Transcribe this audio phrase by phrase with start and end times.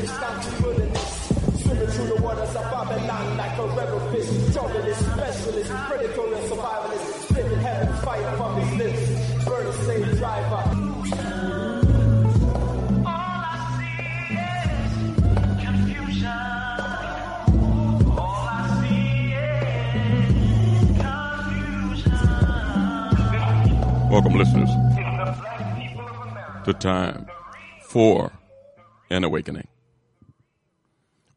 [0.00, 1.28] Wisconsin wilderness.
[1.62, 4.54] Swimming through the waters of Babylon like a rebel fish.
[4.54, 7.28] Journalist, specialist, predator and survivalist.
[7.28, 9.44] Spitting heaven fire from his lips.
[9.44, 10.86] Burning slave driver.
[24.10, 24.70] Welcome, listeners,
[26.64, 27.26] to Time
[27.82, 28.32] for
[29.08, 29.68] an Awakening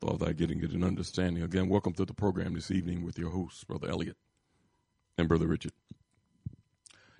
[0.00, 1.42] Thought that getting it an understanding.
[1.42, 4.18] Again, welcome to the program this evening with your hosts, Brother Elliot
[5.16, 5.72] and Brother Richard.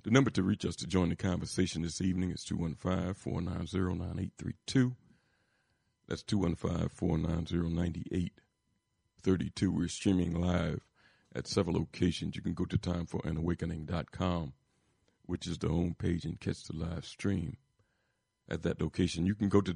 [0.03, 4.95] The number to reach us to join the conversation this evening is 215 490 9832.
[6.07, 9.73] That's 215 490 9832.
[9.73, 10.87] We're streaming live
[11.35, 12.37] at several locations.
[12.37, 14.53] You can go to timeforanawakening.com,
[15.25, 17.57] which is the home page, and catch the live stream
[18.51, 19.25] at that location.
[19.25, 19.73] You can go to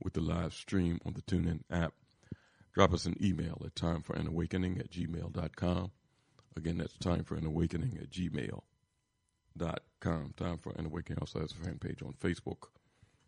[0.00, 1.94] with the live stream on the TuneIn app.
[2.74, 5.90] Drop us an email at timeforanawakening at gmail.com.
[6.56, 7.46] Again, that's time for an
[9.60, 10.34] at gmail.com.
[10.36, 12.68] Time for an awakening also has a fan page on Facebook.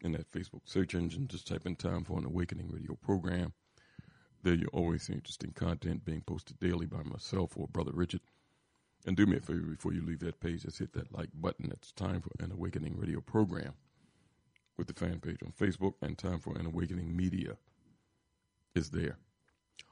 [0.00, 3.52] In that Facebook search engine, just type in time for an awakening radio program.
[4.42, 8.20] There you'll always see interesting content being posted daily by myself or Brother Richard.
[9.06, 11.70] And do me a favor before you leave that page, just hit that like button.
[11.72, 13.74] It's time for an awakening radio program
[14.76, 17.56] with the fan page on Facebook and Time for an Awakening Media
[18.74, 19.18] is there.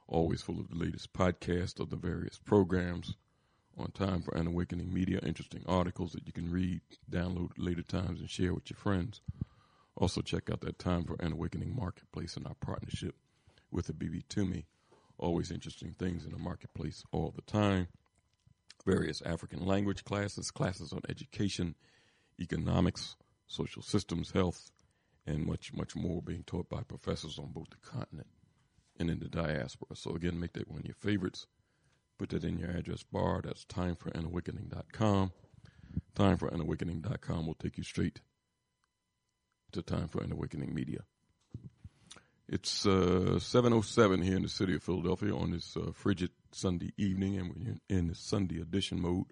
[0.07, 3.17] Always full of the latest podcasts of the various programs
[3.77, 7.83] on Time for an Awakening Media, interesting articles that you can read, download at later
[7.83, 9.21] times, and share with your friends.
[9.97, 13.15] Also, check out that Time for an Awakening Marketplace and our partnership
[13.71, 14.65] with the Abibitumi.
[15.19, 17.89] Always interesting things in the marketplace all the time.
[18.85, 21.75] Various African language classes, classes on education,
[22.41, 23.17] economics,
[23.47, 24.71] social systems, health,
[25.27, 28.29] and much, much more being taught by professors on both the continent
[28.99, 29.97] and in the diaspora.
[29.97, 31.47] So again, make that one of your favorites.
[32.19, 33.43] Put that in your address bar.
[33.45, 35.33] That's timeforanawakening.com.
[36.15, 38.21] Timeforanawakening.com will take you straight
[39.73, 41.01] to Time for an Awakening Media.
[42.49, 47.37] It's uh, 7.07 here in the city of Philadelphia on this uh, frigid Sunday evening,
[47.37, 49.27] and we're in the Sunday edition mode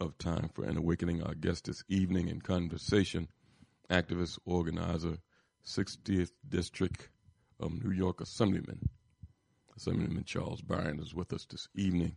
[0.00, 1.22] of Time for an Awakening.
[1.22, 3.28] Our guest this evening in conversation–
[3.90, 5.18] activist, organizer,
[5.66, 7.08] 60th District
[7.58, 8.88] of New York Assemblyman.
[9.80, 12.14] Assemblyman Charles Barron is with us this evening.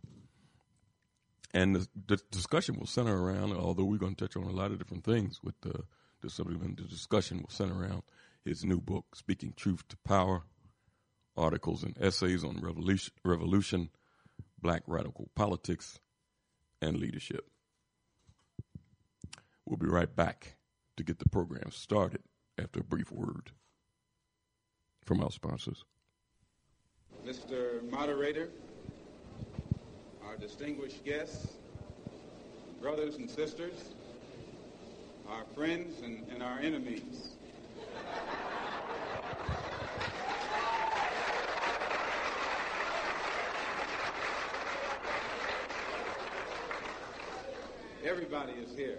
[1.54, 4.70] And the, the, discussion will center around, although we're going to touch on a lot
[4.70, 5.72] of different things with the,
[6.20, 8.02] the Assemblyman, the discussion will center around
[8.44, 10.42] his new book, Speaking Truth to Power,
[11.38, 13.88] articles and essays on revolution, revolution
[14.60, 15.98] black radical politics,
[16.82, 17.48] and leadership.
[19.64, 20.56] We'll be right back
[20.98, 22.20] to get the program started
[22.58, 23.52] after a brief word
[25.02, 25.82] from our sponsors.
[27.26, 27.82] Mr.
[27.90, 28.50] Moderator,
[30.26, 31.54] our distinguished guests,
[32.82, 33.94] brothers and sisters,
[35.30, 37.30] our friends and, and our enemies.
[48.04, 48.98] Everybody is here.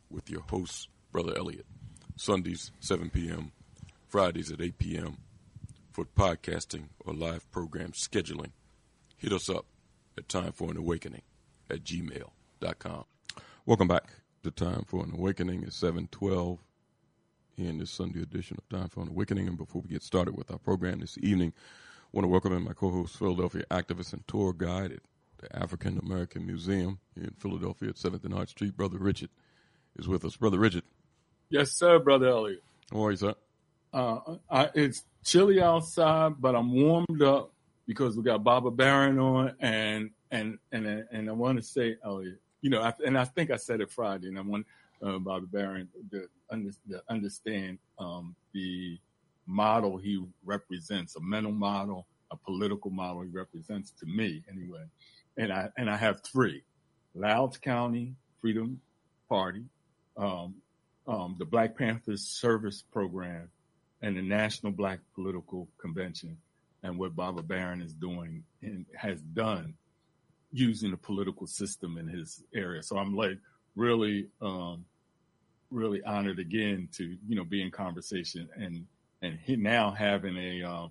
[0.11, 1.65] with your host, Brother Elliot.
[2.15, 3.51] Sundays, 7 p.m.,
[4.07, 5.17] Fridays at 8 p.m.
[5.91, 8.51] for podcasting or live program scheduling.
[9.17, 9.65] Hit us up
[10.17, 11.21] at Time for an Awakening
[11.69, 13.05] at gmail.com.
[13.65, 14.09] Welcome back
[14.43, 16.59] to Time for an Awakening at 712
[17.57, 19.47] in this Sunday edition of Time for an Awakening.
[19.47, 22.63] And before we get started with our program this evening, I want to welcome in
[22.63, 24.99] my co-host, Philadelphia activist and tour guide at
[25.37, 29.29] the African American Museum here in Philadelphia at 7th and Arch Street, Brother Richard
[29.97, 30.35] is with us.
[30.35, 30.83] Brother Richard.
[31.49, 32.63] Yes, sir, Brother Elliot.
[32.91, 33.35] How are you, sir?
[33.93, 34.19] Uh,
[34.49, 37.51] I, it's chilly outside, but I'm warmed up
[37.87, 42.39] because we got Brother Barron on, and and and and I want to say, Elliot,
[42.61, 44.65] you know, I, and I think I said it Friday, and I want
[45.03, 48.97] uh, Brother Barron to, under, to understand um, the
[49.45, 54.83] model he represents, a mental model, a political model he represents to me, anyway.
[55.37, 56.63] And I and I have three:
[57.13, 58.79] Lowndes County Freedom
[59.27, 59.63] Party,
[60.17, 60.55] um,
[61.07, 63.49] um, the Black Panthers Service Program
[64.01, 66.37] and the National Black Political Convention
[66.83, 69.75] and what Brother Barron is doing and has done
[70.51, 72.83] using the political system in his area.
[72.83, 73.37] So I'm like
[73.75, 74.85] really, um,
[75.69, 78.85] really honored again to, you know, be in conversation and,
[79.21, 80.87] and he now having a, uh,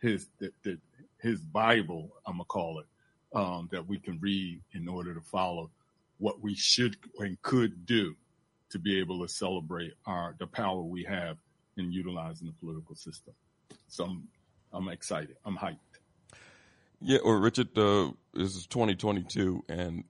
[0.00, 0.78] his, the, the,
[1.18, 2.86] his Bible, I'm gonna call it,
[3.34, 5.70] um, that we can read in order to follow
[6.18, 8.14] what we should and could do
[8.70, 11.36] to be able to celebrate our the power we have
[11.76, 13.34] in utilizing the political system.
[13.88, 14.28] So I'm
[14.72, 15.36] I'm excited.
[15.44, 15.78] I'm hyped.
[17.00, 20.04] Yeah, or Richard, uh, this is 2022, and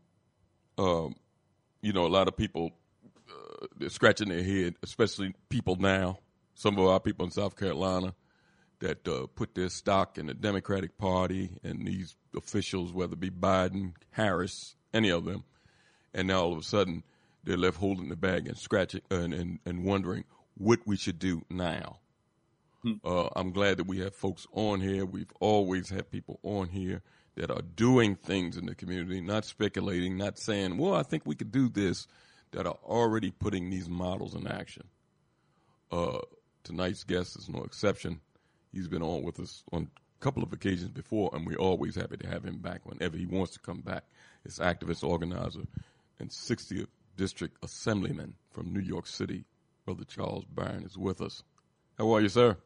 [0.76, 1.14] um,
[1.82, 2.72] you know a lot of people
[3.30, 6.18] uh, they're scratching their head, especially people now.
[6.54, 8.14] Some of our people in South Carolina
[8.80, 13.30] that uh, put their stock in the Democratic Party and these officials, whether it be
[13.30, 15.44] Biden, Harris, any of them,
[16.12, 17.02] and now all of a sudden
[17.44, 20.24] they're left holding the bag and scratching and, and, and wondering
[20.56, 21.98] what we should do now.
[22.82, 22.94] Hmm.
[23.04, 25.04] Uh, I'm glad that we have folks on here.
[25.04, 27.02] We've always had people on here
[27.36, 31.34] that are doing things in the community, not speculating, not saying, well, I think we
[31.34, 32.06] could do this,
[32.52, 34.84] that are already putting these models in action.
[35.90, 36.18] Uh,
[36.64, 38.20] tonight's guest is no exception.
[38.72, 39.88] He's been on with us on
[40.20, 43.26] a couple of occasions before, and we're always happy to have him back whenever he
[43.26, 44.04] wants to come back.
[44.44, 45.62] It's activist, organizer,
[46.18, 46.86] and 60th
[47.20, 49.44] District Assemblyman from New York City.
[49.84, 51.42] Brother Charles Barron is with us.
[51.98, 52.56] How are you, sir?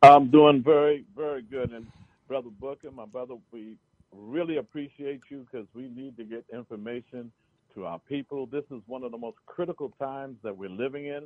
[0.00, 1.70] I'm doing very, very good.
[1.70, 1.86] And
[2.26, 3.76] Brother Booker, my brother, we
[4.12, 7.30] really appreciate you because we need to get information
[7.74, 8.46] to our people.
[8.46, 11.24] This is one of the most critical times that we're living in.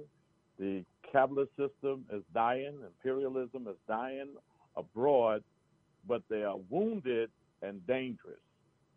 [0.58, 4.30] The capitalist system is dying, imperialism is dying
[4.76, 5.44] abroad,
[6.08, 7.30] but they are wounded
[7.62, 8.40] and dangerous.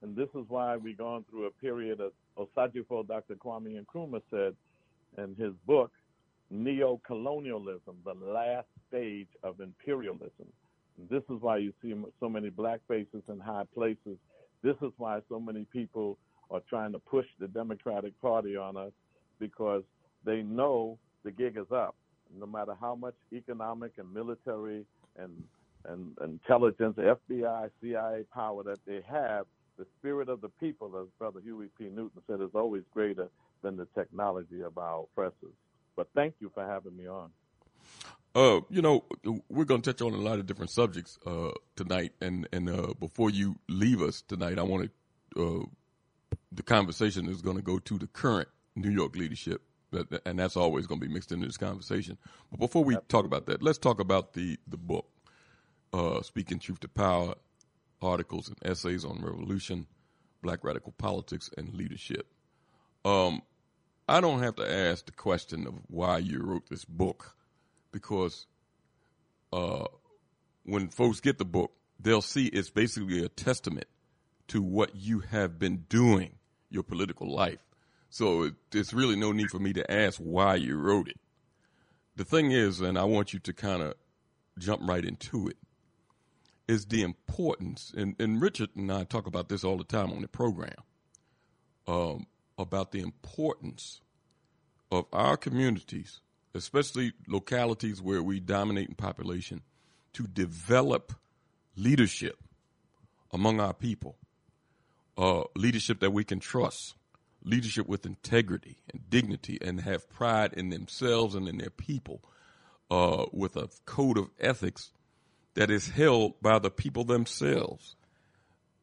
[0.01, 3.35] And this is why we're going through a period of Osagyefo, Dr.
[3.35, 4.55] Kwame Nkrumah said
[5.17, 5.91] in his book,
[6.49, 10.47] Neo-colonialism, the last stage of imperialism.
[11.09, 14.17] This is why you see so many black faces in high places.
[14.61, 16.17] This is why so many people
[16.49, 18.91] are trying to push the Democratic Party on us
[19.39, 19.83] because
[20.25, 21.95] they know the gig is up.
[22.37, 24.85] No matter how much economic and military
[25.17, 25.31] and
[25.85, 29.45] and intelligence, FBI, CIA power that they have,
[29.81, 31.85] the spirit of the people, as Brother Huey P.
[31.85, 33.29] Newton said, is always greater
[33.63, 35.55] than the technology of our oppressors.
[35.95, 37.31] But thank you for having me on.
[38.35, 39.03] Uh, you know,
[39.49, 42.93] we're going to touch on a lot of different subjects uh, tonight, and and uh,
[42.99, 44.91] before you leave us tonight, I want
[45.35, 45.43] to.
[45.43, 45.65] Uh,
[46.51, 49.63] the conversation is going to go to the current New York leadership,
[50.25, 52.17] and that's always going to be mixed into this conversation.
[52.51, 55.07] But before we talk about that, let's talk about the the book,
[55.91, 57.33] uh, "Speaking Truth to Power:
[58.01, 59.87] Articles and Essays on Revolution,
[60.41, 62.27] Black Radical Politics, and Leadership."
[63.03, 63.41] Um,
[64.07, 67.35] I don't have to ask the question of why you wrote this book
[67.91, 68.45] because
[69.53, 69.85] uh,
[70.63, 73.87] when folks get the book, they'll see it's basically a testament
[74.47, 76.33] to what you have been doing
[76.69, 77.59] your political life.
[78.09, 81.19] So it, there's really no need for me to ask why you wrote it.
[82.15, 83.93] The thing is, and I want you to kind of
[84.59, 85.57] jump right into it,
[86.71, 90.21] is the importance, and, and Richard and I talk about this all the time on
[90.21, 90.75] the program,
[91.87, 94.01] um, about the importance
[94.91, 96.21] of our communities
[96.53, 99.61] especially localities where we dominate in population,
[100.13, 101.13] to develop
[101.75, 102.37] leadership
[103.31, 104.17] among our people,
[105.17, 106.95] uh, leadership that we can trust,
[107.43, 112.21] leadership with integrity and dignity, and have pride in themselves and in their people,
[112.89, 114.91] uh, with a code of ethics
[115.55, 117.95] that is held by the people themselves.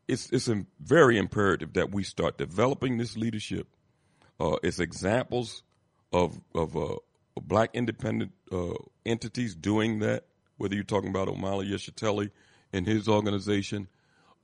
[0.06, 0.48] It's it's
[0.80, 3.68] very imperative that we start developing this leadership.
[4.40, 5.62] Uh, it's examples
[6.12, 6.96] of of uh,
[7.40, 10.24] black independent uh, entities doing that,
[10.56, 12.30] whether you're talking about Omali Yeshitela
[12.72, 13.88] and his organization.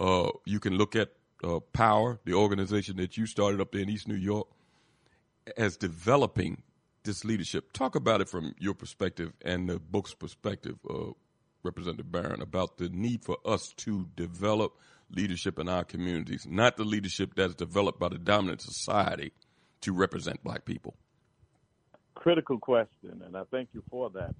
[0.00, 1.10] Uh, you can look at
[1.42, 4.48] uh, Power, the organization that you started up there in East New York,
[5.56, 6.62] as developing
[7.04, 7.72] this leadership.
[7.72, 11.12] Talk about it from your perspective and the book's perspective, uh,
[11.64, 14.72] Representative Barron, about the need for us to develop
[15.10, 19.32] leadership in our communities, not the leadership that's developed by the dominant society
[19.80, 20.96] to represent black people
[22.24, 24.34] critical question, and I thank you for that.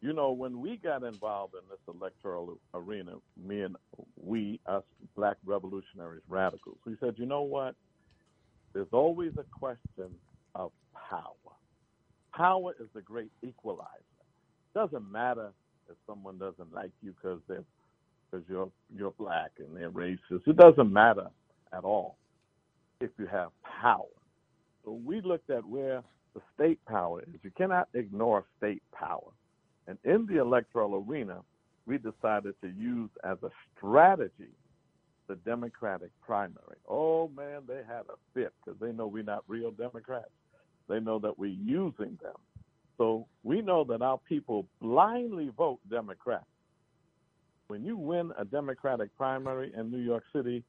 [0.00, 3.74] You know, when we got involved in this electoral arena, me and
[4.14, 4.84] we, us
[5.16, 7.74] black revolutionaries, radicals, we said, you know what?
[8.72, 10.14] There's always a question
[10.54, 10.70] of
[11.10, 11.56] power.
[12.32, 13.88] Power is the great equalizer.
[14.72, 15.50] It doesn't matter
[15.90, 17.64] if someone doesn't like you because they're
[18.30, 20.46] because you're you're black and they're racist.
[20.46, 21.28] It doesn't matter
[21.72, 22.16] at all
[23.00, 23.50] if you have
[23.82, 24.06] power.
[24.84, 26.02] So we looked at where
[26.34, 27.40] the state power is.
[27.42, 29.30] You cannot ignore state power.
[29.86, 31.40] And in the electoral arena,
[31.86, 34.50] we decided to use as a strategy
[35.28, 36.76] the Democratic primary.
[36.88, 40.30] Oh man, they had a fit because they know we're not real Democrats.
[40.88, 42.36] They know that we're using them.
[42.98, 46.44] So we know that our people blindly vote Democrat.
[47.68, 50.62] When you win a Democratic primary in New York City,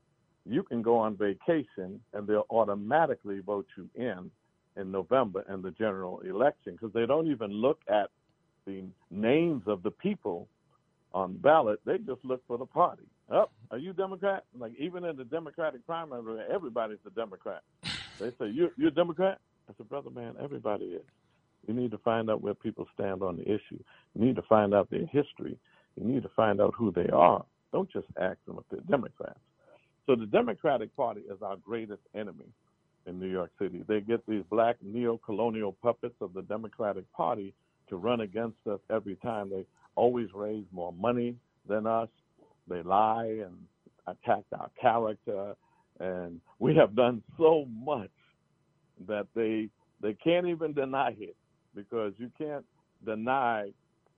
[0.46, 4.32] you can go on vacation and they'll automatically vote you in
[4.77, 8.10] in November in the general election because they don't even look at
[8.65, 10.48] the names of the people
[11.13, 11.79] on ballot.
[11.86, 13.03] They just look for the party.
[13.32, 14.44] Up, oh, are you Democrat?
[14.58, 17.62] Like even in the Democratic primary, everybody's a Democrat.
[18.20, 19.39] They say you're you're a Democrat.
[19.70, 21.01] I said, brother, man, everybody is.
[21.67, 23.79] You need to find out where people stand on the issue.
[24.13, 25.57] You need to find out their history.
[25.95, 27.43] You need to find out who they are.
[27.72, 29.39] Don't just ask them if they're Democrats.
[30.05, 32.45] So the Democratic Party is our greatest enemy
[33.07, 33.84] in New York City.
[33.88, 37.53] They get these black neo-colonial puppets of the Democratic Party
[37.89, 39.50] to run against us every time.
[39.50, 41.36] They always raise more money
[41.67, 42.10] than us.
[42.67, 43.55] They lie and
[44.07, 45.55] attack our character,
[46.00, 48.12] and we have done so much
[49.07, 49.69] that they
[50.01, 51.36] they can't even deny it
[51.75, 52.65] because you can't
[53.05, 53.72] deny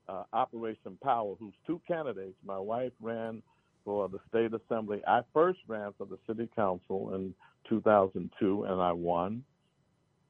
[0.07, 3.41] uh, Operation Power, whose two candidates, my wife ran
[3.83, 5.01] for the state assembly.
[5.07, 7.33] I first ran for the city council in
[7.69, 9.43] 2002, and I won.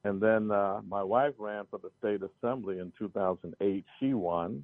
[0.03, 3.85] And then uh, my wife ran for the state assembly in 2008.
[3.99, 4.63] She won.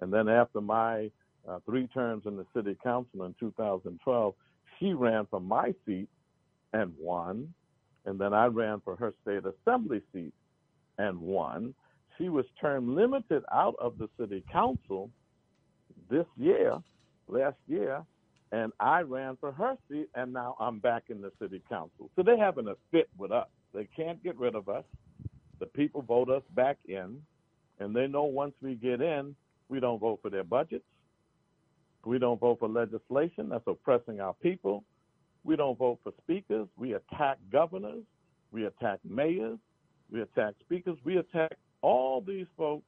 [0.00, 1.10] And then after my
[1.48, 4.34] uh, three terms in the city council in 2012,
[4.78, 6.08] she ran for my seat
[6.72, 7.52] and won.
[8.06, 10.32] And then I ran for her state assembly seat
[10.98, 11.74] and won.
[12.20, 15.08] She was term limited out of the city council
[16.10, 16.76] this year,
[17.28, 18.02] last year,
[18.52, 22.10] and I ran for her seat, and now I'm back in the city council.
[22.14, 23.46] So they're having a fit with us.
[23.72, 24.84] They can't get rid of us.
[25.60, 27.22] The people vote us back in,
[27.78, 29.34] and they know once we get in,
[29.70, 30.84] we don't vote for their budgets.
[32.04, 34.84] We don't vote for legislation that's oppressing our people.
[35.44, 36.66] We don't vote for speakers.
[36.76, 38.04] We attack governors.
[38.52, 39.58] We attack mayors.
[40.12, 40.98] We attack speakers.
[41.04, 42.84] We attack all these folks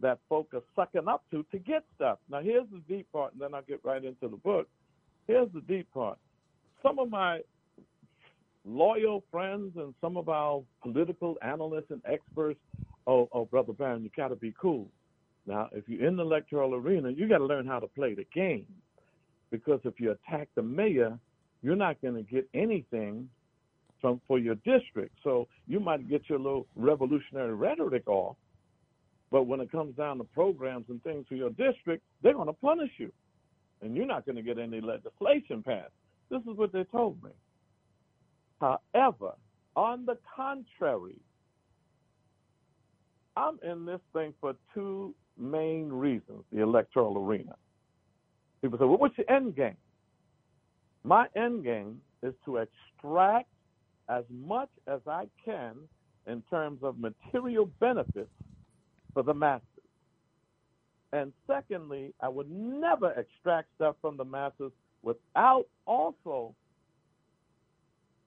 [0.00, 2.18] that folk are sucking up to to get stuff.
[2.30, 4.68] Now, here's the deep part, and then I'll get right into the book.
[5.26, 6.18] Here's the deep part.
[6.82, 7.40] Some of my
[8.64, 12.58] loyal friends and some of our political analysts and experts,
[13.06, 14.88] oh, oh Brother Barron, you got to be cool.
[15.46, 18.26] Now, if you're in the electoral arena, you got to learn how to play the
[18.34, 18.66] game.
[19.50, 21.18] Because if you attack the mayor,
[21.62, 23.28] you're not going to get anything
[24.00, 25.16] from for your district.
[25.22, 28.36] So you might get your little revolutionary rhetoric off,
[29.30, 32.52] but when it comes down to programs and things for your district, they're going to
[32.52, 33.12] punish you,
[33.82, 35.92] and you're not going to get any legislation passed.
[36.30, 37.30] This is what they told me.
[38.60, 39.32] However,
[39.76, 41.18] on the contrary,
[43.36, 47.56] I'm in this thing for two main reasons the electoral arena.
[48.62, 49.76] People say, well, what's your end game?
[51.02, 53.48] My end game is to extract
[54.08, 55.76] as much as I can
[56.26, 58.30] in terms of material benefits
[59.12, 59.66] for the masses.
[61.12, 66.54] And secondly, I would never extract stuff from the masses without also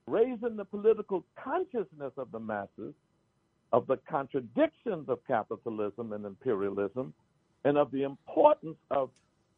[0.08, 2.94] raising the political consciousness of the masses
[3.74, 7.14] of the contradictions of capitalism and imperialism
[7.66, 9.10] and of the importance of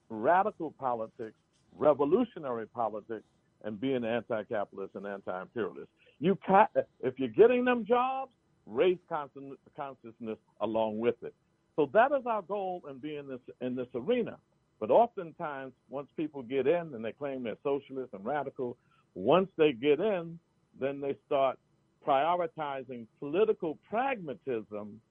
[0.09, 1.35] radical politics,
[1.77, 3.25] revolutionary politics,
[3.63, 5.89] and being anti-capitalist and anti-imperialist.
[6.19, 6.69] You can't,
[7.01, 8.31] if you're getting them jobs,
[8.65, 11.33] raise consciousness along with it.
[11.75, 14.37] So that is our goal in being this in this arena.
[14.79, 18.77] But oftentimes, once people get in and they claim they're socialist and radical,
[19.13, 20.39] once they get in,
[20.79, 21.57] then they start
[22.05, 25.01] prioritizing political pragmatism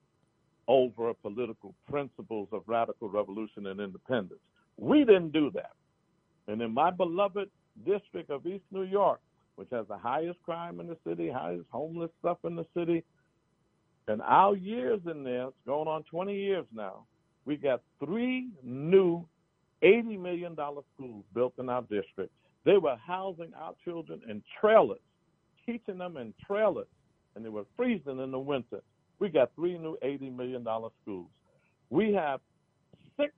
[0.67, 4.39] over political principles of radical revolution and independence.
[4.77, 5.71] We didn't do that.
[6.47, 7.49] And in my beloved
[7.85, 9.19] district of East New York,
[9.59, 13.03] which has the highest crime in the city, highest homeless stuff in the city.
[14.07, 17.03] And our years in there, it's going on 20 years now,
[17.43, 19.25] we got three new
[19.83, 22.31] $80 million schools built in our district.
[22.63, 25.01] They were housing our children in trailers,
[25.65, 26.87] teaching them in trailers,
[27.35, 28.79] and they were freezing in the winter.
[29.19, 30.65] We got three new $80 million
[31.01, 31.27] schools.
[31.89, 32.39] We have
[33.19, 33.33] six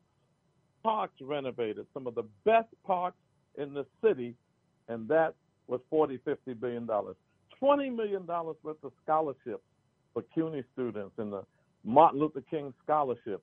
[0.84, 3.18] parks renovated, some of the best parks
[3.58, 4.36] in the city,
[4.88, 5.34] and that
[5.72, 7.16] was 40, 50 billion dollars.
[7.58, 9.64] 20 million dollars worth of scholarships
[10.14, 11.44] for CUNY students and the
[11.86, 13.42] Martin Luther King Scholarship.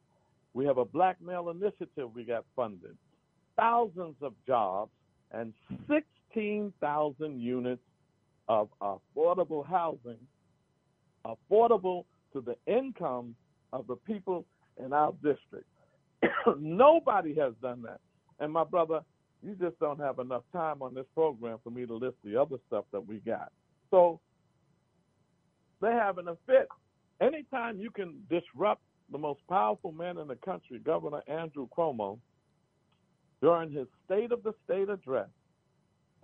[0.53, 2.97] We have a black male initiative we got funded.
[3.57, 4.91] Thousands of jobs
[5.33, 5.55] and
[5.89, 7.81] 16,000 units
[8.49, 10.19] of affordable housing,
[11.25, 13.35] affordable to the income
[13.73, 14.45] of the people
[14.85, 15.67] in our district.
[16.59, 18.01] Nobody has done that.
[18.39, 19.01] And my brother,
[19.43, 22.57] you just don't have enough time on this program for me to list the other
[22.67, 23.53] stuff that we got.
[23.91, 24.21] So
[25.81, 26.69] they're having a fit.
[27.21, 32.19] Anytime you can disrupt the most powerful man in the country, Governor Andrew Cuomo,
[33.41, 35.29] during his State of the State address,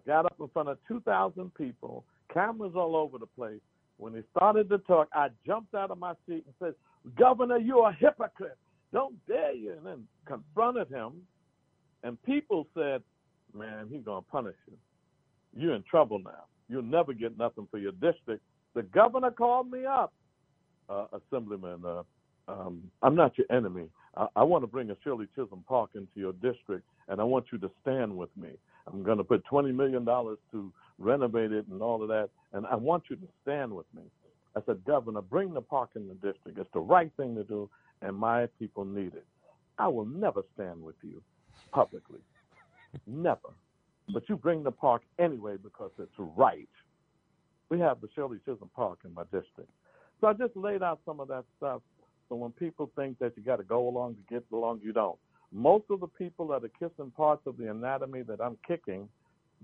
[0.06, 3.60] got up in front of 2,000 people, cameras all over the place.
[3.96, 6.74] When he started to talk, I jumped out of my seat and said,
[7.16, 8.58] Governor, you're a hypocrite.
[8.92, 9.72] Don't dare you.
[9.72, 11.12] And then confronted him.
[12.04, 13.02] And people said,
[13.54, 14.76] Man, he's going to punish you.
[15.56, 16.44] You're in trouble now.
[16.68, 18.42] You'll never get nothing for your district.
[18.74, 20.12] The governor called me up,
[20.88, 21.82] uh, Assemblyman.
[21.84, 22.02] Uh,
[22.48, 23.86] um, I'm not your enemy.
[24.16, 27.46] I, I want to bring a Shirley Chisholm Park into your district, and I want
[27.52, 28.50] you to stand with me.
[28.86, 32.74] I'm going to put $20 million to renovate it and all of that, and I
[32.74, 34.02] want you to stand with me.
[34.56, 36.58] I said, Governor, bring the park in the district.
[36.58, 37.70] It's the right thing to do,
[38.02, 39.26] and my people need it.
[39.78, 41.22] I will never stand with you
[41.74, 42.20] publicly.
[43.06, 43.50] never.
[44.12, 46.68] But you bring the park anyway because it's right.
[47.68, 49.70] We have the Shirley Chisholm Park in my district.
[50.20, 51.82] So I just laid out some of that stuff.
[52.28, 55.18] So when people think that you got to go along to get along, you don't.
[55.52, 59.08] Most of the people that are kissing parts of the anatomy that I'm kicking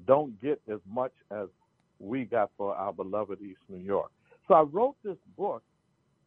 [0.07, 1.49] don't get as much as
[1.99, 4.11] we got for our beloved East New York.
[4.49, 5.63] So I wrote this book,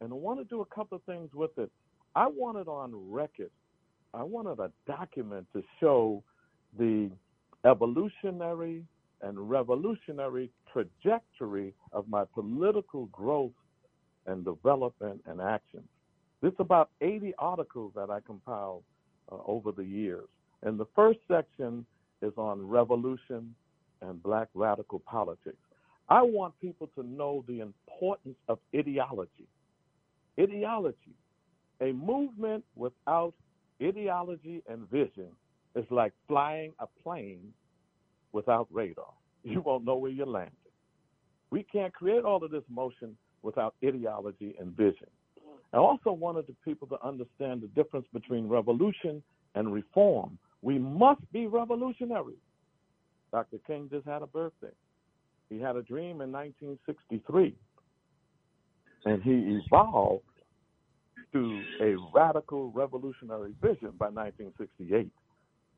[0.00, 1.70] and I want to do a couple of things with it.
[2.14, 3.50] I want it on record,
[4.14, 6.22] I wanted a document to show
[6.78, 7.10] the
[7.64, 8.84] evolutionary
[9.22, 13.52] and revolutionary trajectory of my political growth
[14.26, 15.82] and development and action.
[16.40, 18.84] There's about 80 articles that I compiled
[19.32, 20.28] uh, over the years.
[20.62, 21.84] And the first section
[22.22, 23.54] is on revolution
[24.02, 25.56] and black radical politics.
[26.08, 29.48] I want people to know the importance of ideology.
[30.38, 31.16] Ideology.
[31.80, 33.34] A movement without
[33.82, 35.28] ideology and vision
[35.74, 37.52] is like flying a plane
[38.32, 39.06] without radar.
[39.46, 40.56] You won't know where you're landing.
[41.50, 45.08] We can't create all of this motion without ideology and vision.
[45.74, 49.22] I also wanted the people to understand the difference between revolution
[49.54, 50.38] and reform.
[50.62, 52.36] We must be revolutionary.
[53.32, 53.58] Dr.
[53.66, 54.74] King just had a birthday.
[55.50, 57.54] He had a dream in 1963,
[59.04, 60.24] and he evolved
[61.34, 65.10] to a radical revolutionary vision by 1968.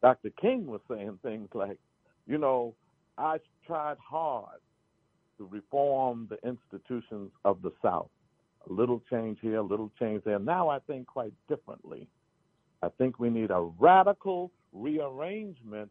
[0.02, 0.30] Dr.
[0.40, 1.78] King was saying things like,
[2.26, 2.74] you know,
[3.16, 4.60] I tried hard
[5.38, 8.10] to reform the institutions of the South.
[8.68, 10.38] A little change here, a little change there.
[10.38, 12.06] Now I think quite differently.
[12.82, 15.90] I think we need a radical rearrangement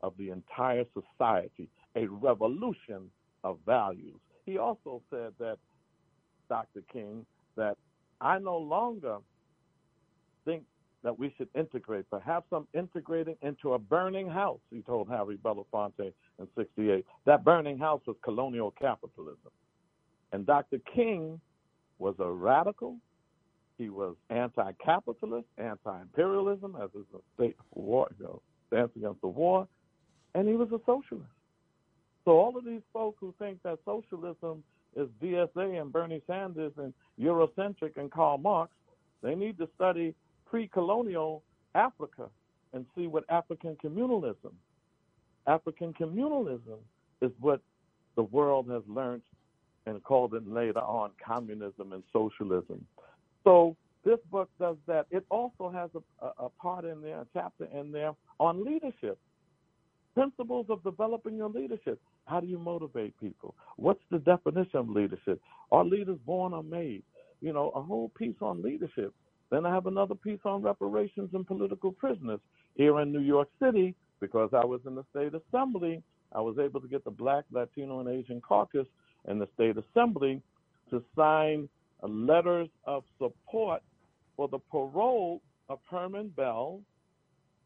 [0.00, 3.10] of the entire society, a revolution
[3.44, 4.18] of values.
[4.44, 5.58] He also said that,
[6.48, 6.82] Dr.
[6.92, 7.24] King,
[7.56, 7.76] that
[8.24, 9.18] I no longer
[10.46, 10.64] think
[11.04, 12.08] that we should integrate.
[12.10, 17.04] Perhaps I'm integrating into a burning house, he told Harry Belafonte in 68.
[17.26, 19.52] That burning house was colonial capitalism.
[20.32, 20.78] And Dr.
[20.94, 21.38] King
[21.98, 22.96] was a radical.
[23.76, 29.20] He was anti capitalist, anti imperialism, as is a state war, you know, stance against
[29.20, 29.68] the war.
[30.34, 31.28] And he was a socialist.
[32.24, 34.64] So all of these folks who think that socialism
[34.96, 38.72] is DSA and Bernie Sanders and Eurocentric and Karl Marx,
[39.22, 40.14] they need to study
[40.46, 41.42] pre-colonial
[41.74, 42.28] Africa
[42.72, 44.52] and see what African communalism.
[45.46, 46.78] African communalism
[47.20, 47.60] is what
[48.16, 49.22] the world has learned
[49.86, 52.84] and called it later on communism and socialism.
[53.44, 55.06] So this book does that.
[55.10, 59.18] It also has a, a part in there, a chapter in there on leadership,
[60.14, 62.00] principles of developing your leadership.
[62.26, 63.54] How do you motivate people?
[63.76, 65.40] What's the definition of leadership?
[65.70, 67.02] Are leaders born or made?
[67.40, 69.12] You know, a whole piece on leadership.
[69.50, 72.40] Then I have another piece on reparations and political prisoners
[72.76, 76.02] here in New York City because I was in the state assembly.
[76.32, 78.86] I was able to get the Black, Latino, and Asian caucus
[79.28, 80.40] in the state assembly
[80.90, 81.68] to sign
[82.02, 83.82] letters of support
[84.36, 86.80] for the parole of Herman Bell,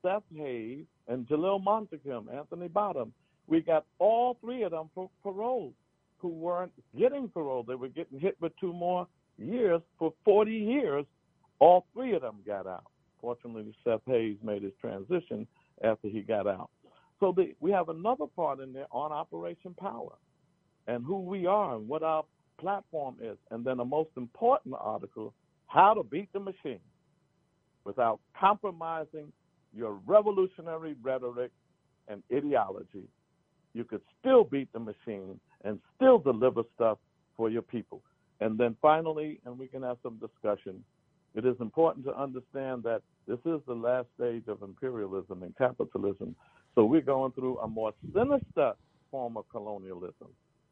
[0.02, 3.12] Seth Hayes, and Jalil Muntaqim, Anthony Bottom.
[3.48, 5.72] We got all three of them for parole
[6.18, 7.64] who weren't getting parole.
[7.66, 9.08] They were getting hit with two more
[9.38, 11.06] years for 40 years
[11.60, 12.84] all three of them got out.
[13.20, 15.46] Fortunately, Seth Hayes made his transition
[15.82, 16.70] after he got out.
[17.20, 20.14] So the, we have another part in there on Operation Power
[20.86, 22.24] and who we are and what our
[22.60, 23.36] platform is.
[23.50, 25.34] And then the most important article,
[25.66, 26.80] how to beat the machine
[27.84, 29.32] without compromising
[29.74, 31.50] your revolutionary rhetoric
[32.06, 33.08] and ideology.
[33.74, 36.98] You could still beat the machine and still deliver stuff
[37.36, 38.02] for your people.
[38.40, 40.82] And then finally, and we can have some discussion,
[41.34, 46.34] it is important to understand that this is the last stage of imperialism and capitalism.
[46.74, 48.72] So we're going through a more sinister
[49.10, 50.28] form of colonialism,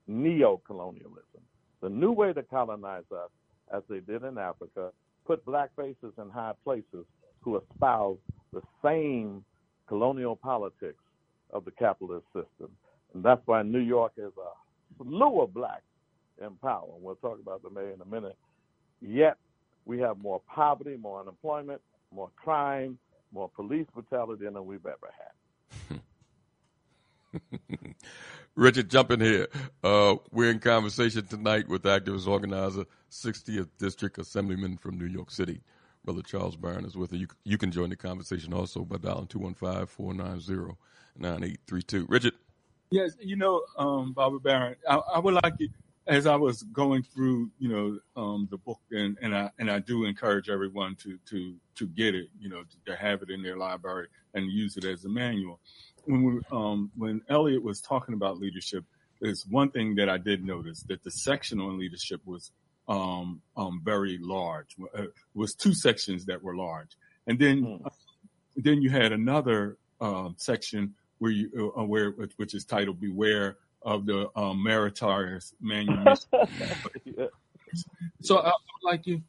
[0.07, 1.43] neo colonialism.
[1.83, 3.31] The new way to colonize us,
[3.73, 4.91] as they did in Africa,
[5.27, 7.05] put black faces in high places
[7.41, 8.19] who espouse
[8.53, 9.45] the same
[9.87, 11.03] colonial politics
[11.51, 12.71] of the capitalist system.
[13.15, 15.83] And that's why New York is a slew of blacks
[16.41, 16.89] in power.
[16.95, 18.37] And we'll talk about the mayor in a minute.
[19.01, 19.37] Yet
[19.85, 21.81] we have more poverty, more unemployment,
[22.13, 22.99] more crime,
[23.33, 25.11] more police brutality than we've ever
[25.91, 26.01] had.
[28.55, 29.49] Richard, jump in here.
[29.85, 35.61] Uh, we're in conversation tonight with activist organizer, 60th District Assemblyman from New York City.
[36.05, 37.19] Brother Charles Barron is with us.
[37.19, 40.77] You, you can join the conversation also by dialing 215 490
[41.19, 42.07] 9832.
[42.09, 42.35] Richard?
[42.91, 45.71] Yes, you know, um, Brother Barron, I, I, would like you,
[46.07, 49.81] as I was going through, you know, um, the book, and, and I and I
[49.81, 53.43] do encourage everyone to to to get it, you know, to, to have it in
[53.43, 55.59] their library and use it as a manual
[56.07, 58.85] when we, um, when Elliot was talking about leadership,
[59.21, 62.51] there's one thing that I did notice that the section on leadership was
[62.89, 64.77] um, um, very large.
[64.81, 66.97] Uh, it was two sections that were large,
[67.27, 67.87] and then mm.
[67.87, 67.91] uh,
[68.57, 74.07] then you had another uh, section where you uh, where which is titled "Beware of
[74.07, 76.29] the um, Meritorious Manumission."
[77.05, 77.27] yeah.
[78.23, 78.53] So I, I,
[78.83, 79.23] like you.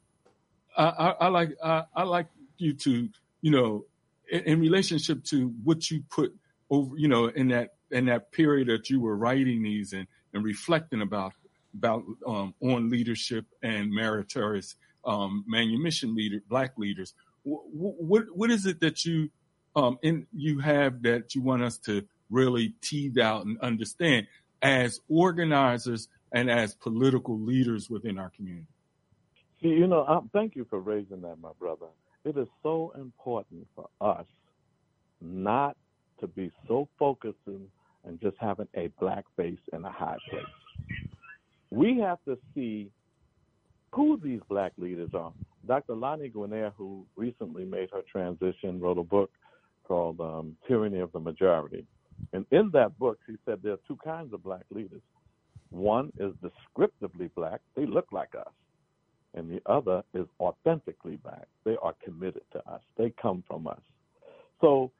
[0.76, 2.26] I, I, I like I, like
[2.58, 3.08] you to
[3.40, 3.84] you know
[4.30, 6.34] in, in relationship to what you put
[6.70, 10.44] over, you know, in that in that period that you were writing these and, and
[10.44, 11.32] reflecting about
[11.74, 17.14] about um, on leadership and meritorious um, manumission leader, black leaders.
[17.42, 19.30] What, what what is it that you
[19.78, 24.26] um, in you have that you want us to really tease out and understand
[24.60, 28.66] as organizers and as political leaders within our community?
[29.62, 31.86] See, you know, um, thank you for raising that, my brother.
[32.24, 34.26] It is so important for us
[35.20, 35.76] not
[36.20, 37.68] to be so focusing
[38.04, 40.44] and just having a black face in a high place.
[41.70, 42.90] We have to see
[43.92, 45.32] who these black leaders are.
[45.66, 45.94] Dr.
[45.94, 49.30] Lani Guinier, who recently made her transition, wrote a book
[49.88, 51.86] called um, Tyranny of the Majority.
[52.32, 55.00] And in that book, she said there are two kinds of black leaders.
[55.70, 58.52] One is descriptively black, they look like us.
[59.34, 61.46] And the other is authentically black.
[61.64, 63.80] They are committed to us, they come from us.
[64.60, 64.90] So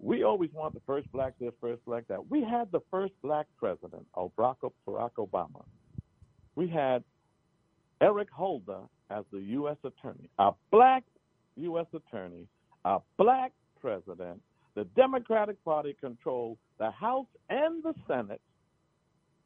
[0.00, 2.30] we always want the first black this, first black that.
[2.30, 4.56] We had the first black president, Barack
[5.18, 5.64] Obama.
[6.56, 7.04] We had
[8.00, 8.80] Eric Holder
[9.10, 9.76] as the U.S.
[9.84, 11.04] attorney, a black
[11.56, 11.86] U.S.
[11.94, 12.46] attorney,
[12.84, 13.52] a black
[13.84, 14.40] president.
[14.76, 18.40] The Democratic Party controlled the House and the Senate.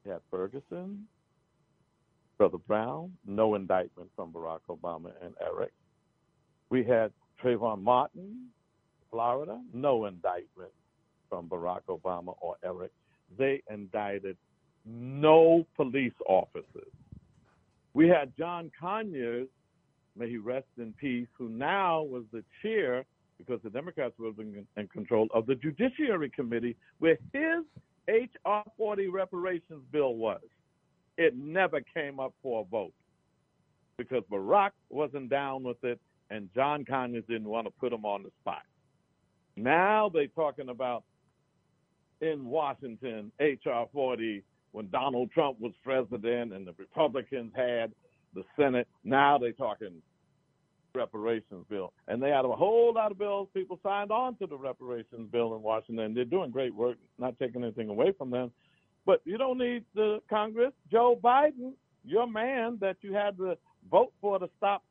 [0.04, 1.08] We had Ferguson,
[2.38, 5.72] Brother Brown, no indictment from Barack Obama and Eric.
[6.70, 7.10] We had
[7.42, 8.46] Trayvon Martin,
[9.10, 10.70] Florida, no indictment
[11.28, 12.92] from Barack Obama or Eric.
[13.36, 14.36] They indicted
[14.86, 16.92] no police officers.
[17.92, 19.48] We had John Conyers,
[20.16, 23.04] may he rest in peace, who now was the chair,
[23.38, 24.32] because the Democrats were
[24.76, 27.64] in control, of the Judiciary Committee, where his
[28.08, 28.64] H.R.
[28.76, 30.40] 40 reparations bill was.
[31.16, 32.92] It never came up for a vote
[33.96, 38.22] because Barack wasn't down with it and John Conyers didn't want to put him on
[38.22, 38.62] the spot.
[39.56, 41.04] Now they're talking about
[42.20, 43.88] in Washington, H.R.
[43.92, 47.92] 40, when Donald Trump was president and the Republicans had
[48.34, 48.86] the Senate.
[49.04, 50.02] Now they're talking
[50.98, 51.92] reparations bill.
[52.08, 53.48] And they had a whole lot of bills.
[53.54, 56.14] People signed on to the reparations bill in Washington.
[56.14, 58.50] They're doing great work, not taking anything away from them.
[59.06, 60.72] But you don't need the Congress.
[60.90, 61.72] Joe Biden,
[62.04, 63.56] your man that you had to
[63.90, 64.82] vote for to stop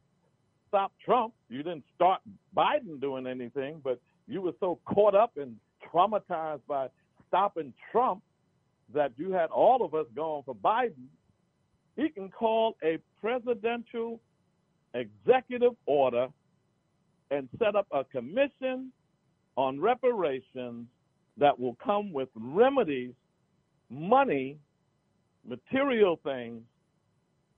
[0.69, 1.33] stop Trump.
[1.49, 2.21] You didn't start
[2.55, 5.55] Biden doing anything, but you were so caught up and
[5.93, 6.87] traumatized by
[7.27, 8.21] stopping Trump
[8.93, 11.07] that you had all of us going for Biden.
[11.95, 14.19] He can call a presidential
[14.99, 16.27] executive order
[17.31, 18.91] and set up a commission
[19.55, 20.87] on reparations
[21.37, 23.13] that will come with remedies,
[23.89, 24.57] money,
[25.47, 26.61] material things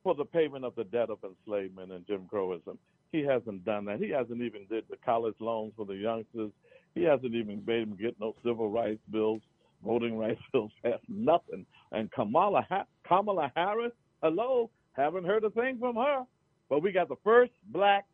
[0.03, 2.77] for the payment of the debt of enslavement and Jim Crowism.
[3.11, 3.99] He hasn't done that.
[3.99, 6.51] He hasn't even did the college loans for the youngsters.
[6.95, 9.41] He hasn't even made them get no civil rights bills,
[9.83, 11.65] voting rights bills passed, nothing.
[11.91, 16.23] And Kamala ha- Kamala Harris, hello, haven't heard a thing from her.
[16.69, 18.05] But we got the first black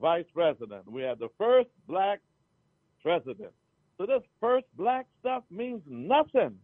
[0.00, 0.90] vice president.
[0.90, 2.20] We had the first black
[3.02, 3.52] president.
[3.96, 6.56] So this first black stuff means nothing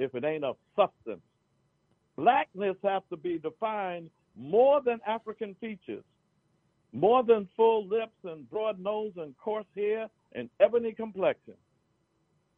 [0.00, 1.22] if it ain't of substance.
[2.16, 6.04] Blackness has to be defined more than African features
[6.92, 11.54] more than full lips and broad nose and coarse hair and ebony complexion.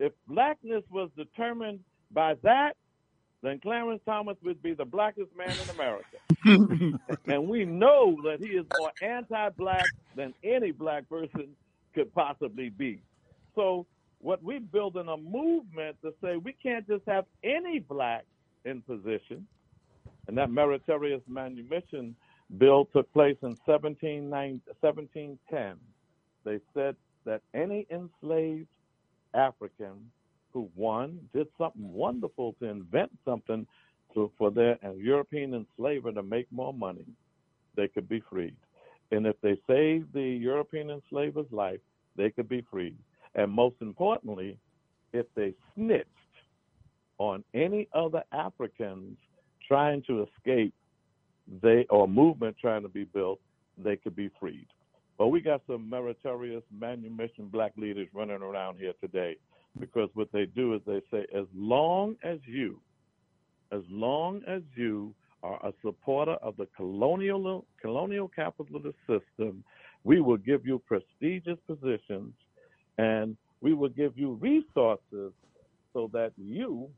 [0.00, 2.72] If blackness was determined by that,
[3.44, 6.16] then Clarence Thomas would be the blackest man in America.
[7.26, 11.50] and we know that he is more anti black than any black person
[11.94, 13.02] could possibly be.
[13.54, 13.86] So
[14.18, 18.24] what we building a movement to say we can't just have any black
[18.64, 19.46] in position.
[20.26, 22.16] And that meritorious manumission
[22.56, 25.78] bill took place in 1710.
[26.44, 28.68] They said that any enslaved
[29.34, 30.10] African
[30.54, 33.66] who won, did something wonderful to invent something
[34.14, 37.04] to, for their uh, European enslaver to make more money,
[37.76, 38.54] they could be freed.
[39.10, 41.80] And if they saved the European enslaver's life,
[42.16, 42.96] they could be freed.
[43.34, 44.56] And most importantly,
[45.12, 46.08] if they snitched
[47.18, 49.18] on any other Africans
[49.66, 50.72] trying to escape,
[51.62, 53.40] they or movement trying to be built,
[53.76, 54.66] they could be freed.
[55.18, 59.36] But we got some meritorious manumission black leaders running around here today
[59.78, 62.80] because what they do is they say, as long as you,
[63.72, 69.62] as long as you are a supporter of the colonial colonial capitalist system,
[70.04, 72.32] we will give you prestigious positions
[72.98, 75.32] and we will give you resources
[75.92, 76.88] so that you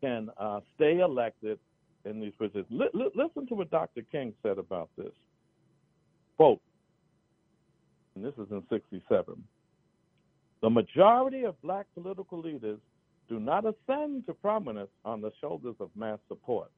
[0.00, 1.58] can uh, stay elected
[2.04, 2.66] in these positions.
[2.72, 4.02] L- l- listen to what Dr.
[4.12, 5.12] King said about this.
[6.36, 6.60] Quote,
[8.14, 9.42] and this is in 67.
[10.64, 12.78] The majority of black political leaders
[13.28, 16.70] do not ascend to prominence on the shoulders of mass support.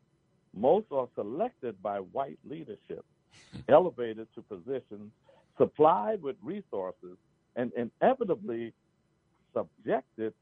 [0.52, 3.04] Most are selected by white leadership,
[3.68, 5.12] elevated to positions,
[5.56, 7.16] supplied with resources,
[7.54, 8.72] and inevitably
[9.54, 10.34] subjected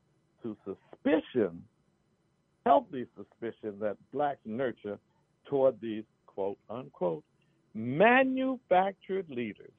[0.43, 1.63] to suspicion,
[2.65, 4.99] healthy suspicion that blacks nurture
[5.51, 7.25] toward these quote unquote
[7.75, 9.73] manufactured leaders.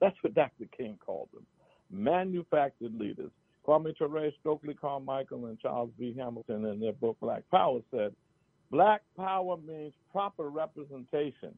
[0.00, 0.64] That's what Dr.
[0.76, 1.46] King called them
[1.90, 3.30] manufactured leaders.
[3.66, 6.14] Kwame Ture, Stokely Carmichael, and Charles V.
[6.18, 8.14] Hamilton in their book Black Power said,
[8.70, 11.54] Black power means proper representation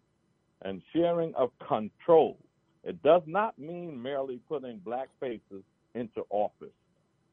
[0.62, 2.36] and sharing of control.
[2.84, 5.62] It does not mean merely putting black faces
[5.94, 6.74] into office.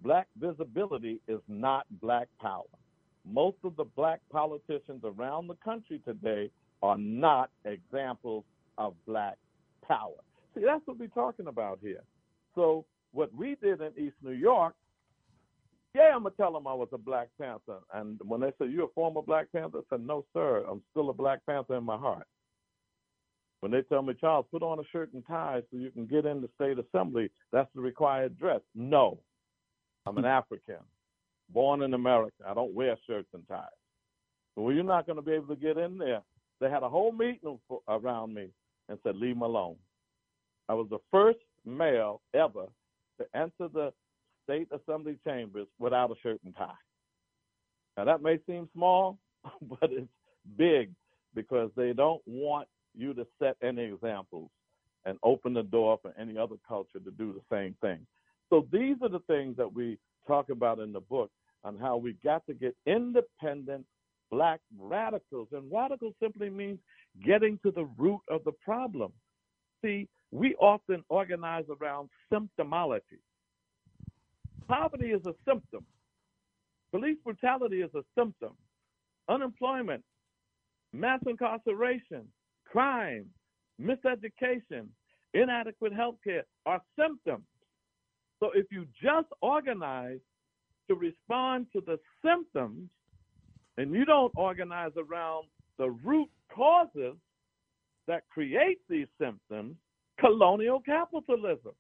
[0.02, 2.64] Black visibility is not black power.
[3.26, 6.50] Most of the black politicians around the country today
[6.82, 8.44] are not examples
[8.78, 9.38] of black
[9.88, 10.16] power.
[10.56, 12.04] See, that's what we're talking about here.
[12.56, 14.76] So what we did in East New York,
[15.96, 17.80] yeah, I'm gonna tell them I was a Black Panther.
[17.94, 21.10] And when they said you're a former Black Panther, I said no, sir, I'm still
[21.10, 22.26] a Black Panther in my heart.
[23.60, 26.26] When they tell me, Charles, put on a shirt and tie so you can get
[26.26, 28.60] in the state assembly, that's the required dress.
[28.76, 29.20] No,
[30.06, 30.84] I'm an African,
[31.50, 32.44] born in America.
[32.46, 33.68] I don't wear shirts and ties.
[34.58, 36.22] Well, you're not going to be able to get in there.
[36.60, 38.50] They had a whole meeting for, around me
[38.89, 39.76] and said, leave me alone.
[40.68, 42.65] I was the first male ever
[43.19, 43.93] to enter the
[44.43, 46.71] state assembly chambers without a shirt and tie.
[47.97, 49.17] Now that may seem small,
[49.62, 50.08] but it's
[50.58, 50.91] big
[51.36, 54.49] because they don't want you to set any examples
[55.06, 58.06] and open the door for any other culture to do the same thing.
[58.49, 59.97] So these are the things that we
[60.28, 61.32] talk about in the book
[61.63, 63.86] on how we got to get independent
[64.32, 65.47] black radicals.
[65.52, 66.80] And radical simply means
[67.26, 69.12] getting to the root of the problem.
[69.84, 73.22] See, we often organize around symptomology.
[74.67, 75.86] Poverty is a symptom.
[76.91, 78.54] Police brutality is a symptom.
[79.30, 80.04] Unemployment,
[80.91, 82.24] mass incarceration,
[82.65, 83.26] crime,
[83.80, 84.88] miseducation,
[85.36, 87.46] inadequate health care are symptoms.
[88.39, 90.19] So if you just organize
[90.89, 92.89] to respond to the symptoms
[93.78, 95.46] and you don't organize around
[95.78, 97.15] the root causes
[98.08, 99.76] that create these symptoms,
[100.19, 101.73] colonial capitalism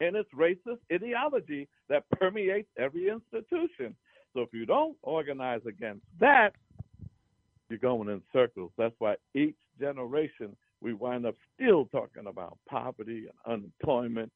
[0.00, 3.94] and its racist ideology that permeates every institution.
[4.34, 6.50] So if you don't organize against that,
[7.68, 8.70] you're going in circles.
[8.76, 14.30] That's why each generation we wind up still talking about poverty and unemployment.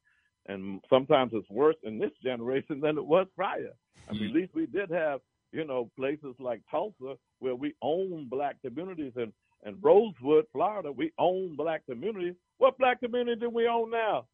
[0.46, 3.72] And sometimes it's worse in this generation than it was prior.
[4.08, 4.28] I mean, mm.
[4.30, 5.20] at least we did have,
[5.52, 9.32] you know, places like Tulsa where we own black communities and
[9.64, 12.34] and Rosewood, Florida, we own black communities.
[12.58, 14.26] What black community do we own now?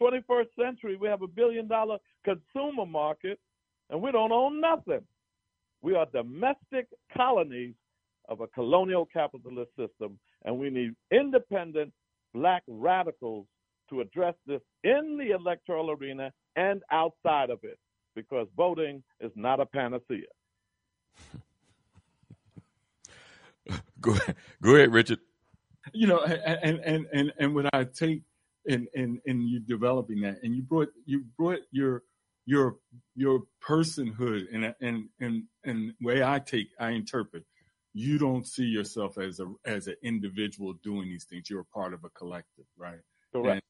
[0.00, 3.38] 21st century, we have a billion dollar consumer market,
[3.90, 5.02] and we don't own nothing.
[5.82, 7.74] We are domestic colonies
[8.28, 11.92] of a colonial capitalist system, and we need independent
[12.34, 13.46] black radicals
[13.88, 17.78] to address this in the electoral arena and outside of it,
[18.14, 20.26] because voting is not a panacea.
[24.06, 25.18] go ahead, go ahead, Richard.
[25.92, 28.22] You know, and and and and what I take
[28.66, 32.02] in in in you developing that, and you brought you brought your
[32.46, 32.76] your
[33.14, 37.44] your personhood and and and and way I take I interpret.
[37.94, 41.48] You don't see yourself as a as an individual doing these things.
[41.50, 42.98] You're a part of a collective, right?
[43.32, 43.62] Correct.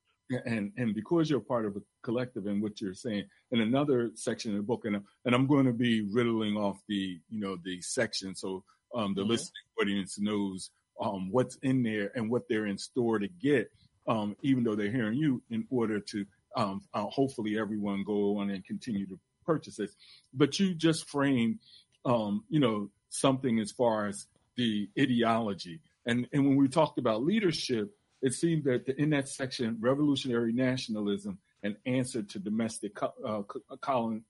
[0.46, 4.50] and and because you're part of a collective and what you're saying in another section
[4.52, 7.80] of the book, and and I'm going to be riddling off the you know the
[7.80, 8.64] section so
[8.94, 9.30] um, the mm-hmm.
[9.30, 10.70] listening audience knows
[11.00, 13.70] um, what's in there and what they're in store to get,
[14.08, 16.24] um, even though they're hearing you, in order to
[16.56, 19.90] um, uh, hopefully everyone go on and continue to purchase it.
[20.32, 21.60] But you just frame,
[22.04, 24.26] um, you know, something as far as
[24.56, 29.28] the ideology, and and when we talked about leadership, it seemed that the, in that
[29.28, 33.42] section, revolutionary nationalism, an answer to domestic uh,
[33.80, 34.24] colon,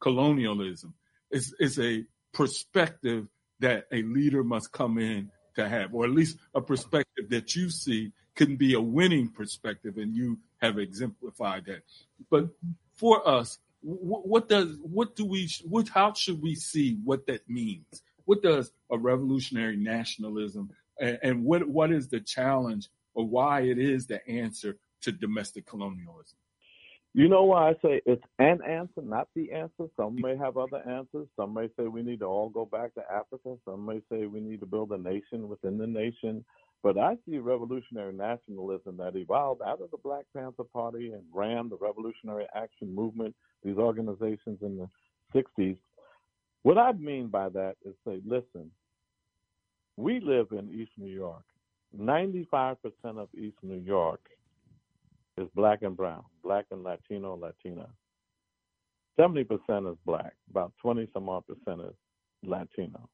[0.00, 0.94] colonialism,
[1.30, 3.26] is is a perspective
[3.60, 7.70] that a leader must come in to have, or at least a perspective that you
[7.70, 11.82] see can be a winning perspective, and you have exemplified that.
[12.30, 12.48] But
[12.94, 18.02] for us, what, does what do we what how should we see what that means?
[18.24, 24.06] What does a revolutionary nationalism and what what is the challenge or why it is
[24.06, 26.36] the answer to domestic colonialism?
[27.18, 29.90] You know why I say it's an answer, not the answer.
[29.96, 31.26] Some may have other answers.
[31.34, 33.56] Some may say we need to all go back to Africa.
[33.64, 36.44] Some may say we need to build a nation within the nation.
[36.80, 41.68] But I see revolutionary nationalism that evolved out of the Black Panther Party and ran
[41.68, 44.88] the Revolutionary Action Movement, these organizations in the
[45.34, 45.76] 60s.
[46.62, 48.70] What I mean by that is say, listen,
[49.96, 51.42] we live in East New York.
[51.98, 52.76] 95%
[53.16, 54.20] of East New York
[55.38, 57.86] is black and brown, black and Latino, Latina.
[59.18, 61.94] 70% is black, about 20 some odd percent is
[62.44, 63.08] Latino.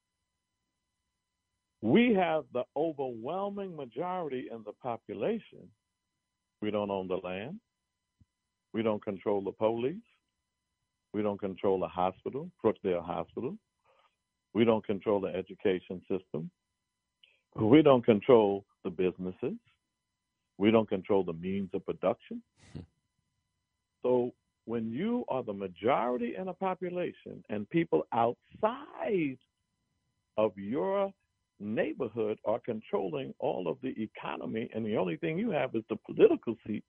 [1.82, 5.68] We have the overwhelming majority in the population.
[6.62, 7.60] We don't own the land.
[8.72, 9.96] We don't control the police.
[11.12, 13.56] We don't control the hospital, Brookdale Hospital.
[14.52, 16.50] We don't control the education system.
[17.54, 19.58] We don't control the businesses.
[20.58, 22.42] We don't control the means of production.
[24.02, 24.32] so
[24.66, 29.38] when you are the majority in a population and people outside
[30.36, 31.12] of your
[31.60, 35.96] neighborhood are controlling all of the economy and the only thing you have is the
[36.06, 36.86] political seats,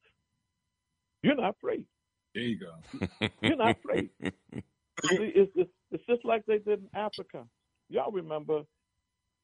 [1.21, 1.85] you're not free.
[2.33, 3.27] There you go.
[3.41, 4.09] you're not free.
[4.21, 7.45] it's, it's, it's just like they did in Africa.
[7.89, 8.61] Y'all remember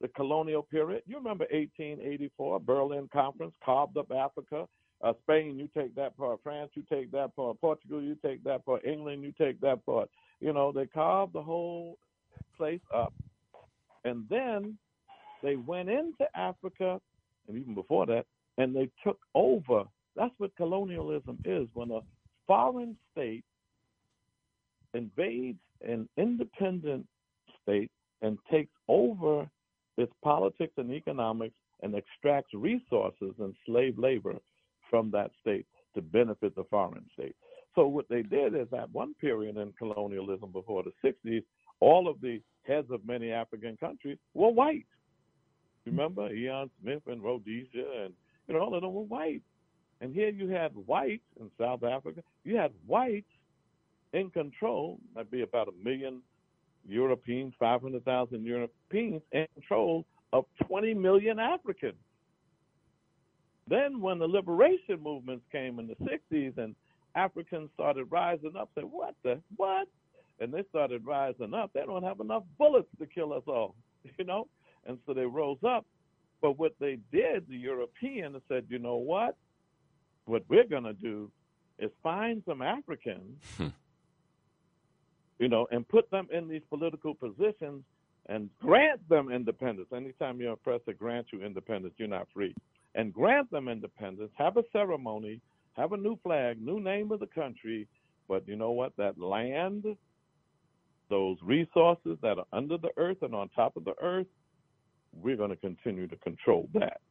[0.02, 1.04] the colonial period.
[1.06, 4.68] You remember 1884, Berlin Conference carved up Africa.
[5.02, 6.40] Uh, Spain, you take that part.
[6.44, 7.60] France, you take that part.
[7.62, 8.86] Portugal, you take that part.
[8.86, 10.10] England, you take that part.
[10.40, 11.98] You know, they carved the whole
[12.58, 13.14] place up.
[14.04, 14.78] And then
[15.44, 17.00] they went into Africa,
[17.48, 18.26] and even before that,
[18.58, 19.84] and they took over.
[20.16, 22.02] That's what colonialism is when a
[22.46, 23.44] foreign state
[24.94, 27.08] invades an independent
[27.64, 27.90] state
[28.22, 29.50] and takes over
[30.02, 34.36] its politics and economics and extracts resources and slave labor
[34.90, 37.36] from that state to benefit the foreign state.
[37.76, 40.92] So what they did is at one period in colonialism before the
[41.26, 41.44] 60s,
[41.80, 44.86] all of the heads of many African countries were white.
[45.86, 48.14] Remember Ian Smith and Rhodesia and
[48.48, 49.42] you know all of them were white.
[50.02, 52.22] And here you had whites in South Africa.
[52.44, 53.30] You had whites
[54.14, 55.00] in control.
[55.16, 56.22] That'd be about a million
[56.88, 61.96] Europeans, 500,000 Europeans in control of 20 million Africans.
[63.68, 66.76] Then, when the liberation movements came in the 60s and
[67.16, 69.42] Africans started rising up, said, What the?
[69.56, 69.88] What?
[70.40, 71.72] And they started rising up.
[71.74, 73.76] They don't have enough bullets to kill us all,
[74.18, 74.48] you know?
[74.86, 75.86] And so they rose up.
[76.42, 79.38] But what they did, the Europeans said, You know what?
[80.26, 81.32] What we're going to do
[81.80, 83.68] is find some Africans hmm
[85.42, 87.84] you know, and put them in these political positions
[88.28, 89.88] and grant them independence.
[89.92, 92.54] Anytime you oppressor grants you independence, you're not free.
[92.94, 95.42] And grant them independence, have a ceremony,
[95.74, 97.88] have a new flag, new name of the country,
[98.28, 98.96] but you know what?
[98.98, 99.86] That land,
[101.10, 104.28] those resources that are under the earth and on top of the earth,
[105.24, 107.02] we're going to continue to control that.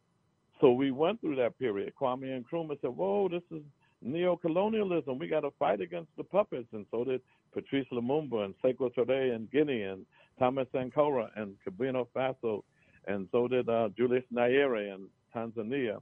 [0.61, 1.95] So we went through that period.
[2.01, 3.62] Kwame Nkrumah said, "Whoa, this is
[4.03, 5.18] neo-colonialism.
[5.18, 7.22] We got to fight against the puppets." And so did
[7.53, 10.07] Patrice Lumumba and Sekou Touré in Guinea and
[10.38, 12.62] Thomas Sankara and Burkina Faso,
[13.07, 16.01] and so did uh, Julius Nyerere in Tanzania.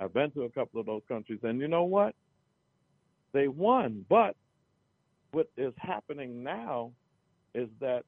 [0.00, 2.14] I've been to a couple of those countries, and you know what?
[3.32, 4.04] They won.
[4.08, 4.36] But
[5.32, 6.92] what is happening now
[7.54, 8.04] is that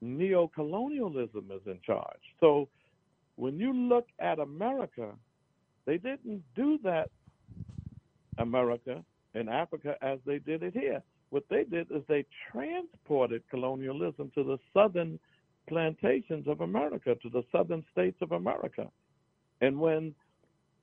[0.00, 2.20] neo-colonialism is in charge.
[2.40, 2.68] So
[3.36, 5.10] when you look at America,
[5.86, 7.10] they didn't do that,
[8.38, 9.04] America
[9.34, 11.02] in Africa, as they did it here
[11.34, 15.18] what they did is they transported colonialism to the southern
[15.68, 18.88] plantations of America, to the southern states of America.
[19.60, 20.14] And when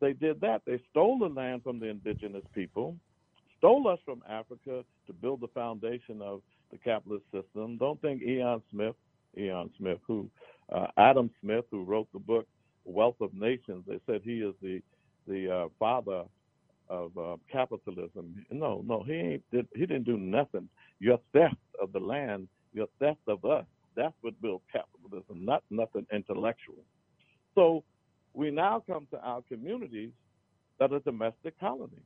[0.01, 0.63] they did that.
[0.65, 2.97] They stole the land from the indigenous people,
[3.57, 6.41] stole us from Africa to build the foundation of
[6.71, 7.77] the capitalist system.
[7.77, 8.95] Don't think Eon Smith,
[9.37, 10.29] Eon Smith, who
[10.73, 12.47] uh, Adam Smith, who wrote the book
[12.83, 14.81] Wealth of Nations, they said he is the
[15.27, 16.23] the uh, father
[16.91, 18.45] of uh, capitalism.
[18.51, 19.43] No, no, he ain't.
[19.51, 20.69] Did, he didn't do nothing.
[20.99, 23.65] Your theft of the land, your theft of us.
[23.95, 26.83] That's what built capitalism, not nothing intellectual.
[27.55, 27.83] So
[28.33, 30.11] we now come to our communities
[30.79, 31.99] that are domestic colonies.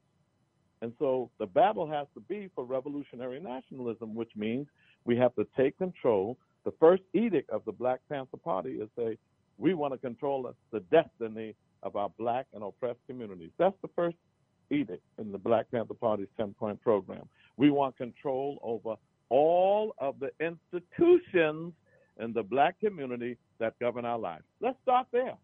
[0.82, 4.68] And so the battle has to be for revolutionary nationalism, which means
[5.06, 6.38] we have to take control.
[6.64, 9.18] The first edict of the Black Panther Party is say,
[9.58, 13.52] we want to control the destiny of our black and oppressed communities.
[13.58, 14.18] That's the first
[14.72, 17.28] edict in the Black Panther Party's 10 point program.
[17.58, 18.96] We want control over
[19.30, 21.74] all of the institutions
[22.20, 24.44] in the black community that govern our lives.
[24.62, 25.36] Let's start there.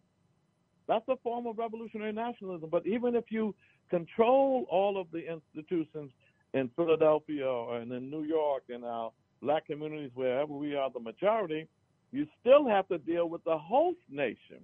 [0.88, 2.69] That's a form of revolutionary nationalism.
[2.69, 3.55] But even if you
[3.89, 6.11] control all of the institutions
[6.53, 9.11] in Philadelphia or in New York and our
[9.41, 11.67] black communities, wherever we are the majority,
[12.11, 14.59] you still have to deal with the host nation,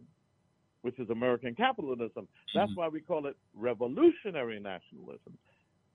[0.87, 2.29] which is American capitalism.
[2.55, 2.79] That's mm-hmm.
[2.79, 5.37] why we call it revolutionary nationalism.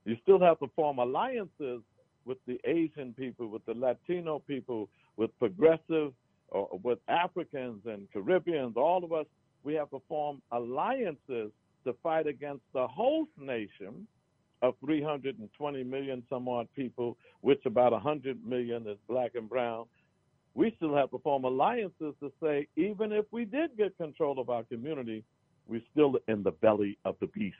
[0.05, 1.81] You still have to form alliances
[2.25, 6.13] with the Asian people, with the Latino people, with progressive,
[6.49, 9.25] or with Africans and Caribbeans, all of us
[9.63, 11.49] we have to form alliances
[11.85, 14.05] to fight against the host nation
[14.61, 19.85] of 320 million some odd people, which about 100 million is black and brown.
[20.55, 24.49] We still have to form alliances to say, even if we did get control of
[24.49, 25.23] our community,
[25.67, 27.55] we're still in the belly of the beast.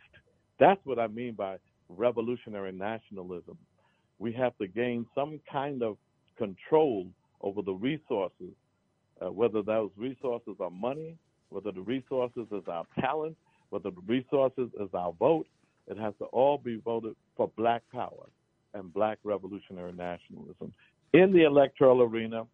[0.59, 1.57] That's what I mean by
[1.89, 3.57] revolutionary nationalism.
[4.19, 5.97] We have to gain some kind of
[6.37, 7.07] control
[7.41, 8.53] over the resources,
[9.21, 11.17] uh, whether those resources are money,
[11.49, 13.35] whether the resources is our talent,
[13.69, 15.47] whether the resources is our vote,
[15.87, 18.27] it has to all be voted for black power
[18.73, 20.71] and black revolutionary nationalism
[21.13, 22.45] in the electoral arena,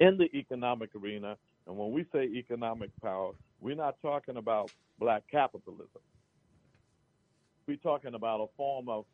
[0.00, 1.36] in the economic arena.
[1.66, 6.02] And when we say economic power, we're not talking about black capitalism.
[7.66, 9.04] We're talking about a form of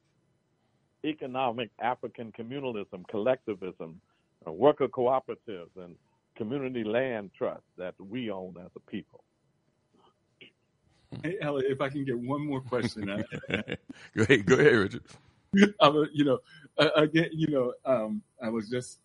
[1.04, 4.00] economic African communalism, collectivism,
[4.46, 5.96] uh, worker cooperatives, and
[6.36, 9.24] community land trust that we own as a people.
[11.22, 13.04] Hey, Elliott, if I can get one more question.
[13.48, 15.02] go ahead, go ahead, Richard.
[15.80, 16.38] I, you know,
[16.96, 18.98] again, you know, um, I was just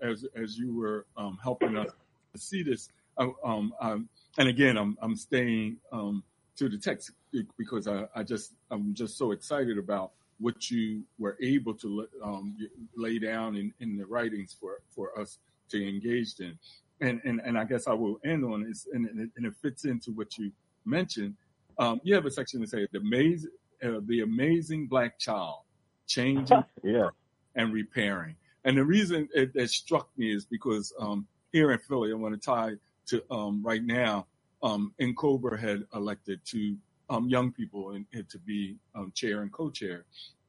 [0.00, 1.90] as as you were um, helping us
[2.36, 4.08] see this, uh, um, um,
[4.38, 6.22] and again, I'm I'm staying um,
[6.56, 7.12] to the text
[7.56, 12.56] because I, I just I'm just so excited about what you were able to um,
[12.96, 15.38] lay down in, in the writings for for us
[15.70, 16.58] to engage in.
[17.00, 20.12] And, and, and I guess I will end on this, and, and it fits into
[20.12, 20.52] what you
[20.84, 21.34] mentioned.
[21.76, 23.50] Um, you have a section that says the amazing,
[23.82, 25.60] uh, the amazing black child,
[26.06, 27.08] changing yeah.
[27.56, 28.36] and repairing.
[28.64, 32.34] And the reason it, it struck me is because um, here in Philly, I want
[32.34, 32.72] to tie
[33.06, 34.26] to um, right now,
[34.62, 36.76] um, N'COBRA had elected two
[37.10, 40.04] um, young people to be um, chair and co-chair.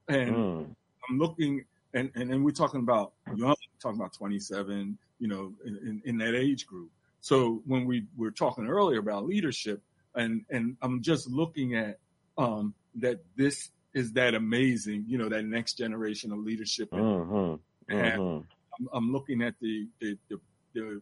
[0.08, 0.76] And mm.
[1.10, 6.02] I'm looking, and, and, and we're talking about young, talking about 27, you know, in,
[6.06, 6.92] in that age group.
[7.22, 9.82] So when we were talking earlier about leadership,
[10.16, 11.98] and and I'm just looking at
[12.38, 16.92] um, that this is that amazing, you know, that next generation of leadership.
[16.92, 17.56] Mm-hmm.
[17.94, 18.88] And mm-hmm.
[18.88, 20.40] I'm, I'm, looking at the, the the,
[20.74, 21.02] the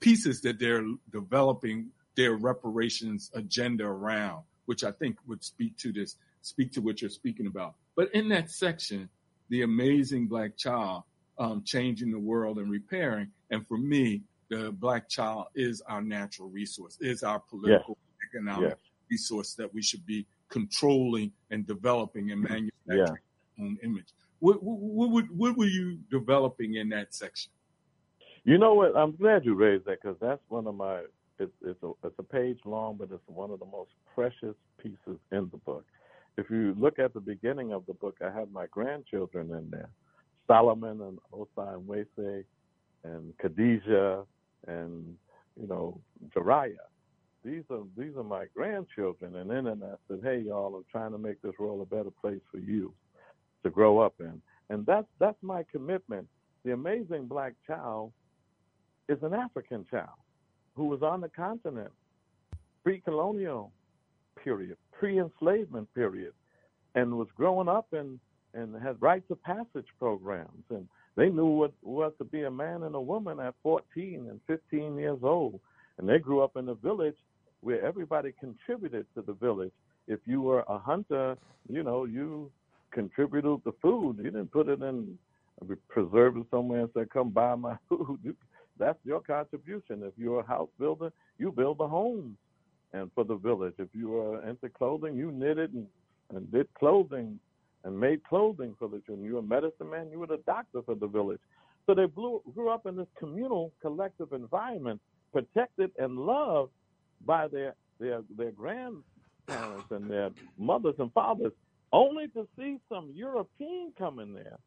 [0.00, 6.16] pieces that they're developing their reparations agenda around, which I think would speak to this,
[6.42, 7.74] speak to what you're speaking about.
[7.96, 9.08] But in that section,
[9.48, 11.02] the amazing black child,
[11.38, 13.30] um, changing the world and repairing.
[13.50, 18.30] And for me, the black child is our natural resource, is our political, yes.
[18.30, 18.78] economic yes.
[19.10, 23.18] resource that we should be controlling and developing and manufacturing
[23.58, 23.64] yeah.
[23.64, 24.12] own image.
[24.40, 27.52] What, what, what, what were you developing in that section?
[28.44, 28.96] You know what?
[28.96, 31.02] I'm glad you raised that because that's one of my.
[31.38, 35.18] It's it's a it's a page long, but it's one of the most precious pieces
[35.32, 35.84] in the book.
[36.38, 39.90] If you look at the beginning of the book, I have my grandchildren in there,
[40.46, 42.44] Solomon and Osai and Wese
[43.04, 44.24] and Khadijah
[44.66, 45.16] and
[45.60, 46.00] you know
[46.34, 46.76] Jariah.
[47.44, 51.12] These are these are my grandchildren, and then and I said, "Hey, y'all, I'm trying
[51.12, 52.94] to make this world a better place for you
[53.62, 56.26] to grow up in," and that's that's my commitment.
[56.64, 58.12] The amazing black child
[59.08, 60.18] is an African child
[60.74, 61.90] who was on the continent.
[62.82, 63.72] Pre-colonial
[64.42, 66.32] period, pre-enslavement period,
[66.94, 68.18] and was growing up in
[68.54, 70.64] and had rites of passage programs.
[70.70, 74.40] And they knew what was to be a man and a woman at 14 and
[74.46, 75.60] 15 years old.
[75.98, 77.16] And they grew up in a village
[77.60, 79.72] where everybody contributed to the village.
[80.08, 81.36] If you were a hunter,
[81.68, 82.50] you know, you
[82.92, 84.18] contributed the food.
[84.18, 85.18] You didn't put it in
[85.62, 88.36] uh, a preserve it somewhere and say, "Come buy my food."
[88.78, 90.02] That's your contribution.
[90.02, 92.36] If you're a house builder, you build the homes
[92.92, 93.74] and for the village.
[93.78, 95.86] If you were into clothing, you knitted and,
[96.34, 97.38] and did clothing
[97.84, 99.24] and made clothing for the children.
[99.24, 101.40] You were a medicine man, you were the doctor for the village.
[101.86, 105.00] So they blew, grew up in this communal, collective environment,
[105.32, 106.72] protected and loved
[107.24, 109.04] by their their their grandparents
[109.90, 111.52] and their mothers and fathers,
[111.92, 114.58] only to see some European come in there.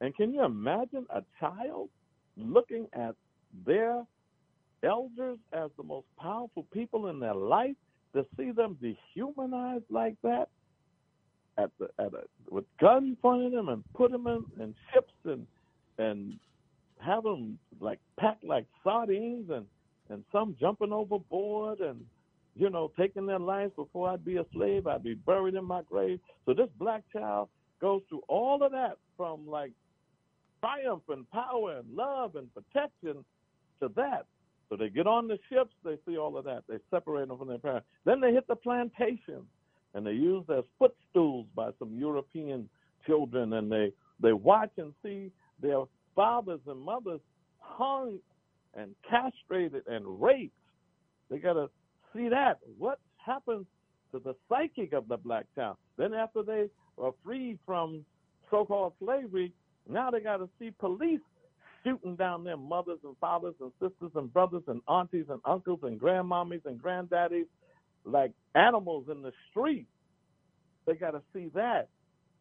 [0.00, 1.88] And can you imagine a child
[2.36, 3.14] looking at
[3.64, 4.04] their
[4.82, 7.76] elders as the most powerful people in their life
[8.14, 10.48] to see them dehumanized like that
[11.58, 15.46] at the at a, with guns pointing them and put them in, in ships and
[15.98, 16.38] and
[16.98, 19.66] have them like packed like sardines and
[20.08, 22.04] and some jumping overboard and
[22.54, 25.82] you know taking their lives before I'd be a slave I'd be buried in my
[25.82, 27.48] grave so this black child
[27.80, 29.72] goes through all of that from like
[30.60, 33.24] triumph and power and love and protection
[33.80, 34.26] to that
[34.72, 36.64] so they get on the ships, they see all of that.
[36.66, 37.86] They separate them from their parents.
[38.06, 39.44] Then they hit the plantations
[39.92, 42.70] and they use as footstools by some European
[43.06, 45.30] children and they, they watch and see
[45.60, 45.82] their
[46.16, 47.20] fathers and mothers
[47.58, 48.18] hung
[48.72, 50.56] and castrated and raped.
[51.28, 51.68] They got to
[52.14, 52.58] see that.
[52.78, 53.66] What happens
[54.12, 55.76] to the psychic of the black town?
[55.96, 56.66] Then after they
[56.98, 58.04] are freed from
[58.50, 59.52] so-called slavery,
[59.88, 61.20] now they got to see police
[61.84, 66.00] shooting down their mothers and fathers and sisters and brothers and aunties and uncles and
[66.00, 67.46] grandmommies and granddaddies
[68.04, 69.86] like animals in the street.
[70.86, 71.88] They got to see that.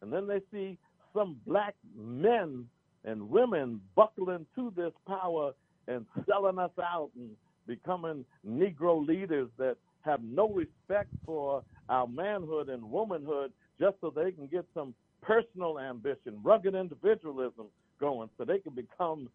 [0.01, 0.78] And then they see
[1.13, 2.65] some black men
[3.03, 5.51] and women buckling to this power
[5.88, 7.32] and selling us out and
[7.76, 14.32] becoming Negro leaders that have no respect for our manhood and womanhood just so they
[14.32, 17.67] can get some personal ambition, rugged individualism
[17.99, 19.30] going so they can become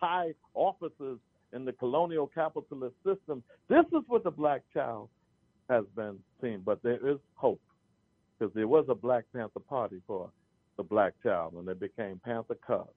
[0.00, 1.18] high officers
[1.52, 3.42] in the colonial capitalist system.
[3.68, 5.08] This is what the black child
[5.68, 7.60] has been seen, but there is hope
[8.38, 10.30] because there was a Black Panther Party for
[10.76, 12.88] the black child, and they became Panther Cubs.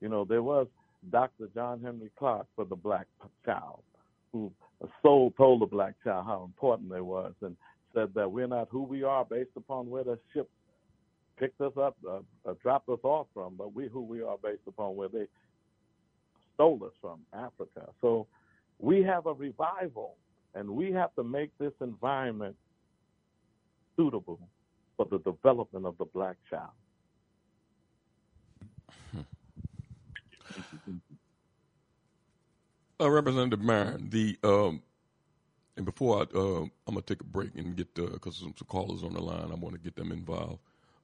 [0.00, 0.68] You know, there was
[1.10, 1.48] Dr.
[1.54, 3.06] John Henrik Clarke for the black
[3.44, 3.82] child,
[4.36, 4.52] who
[5.02, 7.56] soul told the black child how important they was, and
[7.94, 10.48] said that we're not who we are based upon where the ship
[11.38, 12.18] picked us up, uh,
[12.48, 15.26] uh, dropped us off from, but we who we are based upon where they
[16.54, 17.88] stole us from Africa.
[18.00, 18.26] So
[18.78, 20.14] we have a revival,
[20.54, 22.56] and we have to make this environment
[23.96, 24.38] suitable
[24.96, 26.70] for the development of the black child.
[32.98, 34.82] Uh, Representative Barron, the um,
[35.76, 39.02] and before I, uh, I'm gonna take a break and get because some, some callers
[39.02, 39.50] on the line.
[39.50, 40.60] I want to get them involved.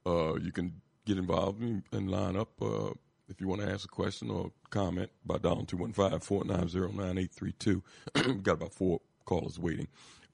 [0.06, 2.92] Uh, you can get involved and, line up uh,
[3.28, 7.82] if you want to ask a question or comment by dialing 215-490-9832.
[8.26, 9.88] We've got about four callers waiting.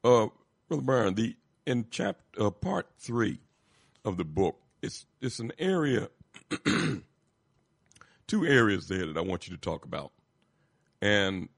[0.04, 0.26] Uh,
[0.68, 1.34] Brother Barron, the
[1.66, 3.40] in chapter uh, part three
[4.04, 6.09] of the book, it's it's an area,
[8.26, 10.12] two areas there that I want you to talk about,
[11.01, 11.49] and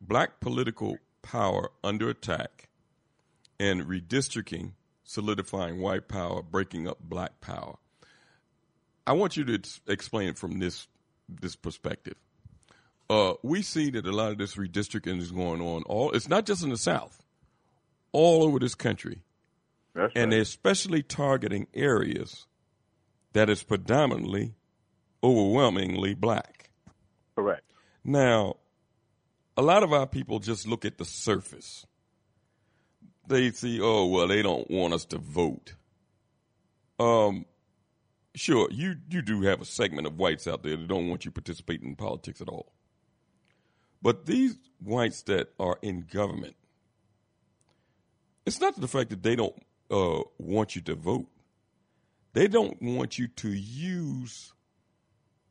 [0.00, 2.68] black political power under attack,
[3.58, 4.72] and redistricting
[5.04, 7.76] solidifying white power, breaking up black power.
[9.06, 10.88] I want you to explain it from this
[11.28, 12.16] this perspective.
[13.08, 15.82] Uh, we see that a lot of this redistricting is going on.
[15.84, 17.22] All it's not just in the South,
[18.12, 19.22] all over this country,
[19.94, 20.30] That's and right.
[20.30, 22.46] they're especially targeting areas
[23.32, 24.54] that is predominantly,
[25.22, 26.70] overwhelmingly black.
[27.36, 27.62] Correct.
[28.08, 28.54] Now,
[29.56, 31.84] a lot of our people just look at the surface.
[33.26, 35.74] They see, oh well, they don't want us to vote.
[37.00, 37.46] Um,
[38.36, 41.32] sure, you you do have a segment of whites out there that don't want you
[41.32, 42.72] participating in politics at all.
[44.00, 46.54] But these whites that are in government,
[48.46, 51.26] it's not the fact that they don't uh, want you to vote.
[52.34, 54.52] They don't want you to use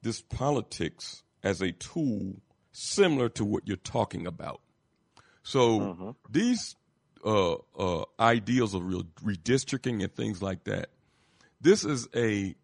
[0.04, 2.42] this politics as a tool
[2.76, 4.62] similar to what you're talking about.
[5.44, 6.76] So these
[7.24, 10.90] uh, uh, ideals of real redistricting and things like that,
[11.62, 12.56] this is a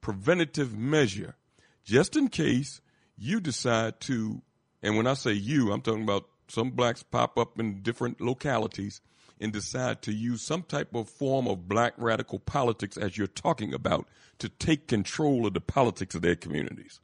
[0.00, 1.36] preventative measure,
[1.84, 2.80] just in case
[3.16, 4.42] you decide to.
[4.82, 9.00] And when I say you, I'm talking about some blacks pop up in different localities
[9.40, 13.74] and decide to use some type of form of black radical politics, as you're talking
[13.74, 14.06] about,
[14.38, 17.00] to take control of the politics of their communities.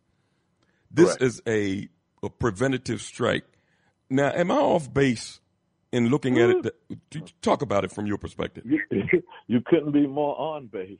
[0.91, 1.23] This Correct.
[1.23, 1.89] is a,
[2.23, 3.45] a preventative strike.
[4.11, 5.41] Now, am I off base
[5.93, 6.63] in looking at it?
[6.63, 8.65] That, talk about it from your perspective.
[8.67, 8.81] You,
[9.47, 10.99] you couldn't be more on base.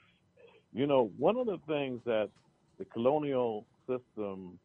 [0.73, 2.29] You know, one of the things that
[2.79, 4.59] the colonial system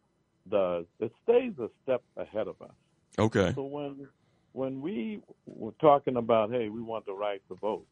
[0.50, 2.72] does, it stays a step ahead of us.
[3.18, 3.54] Okay.
[3.56, 4.08] So when
[4.54, 7.88] when we were talking about, hey, we want the right to vote,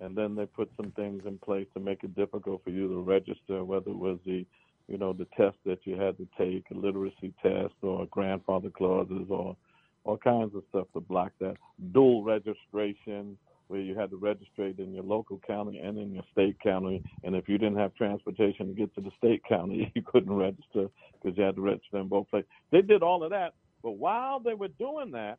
[0.00, 3.00] and then they put some things in place to make it difficult for you to
[3.00, 4.46] register, whether it was the,
[4.90, 9.28] you know, the test that you had to take, a literacy test, or grandfather clauses,
[9.30, 9.56] or
[10.02, 11.54] all kinds of stuff to block that.
[11.92, 13.38] Dual registration,
[13.68, 17.36] where you had to register in your local county and in your state county, and
[17.36, 20.88] if you didn't have transportation to get to the state county, you couldn't register
[21.22, 22.48] because you had to register in both places.
[22.72, 25.38] They did all of that, but while they were doing that,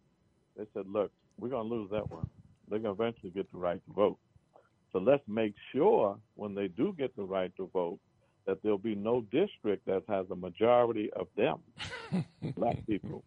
[0.57, 2.27] they said, "Look, we're going to lose that one.
[2.69, 4.17] They're going to eventually get the right to vote."
[4.93, 7.99] So let's make sure when they do get the right to vote
[8.45, 11.59] that there'll be no district that has a majority of them,
[12.55, 13.23] black people.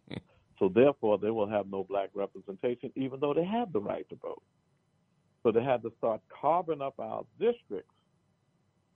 [0.59, 4.15] So therefore, they will have no black representation, even though they have the right to
[4.15, 4.41] vote.
[5.43, 7.93] So they had to start carving up our districts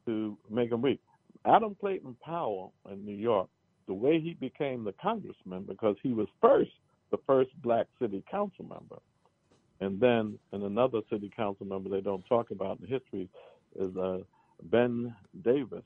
[0.05, 0.99] to make them weak.
[1.45, 3.49] Adam Clayton Powell in New York,
[3.87, 6.71] the way he became the congressman, because he was first
[7.11, 9.01] the first black city council member.
[9.81, 13.29] And then, and another city council member they don't talk about in history
[13.79, 14.19] is uh,
[14.63, 15.83] Ben Davis.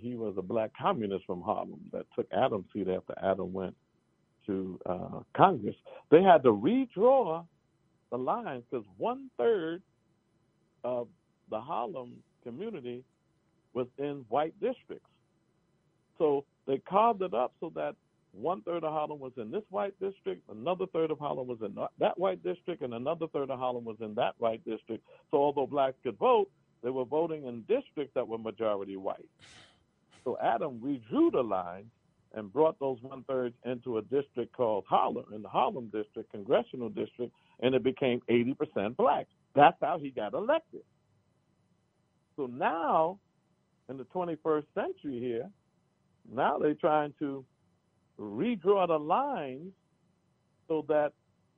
[0.00, 3.74] He was a black communist from Harlem that took Adam's seat after Adam went
[4.46, 5.76] to uh, Congress.
[6.10, 7.44] They had to redraw
[8.10, 9.82] the lines because one third
[10.84, 11.08] of
[11.50, 13.04] the Harlem community
[13.74, 15.08] was in white districts.
[16.16, 17.94] So they carved it up so that
[18.32, 21.76] one third of Harlem was in this white district, another third of Harlem was in
[21.98, 25.02] that white district, and another third of Harlem was in that white district.
[25.30, 26.50] So although blacks could vote,
[26.82, 29.28] they were voting in districts that were majority white.
[30.28, 31.86] So Adam redrew the lines
[32.34, 36.90] and brought those one thirds into a district called Harlem, in the Harlem district, congressional
[36.90, 39.26] district, and it became 80% black.
[39.56, 40.82] That's how he got elected.
[42.36, 43.18] So now,
[43.88, 45.48] in the 21st century here,
[46.30, 47.42] now they're trying to
[48.20, 49.72] redraw the lines
[50.68, 51.14] so that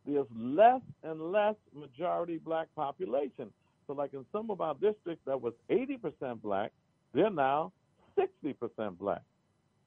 [0.07, 3.51] there's less and less majority black population.
[3.89, 6.71] So, like in some of our districts that was 80% black,
[7.13, 7.73] they're now
[8.19, 9.23] 60% black.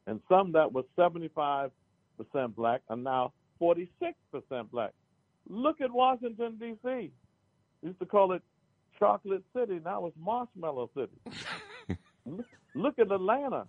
[0.08, 1.72] And some that was 75%
[2.56, 3.82] black are now 46%
[4.72, 4.92] black.
[5.50, 7.12] Look at Washington, D.C.
[7.82, 8.42] used to call it
[9.00, 9.80] Chocolate City.
[9.84, 11.98] Now it's Marshmallow City.
[12.76, 13.68] Look at Atlanta.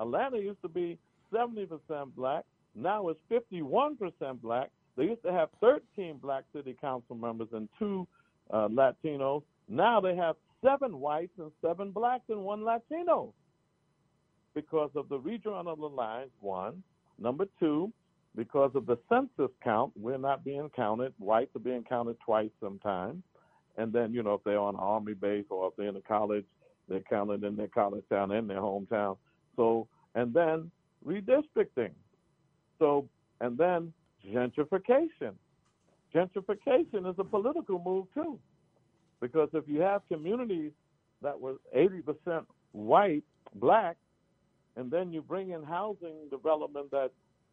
[0.00, 0.98] Atlanta used to be
[1.32, 1.68] 70%
[2.14, 2.44] black.
[2.74, 4.70] Now it's 51% black.
[4.96, 8.06] They used to have 13 black city council members and two
[8.50, 9.42] uh, Latinos.
[9.68, 13.32] Now they have seven whites and seven blacks and one Latino
[14.58, 16.82] because of the redrawing of the lines, one.
[17.16, 17.92] Number two,
[18.34, 21.14] because of the census count, we're not being counted.
[21.20, 23.22] Whites are being counted twice sometimes.
[23.76, 26.00] And then, you know, if they're on an army base or if they're in a
[26.00, 26.44] college,
[26.88, 29.16] they're counted in their college town and their hometown.
[29.54, 29.86] So,
[30.16, 30.72] and then
[31.06, 31.92] redistricting.
[32.80, 33.08] So,
[33.40, 33.92] and then
[34.28, 35.34] gentrification.
[36.12, 38.40] Gentrification is a political move too,
[39.20, 40.72] because if you have communities
[41.22, 43.22] that were 80% white,
[43.54, 43.96] black,
[44.78, 47.10] and then you bring in housing development that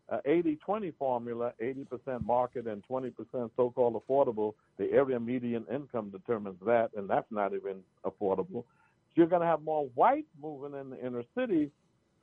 [0.09, 3.11] uh, 80-20 formula, 80% market and 20%
[3.57, 8.63] so-called affordable, the area median income determines that, and that's not even affordable.
[8.63, 11.71] So you're going to have more whites moving in the inner city.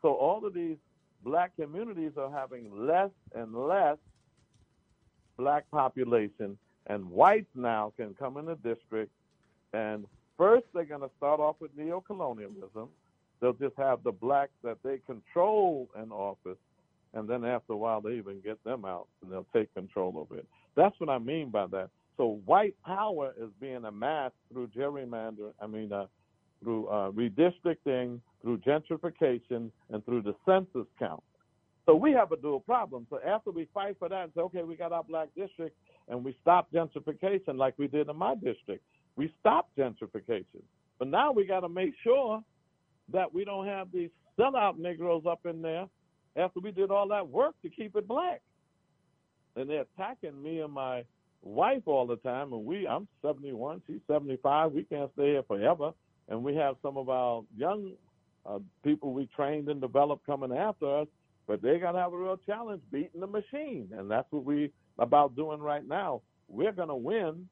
[0.01, 0.77] So all of these
[1.25, 3.99] black communities are having less and less
[5.37, 9.11] black population, and whites now can come in the district.
[9.73, 10.07] And
[10.39, 12.89] first, they're going to start off with neocolonialism.
[13.43, 16.57] They'll just have the blacks that they control in office,
[17.13, 20.39] and then after a while, they even get them out and they'll take control of
[20.39, 20.47] it.
[20.77, 21.91] That's what I mean by that.
[22.17, 25.55] So white power is being amassed through gerrymandering.
[25.61, 26.07] I mean, uh,
[26.63, 31.23] through uh, redistricting, through gentrification, and through the census count.
[31.85, 33.09] So we have a dual problem.
[33.11, 35.77] So after we fight for that and say, okay, we got our black district,
[36.09, 38.85] and we stop gentrification like we did in my district,
[39.17, 40.63] we stopped gentrification.
[41.01, 42.41] But now we got to make sure
[43.13, 45.87] that we don't have these sellout Negroes up in there
[46.37, 48.41] after we did all that work to keep it black.
[49.57, 51.05] And they're attacking me and my
[51.43, 52.53] wife all the time.
[52.53, 54.73] And we, I'm 71, she's 75.
[54.73, 55.93] We can't stay here forever
[56.29, 57.93] and we have some of our young
[58.47, 61.07] uh, people we trained and developed coming after us,
[61.47, 64.71] but they're going to have a real challenge beating the machine, and that's what we
[64.99, 66.23] about doing right now.
[66.49, 67.49] We're going to win,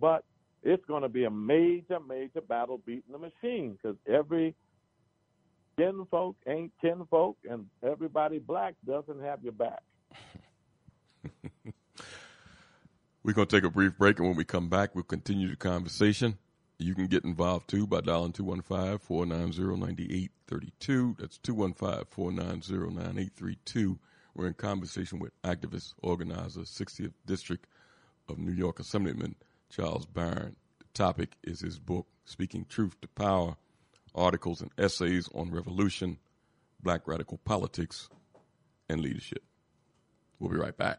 [0.00, 0.24] but
[0.62, 4.54] it's going to be a major, major battle beating the machine because every
[5.82, 9.82] kinfolk ain't kinfolk, and everybody black doesn't have your back.
[13.24, 15.56] We're going to take a brief break, and when we come back, we'll continue the
[15.56, 16.38] conversation.
[16.78, 21.16] You can get involved too by dialing 215 490 9832.
[21.18, 23.98] That's 215 490 9832.
[24.34, 27.64] We're in conversation with activist, organizer, 60th District
[28.28, 29.36] of New York Assemblyman
[29.70, 30.56] Charles Barron.
[30.80, 33.56] The topic is his book, Speaking Truth to Power
[34.14, 36.18] Articles and Essays on Revolution,
[36.82, 38.08] Black Radical Politics,
[38.88, 39.42] and Leadership.
[40.38, 40.98] We'll be right back.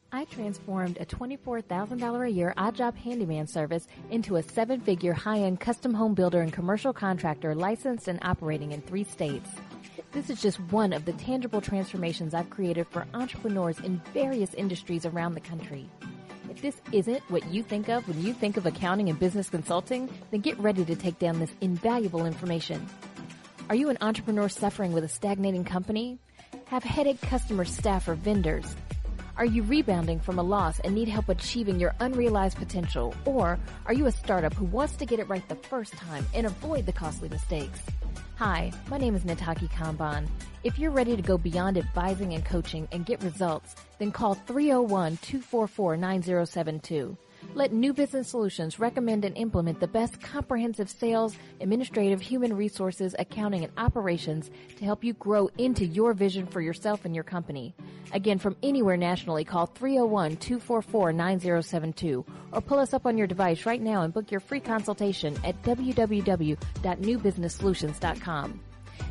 [0.10, 5.39] I transformed a $24,000 a year odd job handyman service into a seven figure high
[5.39, 9.48] end custom home builder and commercial contractor licensed and operating in three states.
[10.18, 15.05] This is just one of the tangible transformations I've created for entrepreneurs in various industries
[15.05, 15.88] around the country.
[16.49, 20.09] If this isn't what you think of when you think of accounting and business consulting,
[20.32, 22.84] then get ready to take down this invaluable information.
[23.70, 26.18] Are you an entrepreneur suffering with a stagnating company?
[26.65, 28.76] Have headache customer staff or vendors?
[29.38, 33.13] Are you rebounding from a loss and need help achieving your unrealized potential?
[33.26, 36.47] Or are you a startup who wants to get it right the first time and
[36.47, 37.82] avoid the costly mistakes?
[38.38, 40.28] Hi, my name is Nataki Kamban.
[40.64, 47.18] If you're ready to go beyond advising and coaching and get results, then call 301-244-9072.
[47.58, 53.64] Let New Business Solutions recommend and implement the best comprehensive sales, administrative, human resources, accounting,
[53.64, 57.74] and operations to help you grow into your vision for yourself and your company.
[58.12, 64.03] Again, from anywhere nationally, call 301-244-9072 or pull us up on your device right now
[64.03, 68.60] and book your free consultation at www.newbusinesssolutions.com.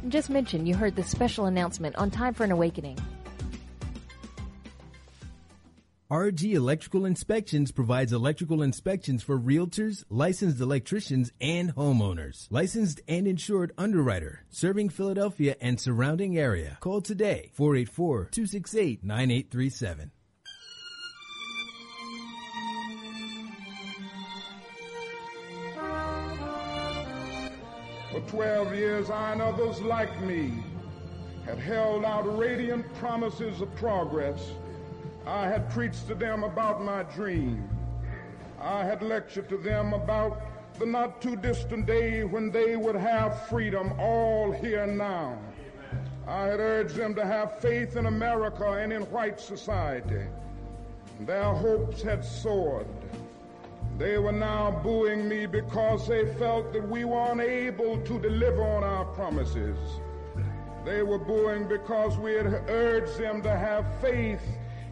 [0.02, 2.96] And just mention you heard this special announcement on Time for an Awakening.
[6.08, 12.46] RG Electrical Inspections provides electrical inspections for realtors, licensed electricians, and homeowners.
[12.48, 16.78] Licensed and insured underwriter, serving Philadelphia and surrounding area.
[16.78, 20.10] Call today, 484-268-9837.
[28.12, 30.62] For 12 years, I and others like me
[31.44, 34.52] had held out radiant promises of progress.
[35.26, 37.68] I had preached to them about my dream.
[38.60, 40.40] I had lectured to them about
[40.78, 45.36] the not too distant day when they would have freedom all here now.
[46.28, 50.26] I had urged them to have faith in America and in white society.
[51.20, 52.86] Their hopes had soared.
[53.98, 58.84] They were now booing me because they felt that we were unable to deliver on
[58.84, 59.78] our promises.
[60.84, 64.42] They were booing because we had urged them to have faith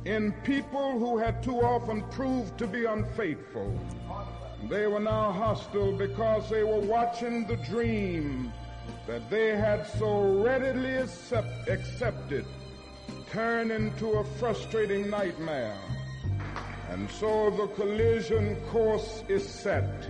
[0.04, 3.78] in people who had too often proved to be unfaithful.
[4.68, 8.52] They were now hostile because they were watching the dream
[9.06, 12.44] that they had so readily accept, accepted
[13.30, 15.76] turn into a frustrating nightmare.
[16.90, 20.08] And so the collision course is set.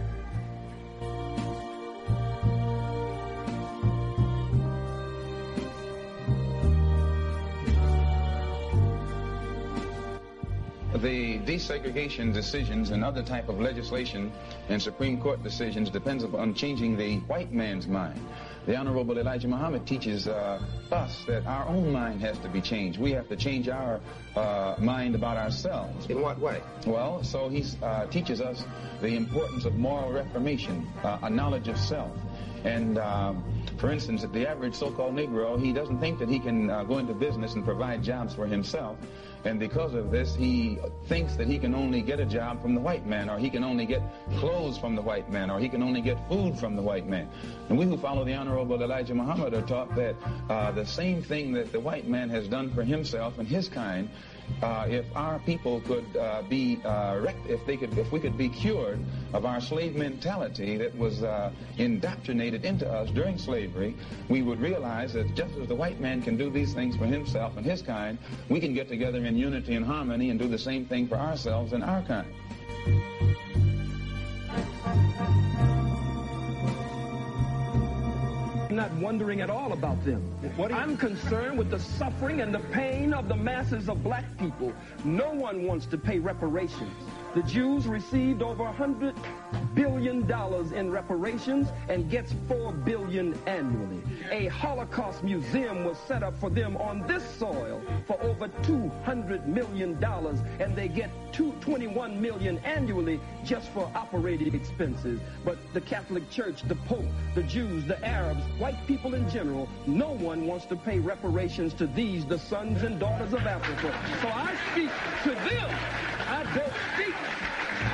[11.05, 14.32] The desegregation decisions and other type of legislation
[14.70, 18.18] and Supreme Court decisions depends upon changing the white man's mind.
[18.64, 22.98] The Honorable Elijah Muhammad teaches uh, us that our own mind has to be changed.
[22.98, 24.00] We have to change our
[24.34, 26.07] uh, mind about ourselves.
[26.09, 26.62] In what way?
[26.86, 28.64] Well, so he uh, teaches us
[29.02, 32.16] the importance of moral reformation, uh, a knowledge of self.
[32.64, 33.44] And um,
[33.76, 37.12] for instance, the average so-called Negro, he doesn't think that he can uh, go into
[37.12, 38.96] business and provide jobs for himself.
[39.45, 42.80] And because of this, he thinks that he can only get a job from the
[42.80, 44.01] white man, or he can only get
[44.38, 47.28] clothes from the white man, or he can only get food from the white man.
[47.68, 50.16] And we who follow the Honorable Elijah Muhammad are taught that
[50.49, 54.09] uh, the same thing that the white man has done for himself and his kind
[54.62, 58.49] uh, if our people could uh, be uh, if they could if we could be
[58.49, 58.99] cured
[59.32, 63.95] of our slave mentality that was uh, indoctrinated into us during slavery,
[64.28, 67.57] we would realize that just as the white man can do these things for himself
[67.57, 68.18] and his kind,
[68.49, 71.72] we can get together in unity and harmony and do the same thing for ourselves
[71.72, 72.32] and our kind.
[78.75, 80.22] Not wondering at all about them.
[80.59, 84.72] I'm concerned with the suffering and the pain of the masses of black people.
[85.05, 86.93] No one wants to pay reparations.
[87.35, 89.12] The Jews received over $100
[89.74, 90.30] billion
[90.72, 94.01] in reparations and gets 4 billion annually.
[94.30, 100.03] A Holocaust museum was set up for them on this soil for over $200 million,
[100.61, 105.18] and they get $21 million annually just for operating expenses.
[105.45, 107.05] But the Catholic Church, the Pope,
[107.35, 111.89] the Jews, the Arabs, white people in general, no one wants to pay reparations to
[111.89, 113.93] these, the sons and daughters of Africa.
[114.22, 114.91] So I speak
[115.24, 115.70] to them.
[116.26, 117.24] I don't speak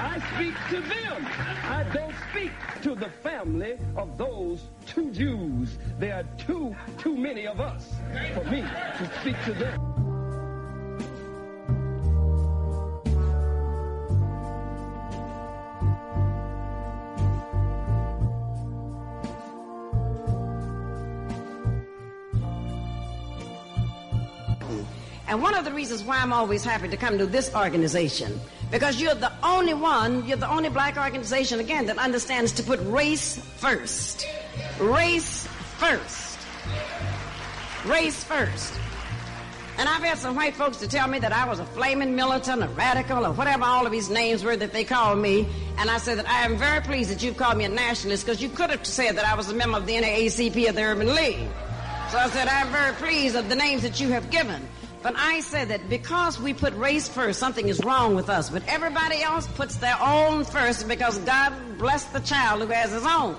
[0.00, 1.26] I speak to them.
[1.64, 5.76] I don't speak to the family of those two Jews.
[5.98, 7.92] There are too, too many of us
[8.32, 9.78] for me to speak to them.
[25.28, 28.40] And one of the reasons why I'm always happy to come to this organization,
[28.70, 32.80] because you're the only one, you're the only black organization, again, that understands to put
[32.84, 34.26] race first.
[34.78, 35.46] Race
[35.78, 36.38] first.
[37.84, 38.74] Race first.
[39.78, 42.62] And I've had some white folks to tell me that I was a flaming militant,
[42.62, 45.48] a radical, or whatever all of these names were that they called me.
[45.78, 48.42] And I said that I am very pleased that you've called me a nationalist because
[48.42, 51.14] you could have said that I was a member of the NAACP of the Urban
[51.14, 51.48] League.
[52.10, 54.68] So I said, I'm very pleased of the names that you have given.
[55.02, 58.50] But I said that because we put race first, something is wrong with us.
[58.50, 63.06] But everybody else puts their own first because God blessed the child who has his
[63.06, 63.36] own.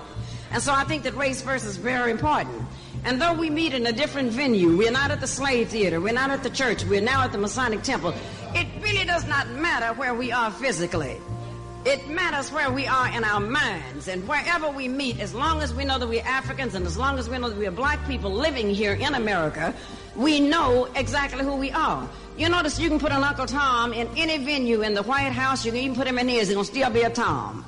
[0.50, 2.62] And so I think that race first is very important.
[3.04, 6.12] And though we meet in a different venue, we're not at the slave theater, we're
[6.12, 8.14] not at the church, we're now at the Masonic temple,
[8.54, 11.20] it really does not matter where we are physically.
[11.84, 14.06] It matters where we are in our minds.
[14.06, 17.18] And wherever we meet, as long as we know that we're Africans and as long
[17.18, 19.74] as we know that we're black people living here in America,
[20.16, 22.08] we know exactly who we are.
[22.36, 25.64] You notice you can put an Uncle Tom in any venue in the White House,
[25.64, 27.64] you can even put him in his, he's going to still be a Tom.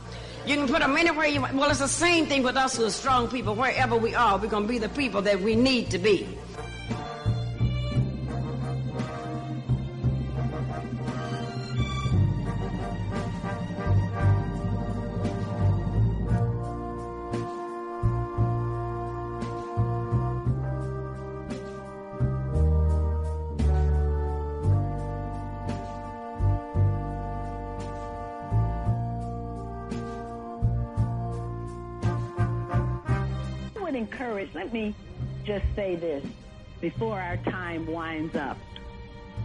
[0.47, 1.55] You can put them anywhere you want.
[1.55, 3.55] Well, it's the same thing with us who are strong people.
[3.55, 6.29] Wherever we are, we're going to be the people that we need to be.
[34.55, 34.95] Let me
[35.45, 36.25] just say this
[36.81, 38.57] before our time winds up.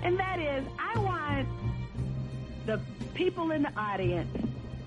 [0.03, 1.47] And that is, I want
[2.65, 2.79] the
[3.13, 4.35] people in the audience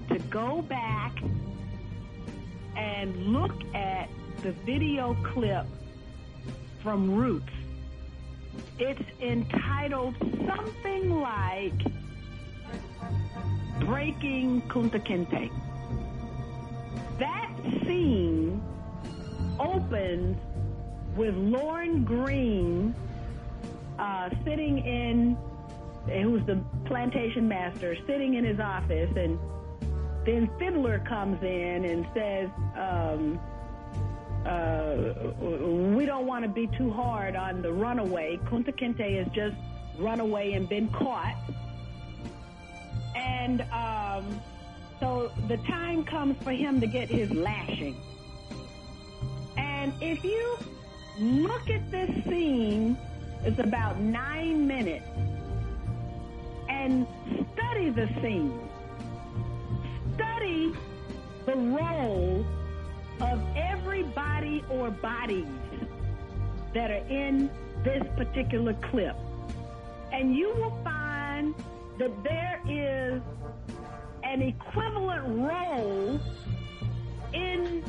[0.08, 1.16] to go back
[2.76, 4.08] and look at
[4.42, 5.66] the video clip
[6.82, 7.52] from Roots.
[8.78, 10.14] It's entitled
[10.46, 11.78] something like
[13.80, 15.50] Breaking Kunta Kinte.
[17.18, 17.50] That
[17.84, 18.62] scene
[19.62, 20.36] opens
[21.16, 22.94] with Lorne Greene
[23.98, 25.36] uh, sitting in,
[26.06, 29.38] who's the plantation master, sitting in his office, and
[30.24, 33.40] then Fiddler comes in and says, um,
[34.46, 34.96] uh,
[35.94, 38.38] we don't want to be too hard on the runaway.
[38.44, 39.56] Kunta Kinte has just
[39.98, 41.36] run away and been caught.
[43.14, 44.40] And um,
[44.98, 47.96] so the time comes for him to get his lashing.
[49.82, 50.58] And if you
[51.18, 52.96] look at this scene,
[53.44, 55.06] it's about nine minutes.
[56.68, 57.06] and
[57.54, 58.60] study the scene.
[60.14, 60.72] Study
[61.46, 62.46] the role
[63.20, 65.46] of everybody or bodies
[66.74, 67.50] that are in
[67.84, 69.16] this particular clip.
[70.12, 71.54] And you will find
[71.98, 73.22] that there is
[74.24, 76.20] an equivalent role
[77.34, 77.84] in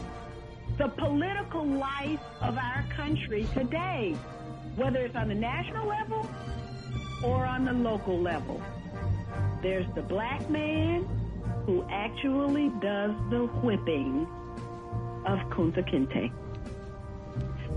[0.77, 4.15] the political life of our country today,
[4.75, 6.27] whether it's on the national level
[7.23, 8.61] or on the local level.
[9.61, 11.07] There's the black man
[11.65, 14.27] who actually does the whipping
[15.25, 16.31] of Kunta Kinte.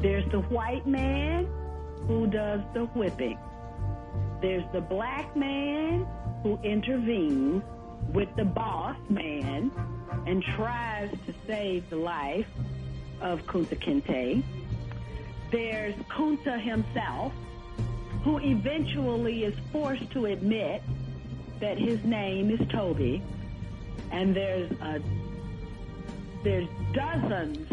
[0.00, 1.46] There's the white man
[2.06, 3.38] who does the whipping.
[4.40, 6.06] There's the black man
[6.42, 7.62] who intervenes
[8.12, 9.70] with the boss man
[10.26, 12.46] and tries to save the life
[13.20, 14.42] of Kunta Kinte.
[15.50, 17.32] There's Kunta himself,
[18.24, 20.82] who eventually is forced to admit
[21.60, 23.22] that his name is Toby.
[24.10, 25.00] And there's a,
[26.42, 27.68] there's dozens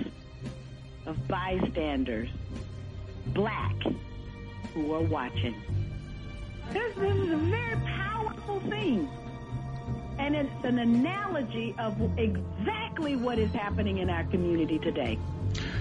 [1.06, 2.30] of bystanders,
[3.28, 3.76] black,
[4.74, 5.56] who are watching.
[6.72, 9.10] This, this is a very powerful thing.
[10.18, 15.18] And it's an analogy of exactly what is happening in our community today.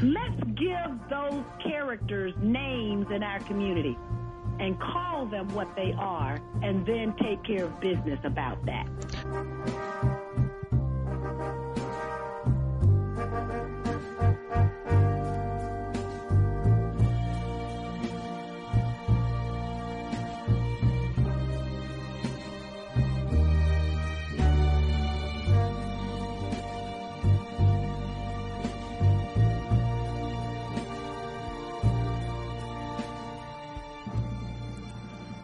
[0.03, 3.97] Let's give those characters names in our community
[4.59, 8.87] and call them what they are and then take care of business about that.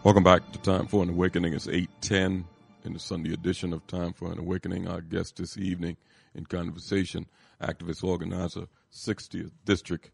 [0.09, 1.53] Welcome back to Time for an Awakening.
[1.53, 2.43] It's 810
[2.83, 4.87] in the Sunday edition of Time for an Awakening.
[4.87, 5.97] Our guest this evening
[6.33, 7.27] in conversation,
[7.61, 10.09] activist organizer, 60th District,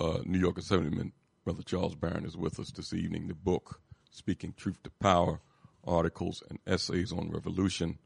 [0.00, 1.12] uh, New York Assemblyman,
[1.44, 3.28] Brother Charles Barron is with us this evening.
[3.28, 5.42] The book, Speaking Truth to Power,
[5.84, 7.98] articles and essays on revolution,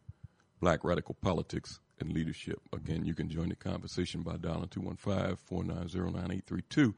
[0.61, 2.59] black radical politics, and leadership.
[2.73, 6.93] Again, you can join the conversation by dialing 215-490-9832.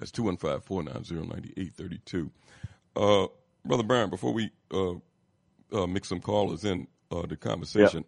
[0.00, 2.30] That's 215-490-9832.
[2.96, 3.28] Uh,
[3.64, 4.94] Brother Barron, before we uh,
[5.72, 8.04] uh, mix some callers in uh, the conversation,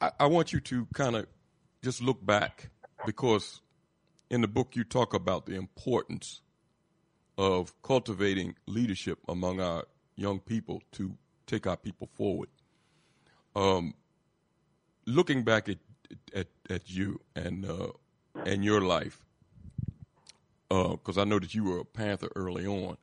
[0.00, 1.26] I, I want you to kind of
[1.82, 2.70] just look back
[3.06, 3.62] because
[4.30, 6.42] in the book you talk about the importance
[7.38, 9.84] of cultivating leadership among our
[10.16, 11.16] young people to
[11.46, 12.48] take our people forward.
[13.56, 13.94] Um,
[15.06, 15.78] looking back at
[16.34, 17.88] at, at you and uh,
[18.44, 19.24] and your life,
[20.68, 22.96] because I know that you were a Panther early on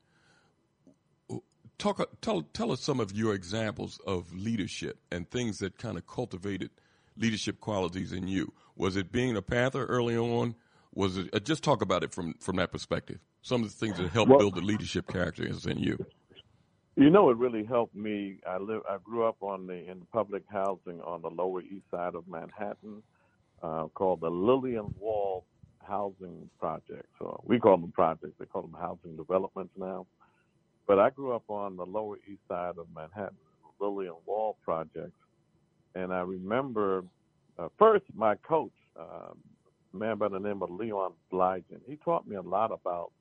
[1.78, 6.08] talk tell tell us some of your examples of leadership and things that kind of
[6.08, 6.70] cultivated
[7.18, 8.54] leadership qualities in you.
[8.76, 10.56] Was it being a Panther early on?
[10.94, 13.20] Was it uh, just talk about it from from that perspective?
[13.42, 15.98] Some of the things that helped Well- build the leadership characters in you.
[16.98, 18.40] You know, it really helped me.
[18.48, 18.82] I live.
[18.90, 23.04] I grew up on the in public housing on the Lower East Side of Manhattan,
[23.62, 25.44] uh, called the Lillian Wald
[25.86, 27.06] Housing Project.
[27.20, 28.36] So we call them projects.
[28.40, 30.08] They call them housing developments now.
[30.88, 33.38] But I grew up on the Lower East Side of Manhattan,
[33.80, 35.18] the Lillian Wald projects,
[35.96, 37.04] and I remember
[37.58, 39.32] uh, first my coach, uh,
[39.94, 41.80] a man by the name of Leon Blygen.
[41.88, 43.12] He taught me a lot about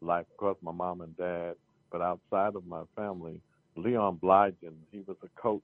[0.00, 0.26] life.
[0.30, 1.54] Of course, my mom and dad,
[1.90, 3.40] but outside of my family,
[3.76, 5.62] Leon Blygen, he was a coach,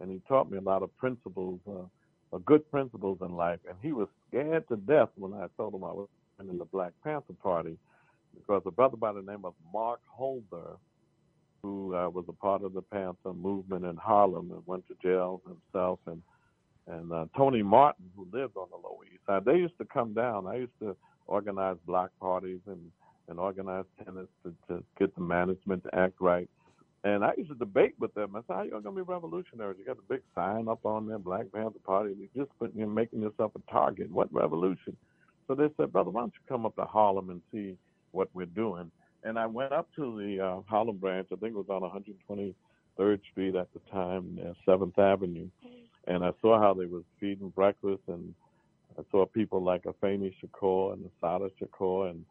[0.00, 3.60] and he taught me a lot of principles, uh, good principles in life.
[3.68, 6.08] And he was scared to death when I told him I was
[6.40, 7.76] in the Black Panther Party,
[8.34, 10.76] because a brother by the name of Mark Holder,
[11.62, 15.40] who uh, was a part of the Panther movement in Harlem and went to jail
[15.46, 16.22] himself, and
[16.88, 20.12] and uh, Tony Martin, who lived on the Lower East Side, they used to come
[20.12, 20.48] down.
[20.48, 20.96] I used to
[21.28, 22.80] organize block parties and
[23.28, 26.50] and organize tennis to, to get the management to act right.
[27.04, 28.34] And I used to debate with them.
[28.34, 29.76] I said, "How you gonna be revolutionaries?
[29.78, 32.14] You got a big sign up on there, Black Panther Party.
[32.18, 34.10] You're just putting, you're making yourself a target.
[34.10, 34.96] What revolution?"
[35.46, 37.76] So they said, "Brother, why don't you come up to Harlem and see
[38.10, 38.90] what we're doing?"
[39.24, 41.28] And I went up to the uh, Harlem branch.
[41.32, 45.48] I think it was on 123rd Street at the time, uh, Seventh Avenue,
[46.06, 48.34] and I saw how they was feeding breakfast, and
[48.98, 52.24] I saw people like Afeni Shakur and Assata Shakur, and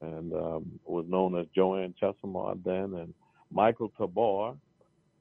[0.00, 3.12] and um, was known as Joanne Chesimard then, and
[3.50, 4.54] Michael Tabor,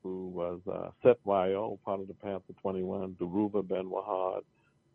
[0.04, 4.42] who was uh, Cetewayo, part of the Panther 21, Dhoruba bin Wahad,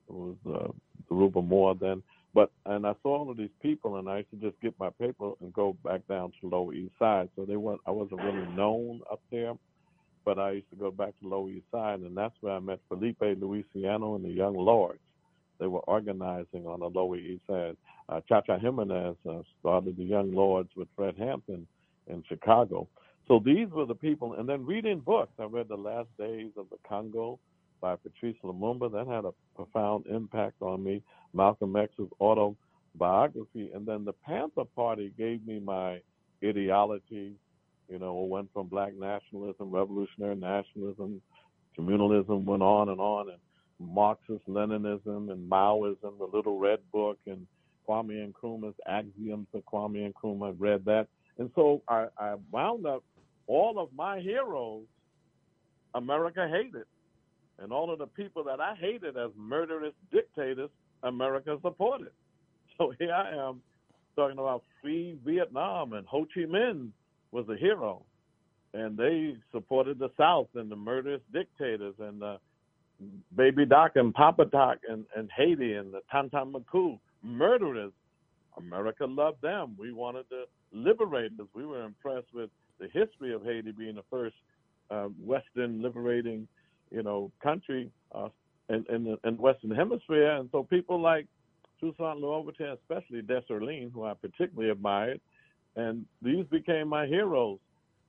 [0.09, 2.03] who was uh, Dhoruba Moore then.
[2.35, 4.91] But and I saw all of these people, and I used to just get my
[4.91, 7.29] paper and go back down to Lower East Side.
[7.37, 7.81] So they weren't.
[7.87, 9.55] I wasn't really known up there.
[10.25, 12.81] but I used to go back to Lower East Side, and that's where I met
[12.89, 15.01] Felipe Luciano and the Young Lords.
[15.59, 17.77] They were organizing on the Lower East Side.
[18.09, 21.67] Uh, Cha Cha Jimenez uh, started the Young Lords with Fred Hampton
[22.09, 22.89] in Chicago.
[23.29, 25.33] So these were the people, and then reading books.
[25.39, 27.39] I read The Last Days of the Congo
[27.83, 28.91] by Patrice Lumumba.
[28.91, 31.03] That had a profound impact on me.
[31.35, 36.01] Malcolm X's autobiography, and then the Panther Party gave me my
[36.43, 37.35] ideology.
[37.91, 41.21] You know, went from black nationalism, revolutionary nationalism,
[41.79, 43.39] communalism, went on and on, and
[43.79, 47.47] Marxist Leninism and Maoism, the Little Red Book, and
[47.87, 50.49] Kwame Nkrumah's Axioms of Kwame Nkrumah.
[50.49, 51.09] I read that.
[51.39, 53.03] And so I, I wound up
[53.47, 54.85] all of my heroes,
[55.95, 56.87] America hated.
[57.63, 60.71] And all of the people that I hated as murderous dictators,
[61.03, 62.11] America supported.
[62.79, 63.61] So here I am
[64.17, 66.89] talking about free Vietnam, and Ho Chi Minh
[67.33, 68.03] was a hero.
[68.73, 72.39] And they supported the South and the murderous dictators and uh,
[73.37, 77.93] Baby Doc and Papa Doc and, and Haiti and the Tonton Macoute, murderers.
[78.57, 79.77] America loved them.
[79.79, 81.47] We wanted to liberate us.
[81.55, 84.37] We were impressed with the history of Haiti being the first
[84.91, 86.47] uh, Western liberating,
[86.93, 88.29] you know, country uh,
[88.69, 90.33] in, in the in Western Hemisphere.
[90.33, 91.27] And so people like
[91.81, 95.21] Toussaint Louverture, especially Dessalines, who I particularly admired,
[95.77, 97.59] and these became my heroes.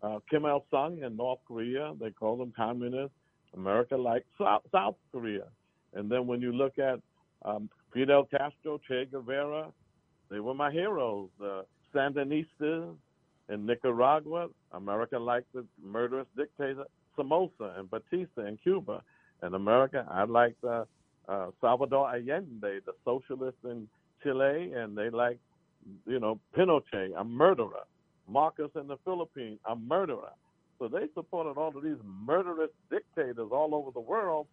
[0.01, 3.15] Uh, Kim Il Sung in North Korea, they call them communists.
[3.55, 5.45] America like South, South Korea.
[5.93, 6.99] And then when you look at
[7.45, 9.67] um, Fidel Castro, Che Guevara,
[10.29, 11.29] they were my heroes.
[11.39, 12.95] The Sandinistas
[13.49, 16.85] in Nicaragua, America liked the murderous dictator
[17.15, 19.01] Somoza and Batista in Cuba.
[19.41, 20.85] In America, I liked uh,
[21.27, 23.87] uh, Salvador Allende, the socialist in
[24.21, 25.39] Chile, and they like,
[26.05, 27.85] you know, Pinochet, a murderer.
[28.27, 30.31] Marcos in the Philippines, a murderer.
[30.79, 34.47] So they supported all of these murderous dictators all over the world,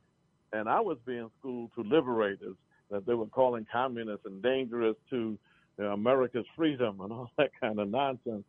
[0.53, 2.57] and I was being schooled to liberators
[2.91, 5.39] that they were calling communists and dangerous to
[5.78, 8.45] you know, America's freedom and all that kind of nonsense.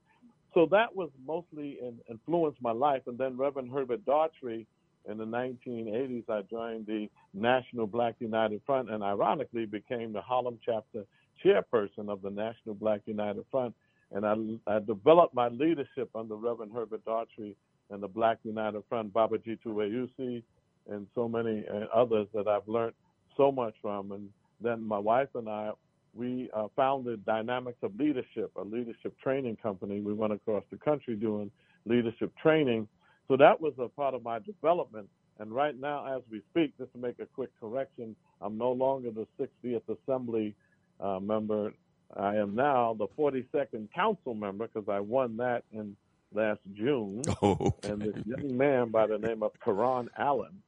[0.54, 3.04] So that was mostly in, influenced my life.
[3.08, 4.66] And then Reverend Herbert Daughtry
[5.10, 10.60] in the 1980s, I joined the National Black United Front and ironically became the Harlem
[10.64, 11.06] chapter
[11.44, 13.74] chairperson of the National Black United Front.
[14.12, 14.36] And I,
[14.68, 17.56] I developed my leadership under Reverend Herbert Daughtry
[17.90, 20.44] and the Black United Front, Baba Jitu Weusi,
[20.90, 22.94] and so many uh, others that I've learned
[23.38, 24.12] so much from.
[24.12, 24.30] And
[24.62, 25.72] then my wife and I,
[26.14, 30.02] we uh, founded Dynamics of Leadership, a leadership training company.
[30.02, 31.52] We went across the country doing
[31.86, 32.88] leadership training.
[33.28, 35.08] So that was a part of my development.
[35.40, 39.10] And right now, as we speak, just to make a quick correction, I'm no longer
[39.12, 40.54] the 60th Assembly
[41.00, 41.74] uh, member.
[42.16, 45.96] I am now the 42nd Council member because I won that in
[46.34, 47.24] last June.
[47.42, 47.90] Oh, okay.
[47.90, 50.62] And this young man by the name of Keron Alleyne,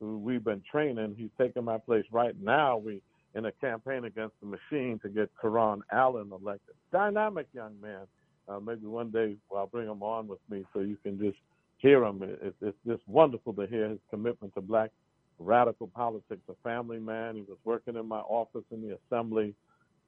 [0.00, 2.78] who we've been training, he's taking my place right now.
[2.78, 3.02] We
[3.34, 6.74] in a campaign against the machine to get Keron Alleyne elected.
[6.92, 8.06] Dynamic young man.
[8.48, 11.38] Uh, maybe one day I'll bring him on with me so you can just
[11.78, 12.22] hear him.
[12.22, 14.90] It, it's just wonderful to hear his commitment to black
[15.38, 16.42] radical politics.
[16.48, 17.36] A family man.
[17.36, 19.54] He was working in my office in the assembly.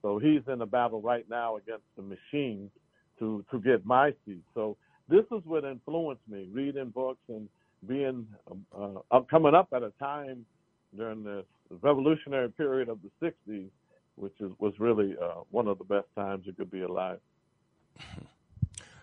[0.02, 2.70] So he's in a battle right now against the machine
[3.18, 4.42] to to get my seat.
[4.54, 4.76] So
[5.08, 7.48] this is what influenced me: reading books and
[7.88, 8.26] being
[8.76, 10.44] uh, uh, coming up at a time
[10.96, 13.10] during the revolutionary period of the
[13.48, 13.68] '60s,
[14.16, 17.18] which is, was really uh, one of the best times you could be alive.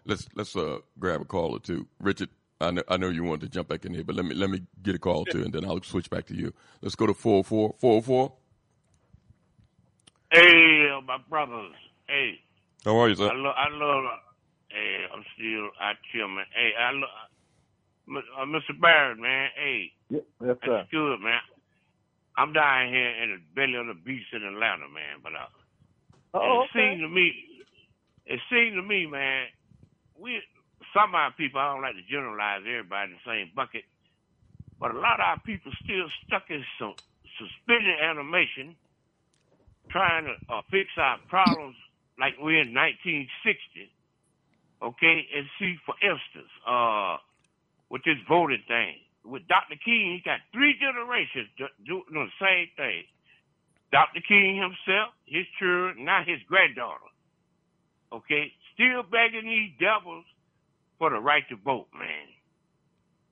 [0.06, 2.28] Let's let's uh, grab a call or two, Richard.
[2.60, 4.50] I know, I know you wanted to jump back in here, but let me let
[4.50, 6.54] me get a call too, and then I'll switch back to you.
[6.82, 8.34] Let's go to four four four four.
[10.32, 11.76] Hey, uh, my brothers.
[12.08, 12.40] Hey.
[12.84, 13.30] How are you, sir?
[13.30, 13.56] I love.
[13.56, 14.04] I love.
[14.68, 16.46] Hey, I'm still out here, man.
[16.54, 18.24] Hey, I love.
[18.38, 18.80] Uh, Mr.
[18.82, 19.50] Barrett, man.
[19.56, 19.92] Hey.
[20.10, 20.78] Yes, yes sir.
[20.78, 21.40] That's good, man.
[22.38, 25.22] I'm down here in the belly of the beast in Atlanta, man.
[25.22, 25.54] But uh,
[26.34, 27.32] oh, it seems to me,
[28.26, 29.48] it seems to me, man,
[30.18, 30.42] we
[30.94, 31.60] some of our people.
[31.60, 33.86] I don't like to generalize everybody in the same bucket,
[34.80, 36.96] but a lot of our people still stuck in some
[37.38, 38.76] suspended animation,
[39.90, 41.76] trying to uh, fix our problems
[42.20, 43.90] like we're in 1960.
[44.82, 47.18] Okay, and see, for instance, uh,
[47.90, 49.76] with this voting thing, with Dr.
[49.84, 51.50] King, he got three generations
[51.86, 53.04] doing the same thing.
[53.92, 54.22] Dr.
[54.28, 57.08] King himself, his children, now his granddaughter.
[58.12, 60.26] Okay, still begging these devils
[60.98, 62.28] for the right to vote, man.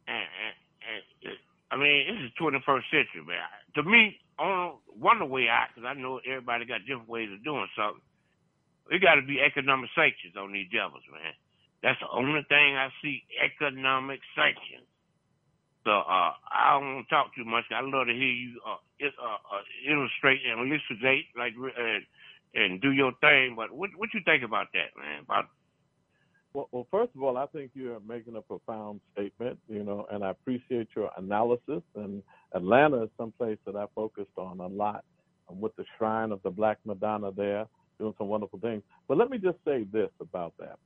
[0.07, 1.37] And, and, and
[1.71, 3.47] I mean, this is 21st century, man.
[3.75, 7.67] To me, on one way out, because I know everybody got different ways of doing
[7.77, 8.03] something.
[8.91, 11.31] We got to be economic sanctions on these devils, man.
[11.83, 14.90] That's the only thing I see: economic sanctions.
[15.83, 17.65] So uh, I don't talk too much.
[17.71, 22.03] I love to hear you uh, it, uh, uh, illustrate and elucidate, like and,
[22.53, 23.55] and do your thing.
[23.55, 25.23] But what what you think about that, man?
[25.23, 25.45] About
[26.53, 30.23] Well, well, first of all, I think you're making a profound statement, you know, and
[30.23, 31.81] I appreciate your analysis.
[31.95, 32.21] And
[32.53, 35.03] Atlanta is someplace that I focused on a lot
[35.49, 37.65] um, with the Shrine of the Black Madonna there,
[37.99, 38.83] doing some wonderful things.
[39.07, 40.77] But let me just say this about that.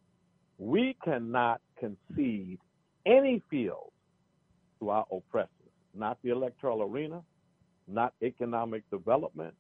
[0.57, 2.59] We cannot concede
[3.05, 3.91] any field
[4.80, 5.49] to our oppressors,
[5.93, 7.22] not the electoral arena,
[7.88, 9.53] not economic development,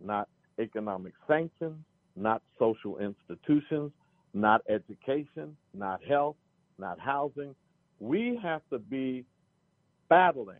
[0.00, 0.28] not
[0.58, 1.76] economic sanctions,
[2.16, 3.92] not social institutions,
[4.34, 6.36] not education, not health,
[6.78, 7.54] not housing.
[8.00, 9.24] We have to be
[10.08, 10.56] battling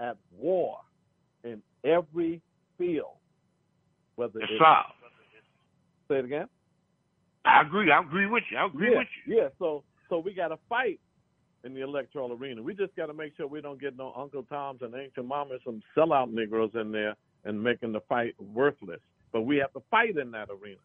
[0.00, 0.78] at war
[1.44, 2.40] in every
[2.76, 3.16] field.
[4.16, 4.82] Whether Yes, it's sir.
[6.08, 6.48] say it again.
[7.44, 7.90] I agree.
[7.90, 8.58] I agree with you.
[8.58, 9.36] I agree yeah, with you.
[9.36, 11.00] Yeah, so so we got to fight
[11.64, 12.62] in the electoral arena.
[12.62, 15.60] We just got to make sure we don't get no Uncle Toms and Ancient Mamas,
[15.64, 17.14] some sellout Negroes in there
[17.44, 19.00] and making the fight worthless.
[19.32, 20.80] But we have to fight in that arena.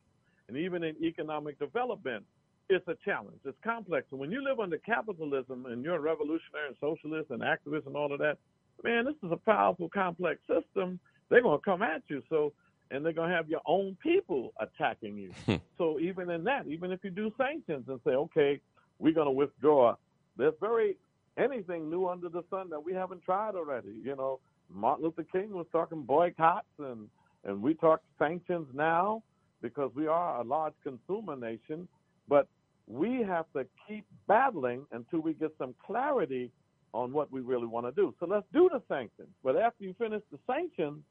[0.48, 2.26] And even in economic development,
[2.70, 3.40] it's a challenge.
[3.45, 4.08] It's complex.
[4.12, 7.95] And when you live under capitalism and you're a revolutionary and socialist and activist and
[7.95, 8.38] all of that,
[8.84, 11.00] man, this is a powerful, complex system.
[11.30, 12.22] They're going to come at you.
[12.30, 12.54] So,
[12.91, 15.32] and they're going to have your own people attacking you.
[15.45, 15.56] Hmm.
[15.78, 18.60] so even in that, even if you do sanctions and say, okay,
[19.00, 19.95] we're going to withdraw,
[20.38, 20.97] there's very
[21.38, 23.95] anything new under the sun that we haven't tried already.
[24.03, 24.39] You know,
[24.72, 27.07] Martin Luther King was talking boycotts and
[27.45, 29.22] and we talk sanctions now
[29.61, 31.88] because we are a large consumer nation,
[32.30, 32.47] but
[32.88, 36.51] we have to keep battling until we get some clarity
[36.93, 38.14] on what we really want to do.
[38.19, 39.30] So let's do the sanctions.
[39.43, 41.01] But after you finish the sanctions,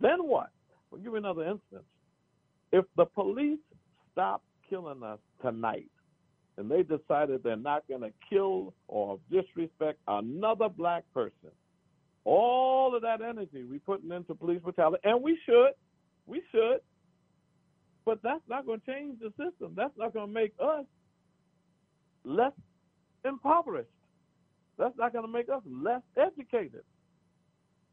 [0.00, 0.50] then what?
[0.92, 1.84] I'll give you another instance.
[2.72, 3.58] If the police
[4.12, 5.90] stop killing us tonight
[6.56, 11.50] and they decided they're not going to kill or disrespect another black person,
[12.24, 15.70] all of that energy we putting into police brutality, and we should,
[16.26, 16.78] we should,
[18.04, 19.74] but that's not going to change the system.
[19.76, 20.84] That's not going to make us
[22.24, 22.52] less
[23.24, 23.88] impoverished.
[24.78, 26.82] That's not going to make us less educated.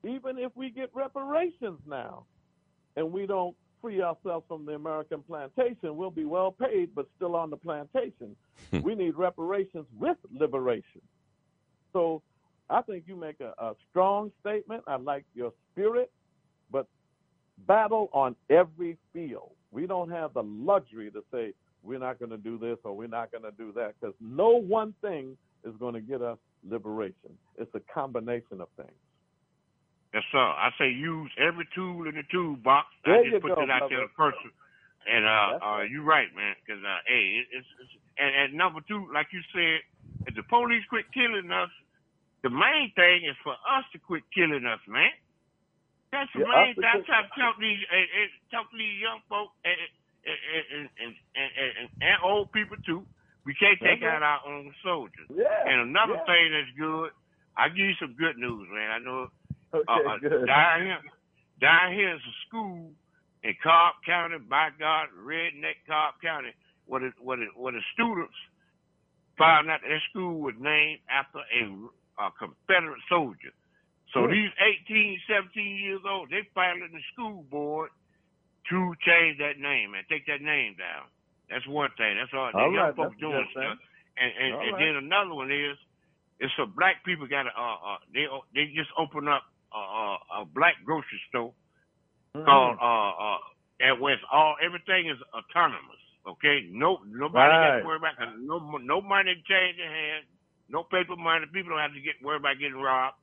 [0.04, 2.26] Even if we get reparations now
[2.96, 7.36] and we don't free ourselves from the American plantation, we'll be well paid but still
[7.36, 8.36] on the plantation.
[8.72, 8.82] Hmm.
[8.82, 11.02] we need reparations with liberation.
[11.94, 12.22] So
[12.70, 14.84] I think you make a, a strong statement.
[14.88, 16.12] I like your spirit,
[16.72, 16.88] but
[17.68, 19.52] battle on every field.
[19.72, 23.08] We don't have the luxury to say we're not going to do this or we're
[23.08, 26.38] not going to do that because no one thing is going to get us
[26.68, 27.32] liberation.
[27.58, 28.92] It's a combination of things.
[30.14, 30.40] Yes, sir.
[30.40, 32.88] I say use every tool in the toolbox.
[33.04, 34.52] There I just you put go, that out there to person.
[35.08, 36.56] And uh, uh, you're right, man.
[36.64, 39.84] Because uh, hey, it, it's, it's and, and number two, like you said,
[40.28, 41.70] if the police quit killing us,
[42.44, 45.12] the main thing is for us to quit killing us, man.
[46.12, 46.88] That's the Yeah, main thing.
[46.88, 49.76] I try to talk these, and, and talk to these young folk and
[50.28, 50.40] and
[50.72, 53.06] and, and, and, and, and old people too.
[53.46, 54.12] We can't take Mhm.
[54.12, 55.28] out our own soldiers.
[55.32, 56.26] Yeah, And another yeah.
[56.28, 57.12] thing that's good,
[57.56, 58.92] I give you some good news, man.
[58.92, 59.32] I know
[59.74, 60.48] Okay, uh, uh, good.
[60.48, 61.00] down here,
[61.62, 62.92] down here is a school
[63.44, 66.54] in Cobb County, by God, redneck Cobb County,
[66.86, 68.36] where the, where the, where the students
[69.38, 71.64] found out that their school was named after a,
[72.24, 73.54] a Confederate soldier.
[74.14, 74.32] So Hmm.
[74.32, 74.50] these
[74.90, 77.90] 18, 17 years old, they filed in the school board
[78.70, 81.08] to change that name and take that name down.
[81.50, 82.18] That's one thing.
[82.18, 82.52] That's all.
[82.54, 83.78] All the young right, folks doing stuff.
[84.18, 84.80] And and, All and right.
[84.80, 85.78] then another one is,
[86.40, 90.46] it's so black people got to uh, uh they they just open up a, a,
[90.46, 91.54] black grocery store
[92.36, 92.46] Mm-hmm.
[92.46, 93.40] called uh uh
[93.80, 96.02] and where it's all everything is autonomous.
[96.28, 97.80] Okay, no nobody Right.
[97.82, 100.26] to worry about no no money changing hands,
[100.70, 101.46] no paper money.
[101.54, 103.18] People don't have to get worried about getting robbed.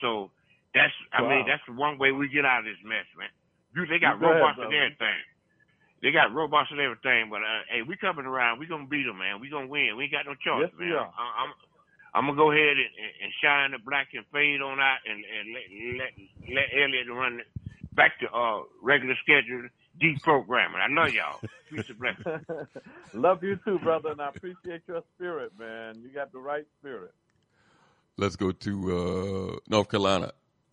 [0.00, 0.30] So
[0.74, 3.32] that's I mean that's the one way we get out of this mess, man.
[3.74, 5.20] You they got Go ahead, robots and everything.
[6.02, 8.58] They got robots and everything, but uh, hey, we coming around.
[8.58, 9.38] We gonna beat them, man.
[9.40, 9.96] We gonna win.
[9.96, 10.98] We ain't got no choice, Yes, man.
[10.98, 11.52] I, I'm
[12.14, 15.24] I'm gonna go ahead and, and, and shine the black and fade on out and,
[15.24, 15.64] and let
[15.98, 16.12] let
[16.54, 17.46] let Elliot run it
[17.94, 19.68] back to uh regular schedule
[20.00, 20.80] deprogramming.
[20.80, 21.40] I love y'all.
[21.70, 22.68] Peace and blessings.
[23.14, 26.00] Love you too, brother, and I appreciate your spirit, man.
[26.02, 27.12] You got the right spirit.
[28.18, 30.32] Let's go to uh, North Carolina.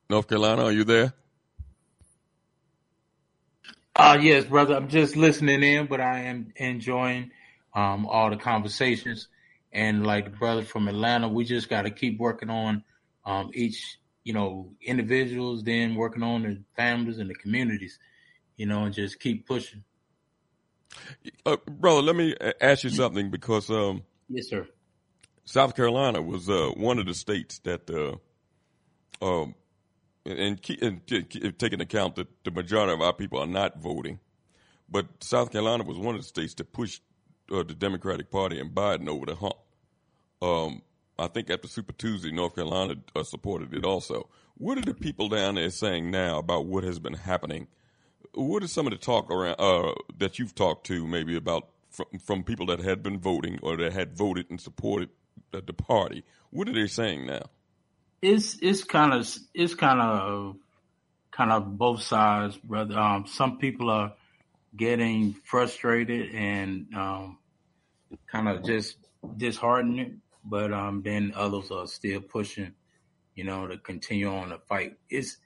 [0.09, 1.13] North Carolina, are you there?
[3.95, 4.75] Uh, yes, brother.
[4.75, 7.31] I'm just listening in, but I am enjoying
[7.73, 9.27] um, all the conversations.
[9.71, 12.83] And like the brother from Atlanta, we just got to keep working on
[13.25, 17.99] um, each, you know, individuals, then working on the families and the communities,
[18.57, 19.83] you know, and just keep pushing.
[21.45, 24.67] Uh, brother, let me ask you something because um, Yes, sir.
[25.45, 28.15] South Carolina was uh, one of the states that uh,
[29.25, 29.55] um,
[30.25, 33.81] and, and, keep, and keep- taking account that the majority of our people are not
[33.81, 34.19] voting,
[34.87, 37.01] but South Carolina was one of the states that pushed
[37.51, 39.55] uh, the Democratic Party and Biden over the hump.
[40.41, 40.81] Um,
[41.17, 44.30] I think after Super Tuesday, North Carolina uh, supported it also.
[44.55, 47.67] What are the people down there saying now about what has been happening?
[48.34, 52.05] What is some of the talk around uh, that you've talked to, maybe about from,
[52.23, 55.09] from people that had been voting or that had voted and supported
[55.51, 56.23] the, the party?
[56.51, 57.43] What are they saying now?
[58.21, 60.55] it's it's kind of it's kind of
[61.31, 62.97] kind of both sides, brother.
[62.97, 64.13] Um, some people are
[64.76, 67.38] getting frustrated and um,
[68.27, 68.98] kind of just
[69.38, 70.22] disheartening.
[70.44, 72.73] but um, then others are still pushing,
[73.36, 74.98] you know, to continue on the fight.
[75.10, 75.38] It's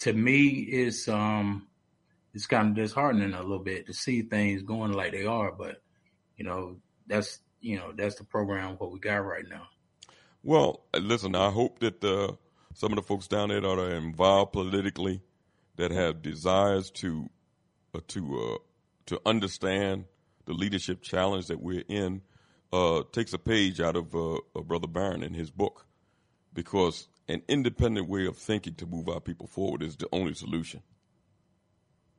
[0.00, 1.68] to me, it's um,
[2.32, 5.82] it's kind of disheartening a little bit to see things going like they are, but
[6.36, 6.76] you know,
[7.06, 9.68] that's you know that's the program what we got right now.
[10.42, 12.32] Well, listen, I hope that uh,
[12.74, 15.22] some of the folks down there that are involved politically,
[15.76, 17.28] that have desires to
[17.94, 18.58] uh, to uh,
[19.06, 20.04] to understand
[20.46, 22.22] the leadership challenge that we're in,
[22.72, 25.86] uh, takes a page out of uh, Brother Barron in his book,
[26.52, 30.82] because an independent way of thinking to move our people forward is the only solution.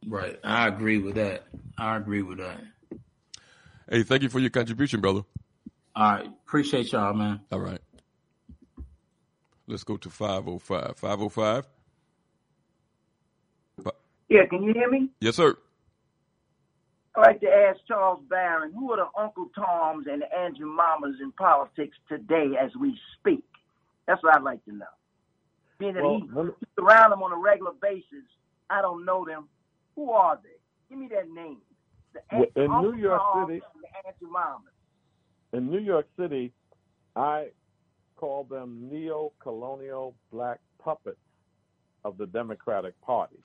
[0.07, 1.47] Right, I agree with that.
[1.77, 2.61] I agree with that.
[3.89, 5.21] Hey, thank you for your contribution, brother.
[5.95, 7.41] All right, appreciate y'all, man.
[7.51, 7.79] All right.
[9.67, 10.97] Let's go to 505.
[10.97, 11.65] 505?
[14.29, 15.09] Yeah, can you hear me?
[15.19, 15.55] Yes, sir.
[17.17, 21.15] I'd like to ask Charles Barron, who are the Uncle Toms and the Andrew Mamas
[21.21, 23.43] in politics today as we speak?
[24.07, 24.85] That's what I'd like to know.
[25.79, 28.25] Being that Well, he, let me- he's around them on a regular basis,
[28.69, 29.47] I don't know them.
[29.95, 30.49] Who are they?
[30.89, 31.61] Give me their names.
[32.13, 34.73] The in Uncle New York Toms City- and the Andrew Mamas.
[35.53, 36.53] In New York City,
[37.15, 37.51] I
[38.17, 41.17] call them neo-colonial black puppets
[42.03, 43.37] of the Democratic Party.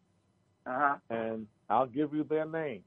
[0.66, 0.96] Uh-huh.
[1.08, 2.84] And I'll give you their names.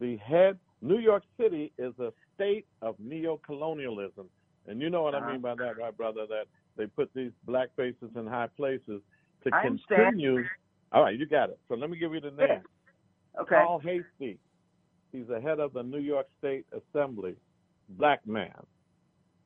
[0.00, 4.28] The head, New York City is a state of neo-colonialism.
[4.66, 5.32] And you know what I Uh-huh.
[5.32, 6.26] mean by that, right, brother?
[6.26, 6.46] That
[6.76, 9.00] they put these black faces in high places
[9.44, 10.02] to I understand.
[10.12, 10.44] continue.
[10.92, 11.58] All right, you got it.
[11.68, 12.62] So let me give you the name.
[13.38, 13.54] Okay.
[13.54, 14.38] Paul Heastie.
[15.12, 17.36] He's the head of the New York State Assembly,
[17.90, 18.54] black man.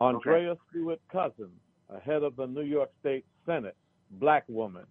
[0.01, 1.60] Andrea Stewart Cousins,
[1.90, 3.77] a head of the New York State Senate,
[4.12, 4.86] black woman.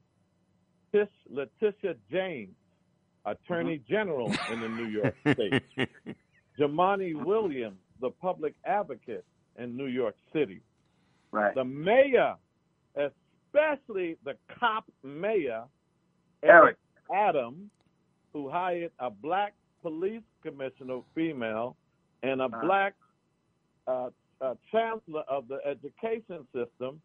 [0.92, 2.56] Tish Letitia James,
[3.26, 5.64] Attorney General in the New York State.
[6.60, 9.26] Jumaane Williams, the public advocate
[9.58, 10.62] in New York City.
[11.32, 11.54] Right.
[11.54, 12.36] The mayor,
[12.96, 15.64] especially the cop mayor,
[16.44, 16.78] Eric.
[17.14, 17.70] Adams,
[18.34, 21.76] who hired a black police commissioner, female,
[22.24, 22.94] and a black
[23.88, 24.10] uh,
[24.42, 27.02] uh, chancellor of the education system,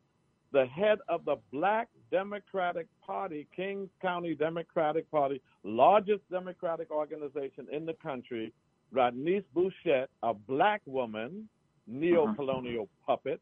[0.55, 7.85] the head of the Black Democratic Party, Kings County Democratic Party, largest Democratic organization in
[7.85, 8.53] the country,
[8.95, 11.49] Rodneyse Bichotte, a black woman,
[11.89, 13.17] neo-colonial uh-huh.
[13.17, 13.41] puppet,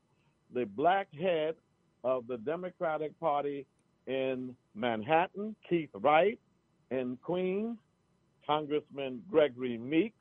[0.55, 1.55] the black head
[2.03, 3.67] of the Democratic Party
[4.07, 6.39] in Manhattan, Keith Wright,
[6.91, 7.77] in Queens,
[8.47, 10.17] Congressman Gregory Meeks,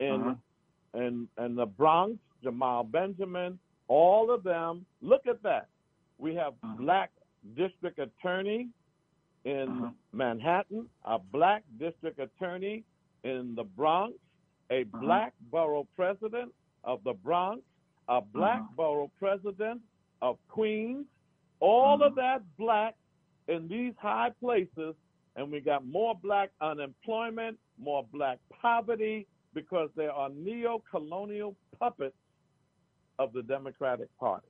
[0.00, 0.36] in
[0.94, 4.84] in, in the Bronx, Jamal Benjamin, all of them.
[5.00, 5.68] Look at that.
[6.18, 7.10] We have black
[7.56, 8.68] district attorney
[9.44, 9.90] in uh-huh.
[10.12, 12.84] Manhattan, a black district attorney
[13.24, 14.14] in the Bronx,
[14.70, 15.00] a uh-huh.
[15.00, 16.52] black borough president
[16.84, 17.62] of the Bronx,
[18.08, 18.72] a black uh-huh.
[18.76, 19.80] borough president
[20.20, 21.06] of Queens,
[21.60, 22.94] all of that black
[23.46, 24.94] in these high places,
[25.36, 32.14] and we got more black unemployment, more black poverty, because they are neo-colonial puppets
[33.18, 34.46] of the Democratic Party.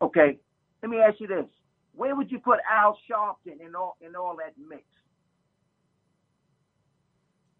[0.00, 0.38] Okay.
[0.86, 1.46] Let me ask you this.
[1.96, 4.84] Where would you put Al Sharpton in all in all that mix?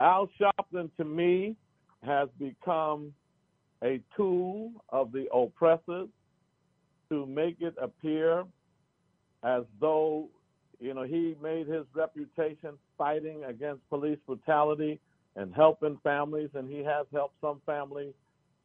[0.00, 1.56] Al Sharpton, to me,
[2.04, 3.12] has become
[3.82, 6.06] a tool of the oppressors
[7.08, 8.44] to make it appear
[9.42, 10.28] as though,
[10.78, 15.00] you know, he made his reputation fighting against police brutality
[15.34, 18.14] and helping families, and he has helped some families.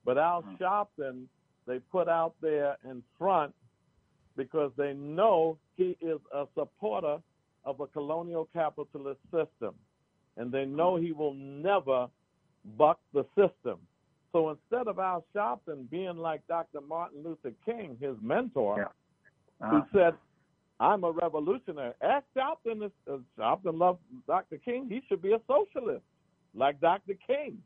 [0.05, 0.63] But Al hmm.
[0.63, 1.23] Sharpton,
[1.65, 3.55] they put out there in front
[4.41, 7.17] because they know he is a supporter
[7.63, 9.75] of a colonial capitalist system.
[10.35, 12.07] And they know he will never
[12.75, 13.77] buck the system.
[14.31, 16.81] So instead of Al Sharpton being like Dr.
[16.81, 18.91] Martin Luther King, his mentor,
[19.69, 20.15] who said,
[20.79, 21.93] I'm a revolutionary.
[22.01, 24.57] Ask Sharpton, if uh, Sharpton loved Dr.
[24.57, 26.01] King, he should be a socialist
[26.55, 27.13] like Dr.
[27.27, 27.59] King.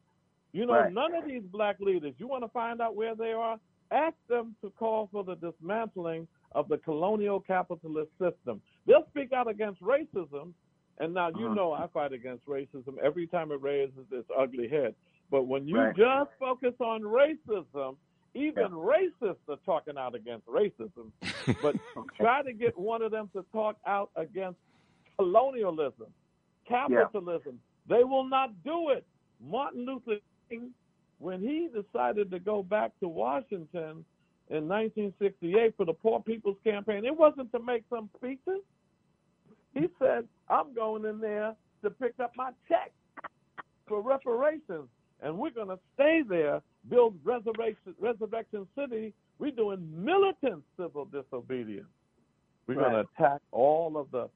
[0.51, 0.91] You know, Right.
[0.91, 3.57] none of these black leaders, you want to find out where they are?
[3.91, 8.61] ask them to call for the dismantling of the colonial capitalist system.
[8.87, 10.53] They'll speak out against racism,
[10.99, 11.53] and now you Uh-huh.
[11.53, 14.95] know I fight against racism every time it raises its ugly head.
[15.29, 15.95] But when you Right.
[15.95, 17.97] just focus on racism,
[18.33, 21.11] even racists are talking out against racism.
[21.61, 21.75] But
[22.15, 24.59] try to get one of them to talk out against
[25.17, 26.13] colonialism,
[26.67, 27.59] capitalism.
[27.87, 29.05] They will not do it.
[29.39, 30.19] Martin Luther
[30.49, 30.73] King,
[31.19, 34.05] when he decided to go back to Washington
[34.49, 38.61] in 1968 for the Poor People's Campaign, it wasn't to make some speeches.
[39.73, 42.91] He said, I'm going in there to pick up my check
[43.87, 44.87] for reparations,
[45.21, 49.13] and we're going to stay there, build Resurrection, Resurrection City.
[49.39, 51.87] We're doing militant civil disobedience.
[52.67, 54.29] We're going to attack all of the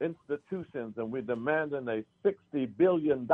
[0.00, 3.28] institutions, and we're demanding a $60 billion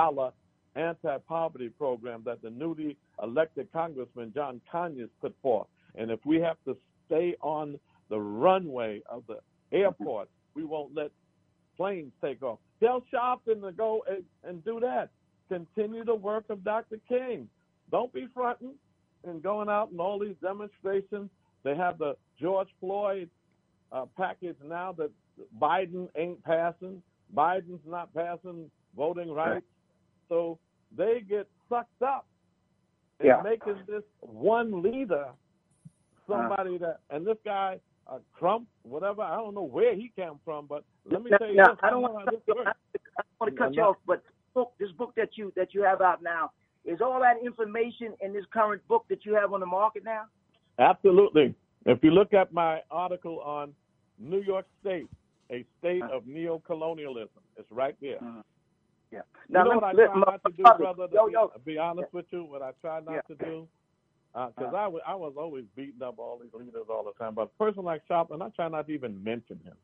[0.75, 5.67] anti poverty program that the newly elected Congressman John Conyers put forth.
[5.97, 7.79] And if we have to stay on
[8.11, 9.39] the runway of the
[9.77, 11.11] airport, we won't let
[11.77, 12.59] planes take off.
[12.81, 15.11] Tell Sharpton to go and, and do that.
[15.49, 16.99] Continue the work of Dr.
[17.09, 17.49] King.
[17.91, 18.75] Don't be fronting
[19.25, 21.31] and going out in all these demonstrations.
[21.65, 23.29] They have the George Floyd
[23.91, 25.11] uh, package now that
[25.61, 27.03] Biden ain't passing.
[27.35, 29.67] Biden's not passing voting rights.
[30.29, 30.59] So
[30.97, 32.27] they get sucked up
[33.21, 33.43] in Yeah.
[33.43, 35.29] making this one leader
[36.29, 36.49] Uh-huh.
[36.49, 40.67] somebody that, and this guy, uh, Crump, whatever, I don't know where he came from,
[40.67, 41.79] but let me Now- tell you now, this.
[41.83, 42.41] I don't want this.
[42.49, 44.23] I want to cut you off, but
[44.55, 46.51] book, this book that you that you have out now
[46.85, 50.25] is all that information in this current book that you have on the market now.
[50.79, 51.55] Absolutely.
[51.87, 53.75] If you look at my article on
[54.19, 55.09] New York State,
[55.51, 56.17] a state uh-huh.
[56.17, 58.17] of neo-colonialism, it's right there.
[58.19, 58.41] Mm-hmm.
[59.11, 59.21] Yeah.
[59.49, 61.09] You Now, know let- what I try not to do, brother-?
[61.09, 61.53] To yo, be, yo.
[61.65, 63.21] be honest with you, what I try not Yeah.
[63.23, 63.69] to do,
[64.35, 67.13] Uh, uh, because I was I was always beating up all these leaders all the
[67.23, 67.35] time.
[67.35, 69.75] But a person like Sharpton, I try not to even mention him.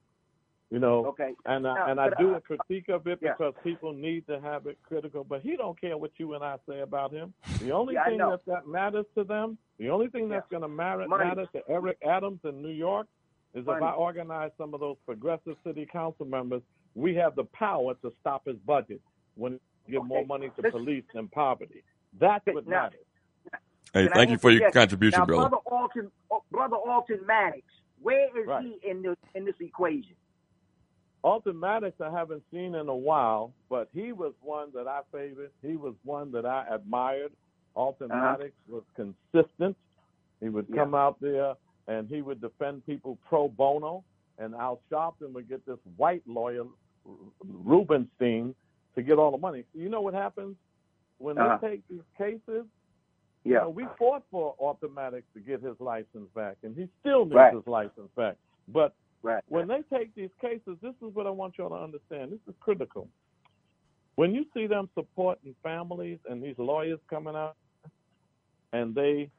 [0.71, 1.35] You know, Okay.
[1.47, 3.33] and I, Now, and I do I- a critique of it Yeah.
[3.33, 5.23] because people need to have it critical.
[5.23, 7.33] But he don't care what you and I say about him.
[7.61, 10.69] The only Yeah, thing that, that matters to them, the only thing that's going to
[10.69, 11.25] matter, Money.
[11.27, 13.07] matter to Eric Adams in New York
[13.55, 16.63] is if I organize some of those progressive city council members,
[16.97, 19.01] we have the power to stop his budget
[19.37, 21.83] when give more money to police and poverty.
[22.19, 23.04] That's what now- matters.
[23.95, 24.75] Hey, Can thank you for your interject?
[24.75, 25.51] contribution, now, brother.
[25.51, 27.63] brother Alton, oh, brother Alton Maddox,
[28.03, 28.65] where is Right.
[28.65, 30.17] he in this in this equation?
[31.25, 35.53] Alton Maddox I haven't seen in a while, but he was one that I favored.
[35.63, 37.33] He was one that I admired.
[37.75, 38.37] Alton Uh-huh.
[38.39, 39.77] Maddox was consistent.
[40.41, 40.83] He would Yeah.
[40.83, 41.55] come out there
[41.89, 44.05] and he would defend people pro bono.
[44.39, 46.65] And Al Sharpton would get this white lawyer,
[47.45, 48.55] Rubenstein,
[48.97, 49.65] to get all the money.
[49.75, 50.57] You know what happens
[51.19, 51.59] when Uh-huh.
[51.61, 52.67] they take these cases?
[53.45, 53.59] You Yeah.
[53.61, 54.55] know, we fought for
[54.91, 57.53] Maddox to get his license back, and he still needs Right.
[57.55, 58.39] his license back.
[58.69, 59.45] But Right.
[59.49, 62.33] when they take these cases, this is what I want y'all to understand.
[62.33, 63.11] This is critical.
[64.17, 67.57] When you see them supporting families and these lawyers coming out
[68.73, 69.31] and they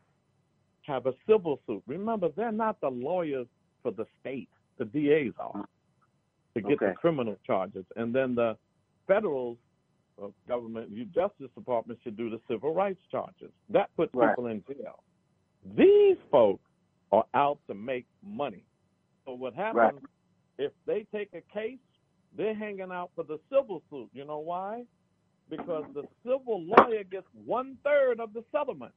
[0.83, 3.47] have a civil suit, remember, they're not the lawyers
[3.81, 4.49] for the state.
[4.77, 5.67] The DAs are
[6.55, 7.85] to get the criminal charges.
[7.95, 8.57] And then the
[9.07, 9.57] federal
[10.21, 13.51] uh, government, the Justice Department should do the civil rights charges.
[13.69, 14.29] That puts Right.
[14.29, 15.03] people in jail.
[15.75, 16.63] These folks
[17.11, 18.63] are out to make money.
[19.25, 20.01] So what happens
[20.57, 21.79] if they take a case,
[22.37, 24.09] they're hanging out for the civil suit.
[24.13, 24.85] You know why?
[25.49, 28.93] Because the civil lawyer gets one third of the settlement.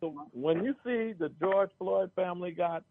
[0.00, 2.82] So when you see the George Floyd family got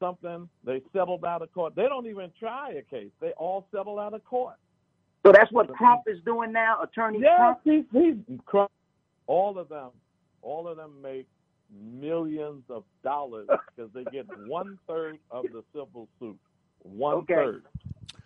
[0.00, 1.74] something, they settled out of court.
[1.74, 3.10] They don't even try a case.
[3.20, 4.56] They all settle out of court.
[5.24, 7.60] So that's what Crump is doing now, Attorney Yes, Crump.
[7.64, 8.70] he's, he's Crump.
[9.26, 9.90] All of them,
[10.42, 11.26] all of them make
[11.70, 13.46] millions of dollars
[13.76, 16.38] because they get one third of the civil suit.
[16.82, 17.34] One Okay.
[17.34, 17.64] third.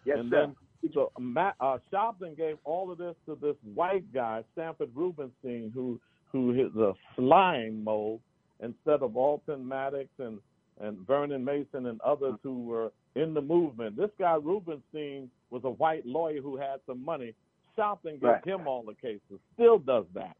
[0.04, 0.46] Yes, and sir.
[0.46, 0.56] then
[0.92, 6.00] so Matt uh, Sharpton gave all of this to this white guy, Sanford Rubenstein, who
[6.32, 8.20] who is a slime mold,
[8.60, 10.38] instead of Alton Maddox and
[10.80, 13.96] and Vernon Mason and others who were in the movement.
[13.96, 17.34] This guy Rubenstein was a white lawyer who had some money.
[17.78, 18.44] Sharpton gave Right.
[18.44, 19.38] him all the cases.
[19.54, 20.36] Still does that.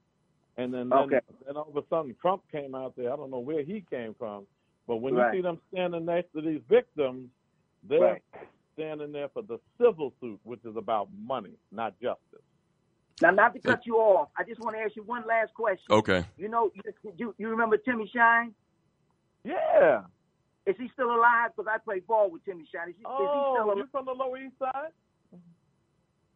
[0.56, 1.20] And then, then, Okay.
[1.46, 3.12] then all of a sudden Crump came out there.
[3.12, 4.46] I don't know where he came from,
[4.86, 5.32] but when Right.
[5.34, 7.30] you see them standing next to these victims,
[7.82, 8.22] they're Right.
[8.74, 12.42] standing there for the civil suit, which is about money, not justice.
[13.20, 15.86] Now, not to cut you off, I just want to ask you one last question.
[15.90, 16.24] Okay.
[16.36, 18.54] You know, you you, you remember Timmy Shine?
[19.44, 20.04] Yeah.
[20.66, 21.50] Is he still alive?
[21.56, 22.90] Because I played ball with Timmy Shine.
[22.90, 24.92] Is he, is he Oh, still you from the Lower East Side?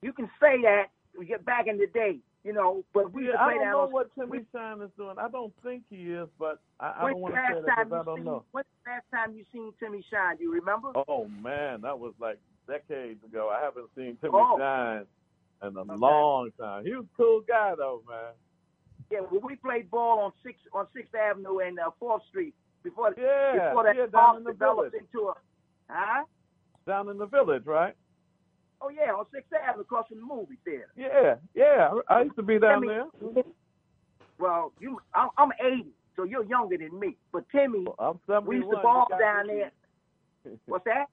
[0.03, 0.87] You can say that.
[1.19, 2.19] We get back in the day.
[2.45, 5.17] You know, but we Yeah, I don't know on what Timmy Shine is doing.
[5.19, 8.05] I don't think he is, but I, I don't want to say that because I
[8.05, 8.45] don't seen, know.
[8.53, 10.37] When's the last time you seen Timmy Shine?
[10.37, 10.93] Do you remember?
[11.09, 13.51] Oh man, that was like decades ago.
[13.53, 14.57] I haven't seen Timmy Oh.
[14.61, 15.07] Shine
[15.69, 16.85] in a long time.
[16.85, 18.33] He was a cool guy though, man.
[19.11, 22.55] Yeah, well, we played ball on Sixth on Sixth Avenue and uh, Fourth Street
[22.85, 25.07] before Yeah, before that yeah, down in the developed village.
[25.13, 25.35] into a
[25.89, 26.25] huh?
[26.87, 27.95] Down in the village, right?
[28.81, 30.89] Oh yeah, on Sixth Avenue across from the movie theater.
[30.97, 31.91] Yeah, yeah.
[32.09, 32.95] I used to be down Timmy-
[33.35, 33.45] there.
[34.39, 37.17] Well, you, I'm, I'm 80, so you're younger than me.
[37.33, 39.71] But Timmy, I'm we used to ball down there.
[40.67, 41.07] What's that?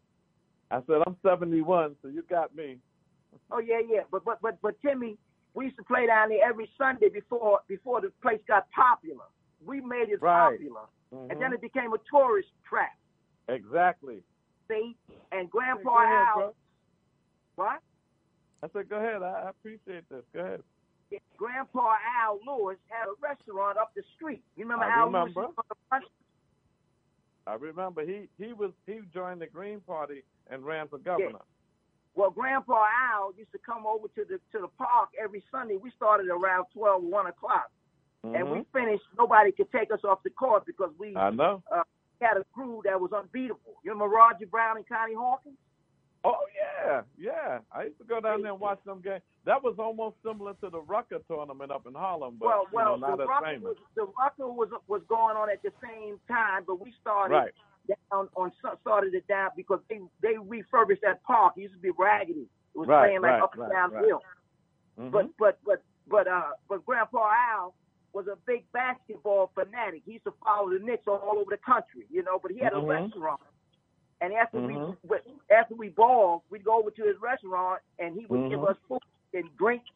[0.71, 2.77] I said I'm 71, so you got me.
[3.51, 4.01] Oh yeah, yeah.
[4.11, 5.17] But but but but Timmy,
[5.53, 9.25] we used to play down there every Sunday before before the place got popular.
[9.65, 10.51] We made it Right.
[10.57, 10.81] popular,
[11.13, 11.31] Mhm.
[11.31, 12.91] and then it became a tourist trap.
[13.47, 14.21] Exactly.
[14.67, 14.95] See,
[15.31, 16.55] and Grandpa Al.
[17.55, 17.79] What?
[18.63, 19.21] I said, go ahead.
[19.23, 20.23] I, I appreciate this.
[20.33, 20.61] Go ahead.
[21.37, 24.41] Grandpa Al Lewis had a restaurant up the street.
[24.55, 25.41] You remember I Al remember.
[25.41, 25.53] Lewis?
[25.57, 26.05] on the front?
[27.45, 31.39] I remember he he was he joined the Green Party and ran for governor.
[32.15, 35.75] Well, Grandpa Al used to come over to the to the park every Sunday.
[35.77, 37.69] We started around 12, 1 o'clock.
[38.23, 38.65] And we Mhm.
[38.71, 41.61] finished, nobody could take us off the court because we I know.
[41.69, 41.83] uh,
[42.21, 43.75] had a crew that was unbeatable.
[43.83, 45.57] You remember Roger Brown and Connie Hawkins?
[46.25, 47.59] Oh yeah, yeah.
[47.71, 49.21] I used to go down there and watch them games.
[49.45, 52.95] That was almost similar to the Rucker tournament up in Harlem, but well, you know,
[52.95, 53.63] not the as Rucker, famous.
[53.63, 57.51] was, the Rucker was was going on at the same time, but we started Right.
[58.11, 58.51] down on
[58.81, 61.53] started it down because they they refurbished that park.
[61.57, 62.47] It used to be raggedy.
[62.73, 64.21] It was Right, playing like right, up and down hill.
[64.97, 65.11] Mhm.
[65.11, 67.73] But but but but uh but Grandpa Al
[68.13, 70.03] was a big basketball fanatic.
[70.05, 72.39] He used to follow the Knicks all over the country, you know.
[72.41, 73.41] But he had a restaurant,
[74.21, 74.97] and after Mhm.
[75.03, 75.17] we
[75.49, 78.69] after we balled, we'd go over to his restaurant, and he would give Mhm.
[78.69, 79.01] us food
[79.33, 79.89] and drinks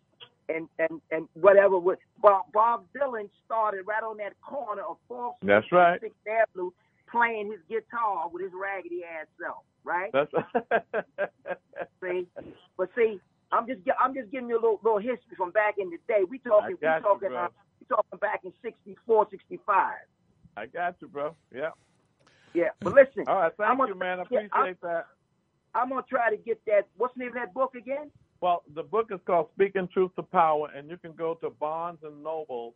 [0.50, 1.78] and and and whatever.
[1.78, 6.02] With Bob, Bob Dylan started right on that corner of Fourth Street That's right.
[6.02, 6.72] Sixth Avenue,
[7.08, 10.12] playing his guitar with his raggedy ass self, right?
[10.12, 10.44] That's right
[12.02, 12.28] see,
[12.78, 13.20] but see,
[13.52, 16.24] I'm just I'm just giving you a little little history from back in the day.
[16.24, 17.50] We talking we got you, talking uh,
[17.80, 19.98] we talking back in 64, 65.
[20.58, 21.36] I got you, bro.
[21.54, 21.72] Yeah.
[22.58, 24.20] Yeah, but listen, All right, thank I'm gonna- you, man.
[24.20, 25.08] I yeah, appreciate I'm- that.
[25.76, 26.88] I'm gonna try to get that.
[26.98, 28.12] What's the name of that book again?
[28.42, 32.02] Well, the book is called Speaking Truth to Power, and you can go to Barnes
[32.04, 32.74] and Noble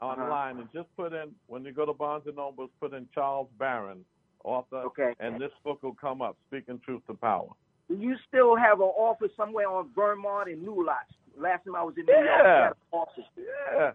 [0.00, 0.20] Uh-huh.
[0.22, 3.48] online and just put in when you go to Barnes and Noble, put in Charles
[3.52, 4.04] Barron,
[4.44, 5.14] author, Okay.
[5.18, 6.36] and this book will come up.
[6.48, 7.48] Speaking Truth to Power.
[7.88, 11.10] Do you still have an office somewhere on Vermont and New Lots?
[11.36, 12.62] Last time I was in New York, you Yeah.
[12.64, 13.24] had an office.
[13.36, 13.92] Yeah,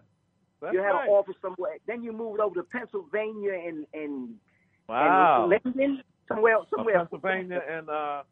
[0.60, 1.04] that's you had right.
[1.08, 1.78] an office somewhere.
[1.86, 4.40] Then you moved over to Pennsylvania and and
[4.88, 5.48] Wow.
[5.50, 6.98] and Linden, somewhere Uh, somewhere.
[7.00, 8.22] Pennsylvania and uh,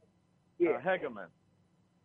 [0.59, 0.71] Yeah.
[0.71, 1.29] uh, Hegeman.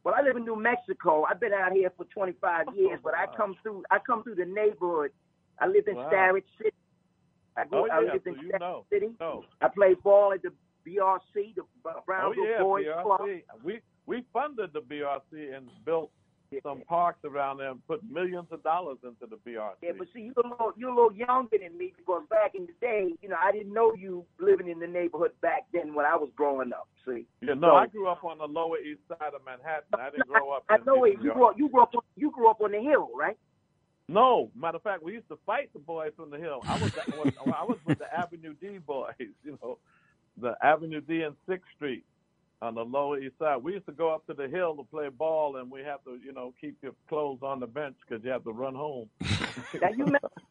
[0.04, 1.26] Well, I live in New Mexico.
[1.30, 3.84] I've been out here for 25 years, but I come through.
[3.92, 5.12] I come through the neighborhood.
[5.60, 6.08] I live in Wow.
[6.08, 6.76] Starrett City.
[7.56, 7.86] I go.
[7.86, 8.86] Oh I yeah, lived so in Starrett know.
[8.90, 9.10] City.
[9.20, 9.46] No.
[9.62, 10.52] I played ball at the
[10.86, 13.22] BRC, the Oh Brownsville yeah, Boys Club.
[13.22, 13.44] BRC.
[13.64, 16.10] We we funded the BRC and built
[16.62, 19.72] some parks around there and put millions of dollars into the BRC.
[19.82, 22.66] Yeah, but see, you're a little, you're a little younger than me because back in
[22.66, 26.06] the day, you know, I didn't know you living in the neighborhood back then when
[26.06, 26.88] I was growing up.
[27.06, 29.84] See, Yeah, no, So- I grew up on the Lower East Side of Manhattan.
[29.98, 30.66] I didn't grow up.
[30.70, 31.14] I in know it.
[31.22, 31.58] You grew up.
[31.58, 31.96] You grew up.
[31.96, 33.38] On, you grew up on the hill, right?
[34.08, 36.60] No, matter of fact, we used to fight the boys from the hill.
[36.66, 39.14] I was I was with the Avenue D boys,
[39.44, 39.78] you know,
[40.38, 42.04] the Avenue D and Sixth Street
[42.62, 43.58] on the Lower East Side.
[43.58, 46.20] We used to go up to the hill to play ball, and we have to,
[46.24, 49.10] you know, keep your clothes on the bench because you have to run home.
[49.82, 50.06] Now you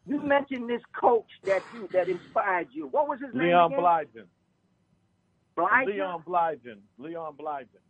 [0.07, 2.87] you mentioned this coach that you that inspired you.
[2.87, 3.83] What was his name Leon again?
[3.83, 4.25] Blygen.
[5.57, 5.85] Blygen?
[5.85, 6.77] Leon Blygen.
[6.97, 7.81] Leon Blygen.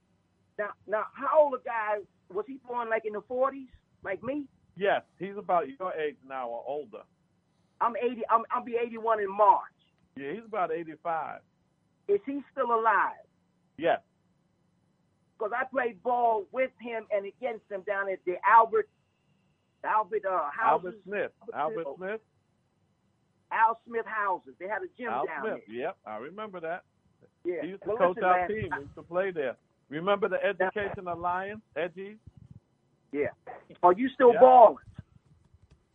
[0.58, 2.90] Now, now, how old a guy was he born?
[2.90, 3.70] Like in the forties,
[4.04, 4.46] like me?
[4.78, 7.04] Yes, he's about your age now or older.
[7.80, 8.22] I'm eighty.
[8.30, 9.64] I'm I'll be eighty-one in March.
[10.18, 11.40] Yeah, he's about 85.
[12.08, 13.14] Is he still alive?
[13.78, 14.02] Yes.
[15.42, 18.88] Because I played ball with him and against him down at the Albert
[19.84, 20.94] Albert uh Albert.
[21.04, 21.32] Smith.
[21.56, 22.22] Albert Smith.
[23.52, 24.54] Al Smith houses.
[24.60, 25.62] They had a gym Al down Smith.
[25.68, 26.84] Yep, I remember that.
[27.44, 27.64] Yeah.
[27.64, 28.70] He used to Well, coach listen, our man, team.
[28.72, 29.56] We used to play there.
[29.90, 32.18] Remember the Education Alliance, Edgy?
[33.12, 33.30] Yeah.
[33.82, 34.42] Are you still Yeah.
[34.42, 34.78] balling?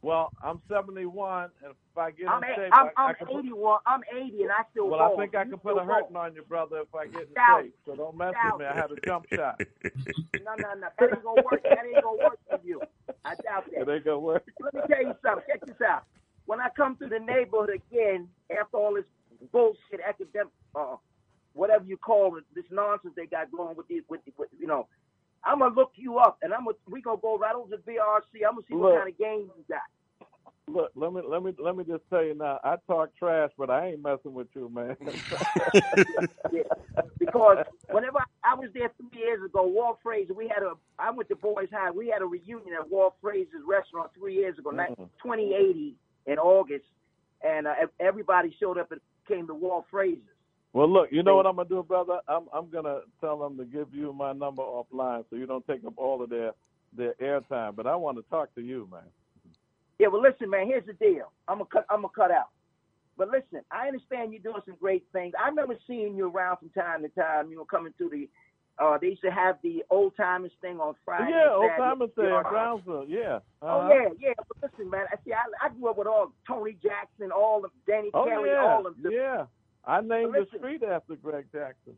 [0.03, 3.15] Well, I'm 71, and if I get I'm, in a- shape, I'm, I, I I'm
[3.17, 3.79] can put, 81.
[3.87, 5.15] I'm 80 and I still well, ball.
[5.15, 6.23] I think I You can put a still hurting ball.
[6.23, 7.75] on you, brother, if I get in Doubt shape.
[7.87, 8.73] So don't mess Doubt with me.
[8.73, 9.61] I had a jump shot.
[10.45, 10.89] No, no, no.
[10.99, 11.63] That ain't gonna work.
[11.65, 12.83] That ain't gonna work for you.
[13.25, 13.83] I doubt that.
[13.83, 14.45] It ain't gonna work.
[14.61, 15.45] Let me tell you something.
[15.49, 16.05] Check this out.
[16.45, 19.05] When I come to the neighborhood again, after all this
[19.51, 20.97] bullshit academic, uh,
[21.55, 24.87] whatever you call it, this nonsense they got going with these, with, with you know,
[25.47, 28.45] I'm gonna look you up, and I'm gonna we gonna go right over to BRC.
[28.47, 29.81] I'm gonna see what kind of game you got.
[30.69, 32.59] Look, let me let me let me just tell you now.
[32.65, 34.97] I talk trash, but I ain't messing with you, man.
[36.53, 36.63] Yeah.
[37.19, 37.59] Because
[37.91, 41.29] whenever I, I was there three years ago, Walt Frazier, we had a I went
[41.31, 41.91] to Boys High.
[41.91, 45.95] We had a reunion at Walt Frazier's restaurant three years ago, ni- 2080
[46.27, 46.85] in August,
[47.43, 50.36] and uh, everybody showed up and came to Walt Frazier's.
[50.77, 52.19] Well, look, you know what I'm gonna do, brother?
[52.29, 55.85] I'm I'm gonna tell them to give you my number offline, so you don't take
[55.87, 56.53] up all of their
[56.97, 57.75] their airtime.
[57.75, 59.01] But I want to talk to you, man.
[59.99, 60.67] Yeah, well, listen, man.
[60.67, 61.33] Here's the deal.
[61.49, 61.87] I'm gonna cut.
[61.89, 62.51] I'm gonna cut out.
[63.17, 65.33] But listen, I understand you're doing some great things.
[65.43, 67.51] I remember seeing you around from time to time.
[67.51, 68.29] You know, coming through the.
[68.79, 71.31] Uh, they used to have the old timers thing on Friday.
[71.31, 73.07] yeah, old timers know, Brownsville.
[73.09, 73.39] Yeah.
[73.63, 73.89] Oh Uh-huh.
[73.95, 74.33] yeah, yeah.
[74.37, 75.07] But listen, man.
[75.11, 75.33] I see.
[75.33, 78.87] I, I grew up with all Tony Jackson, all of Danny Oh Kelly, yeah, all
[78.87, 79.13] of them.
[79.13, 79.47] yeah.
[79.87, 81.95] I named the street after Greg Jackson.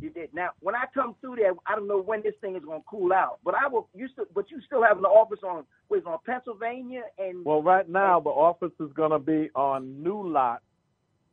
[0.00, 0.34] You did.
[0.34, 2.86] Now, when I come through there, I don't know when this thing is going to
[2.88, 3.88] cool out, but I will.
[3.94, 7.44] You still, but you still have an office on, was on Pennsylvania and.
[7.44, 10.60] Well, right now the office is going to be on New Lot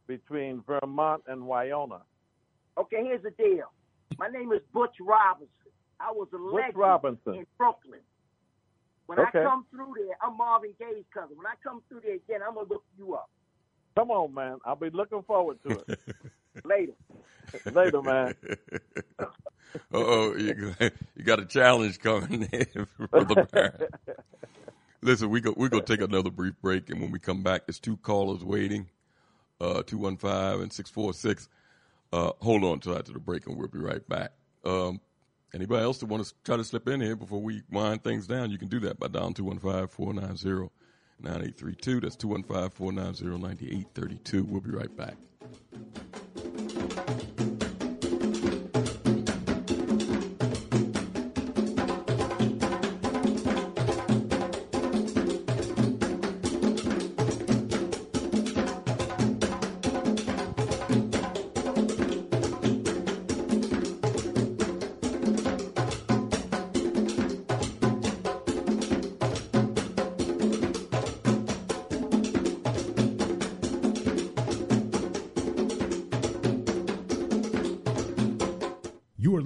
[0.08, 2.02] between Vermont and Wyona.
[2.78, 3.72] Okay, here's the deal.
[4.18, 5.50] My name is Butch Robinson.
[6.00, 7.34] I was a Butch legend Robinson.
[7.36, 8.00] in Brooklyn.
[9.08, 9.40] When Okay.
[9.40, 11.36] I come through there, I'm Marvin Gaye's cousin.
[11.36, 13.30] When I come through there again, I'm gonna look you up
[13.96, 14.58] Come on, man.
[14.66, 16.00] I'll be looking forward to it.
[16.66, 16.94] later.
[17.72, 18.36] Later, man.
[19.76, 20.76] Uh oh, you,
[21.16, 23.88] you got a challenge coming in, Brother Barron.
[25.02, 27.80] Listen, we go we go take another brief break, and when we come back, there's
[27.80, 28.90] two callers waiting,
[29.62, 31.50] uh, two one five and six four six.
[32.12, 34.32] Uh, hold on till after the break, and we'll be right back.
[34.64, 35.02] Um,
[35.56, 38.52] anybody else that want to try to slip in here before we wind things down,
[38.52, 39.34] you can do that by dialing
[41.24, 42.02] 215-490-9832.
[42.02, 44.48] That's 215-490-9832.
[44.48, 45.16] We'll be right back.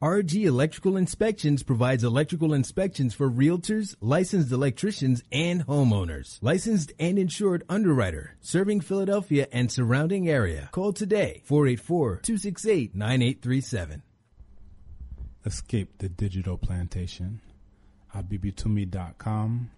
[0.00, 6.38] RG Electrical Inspections provides electrical inspections for realtors, licensed electricians, and homeowners.
[6.40, 10.68] Licensed and insured underwriter, serving Philadelphia and surrounding area.
[10.70, 14.02] Call today, 484-268-9837.
[15.44, 17.40] Escape the digital plantation.
[18.14, 19.70] abibitumi.com,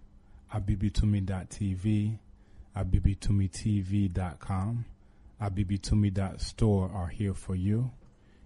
[0.53, 2.19] abibitumi.tv,
[2.77, 4.85] abibitumitv.com,
[5.41, 7.89] abibitumi.store are here for you.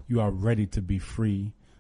[0.08, 1.52] You are ready to be free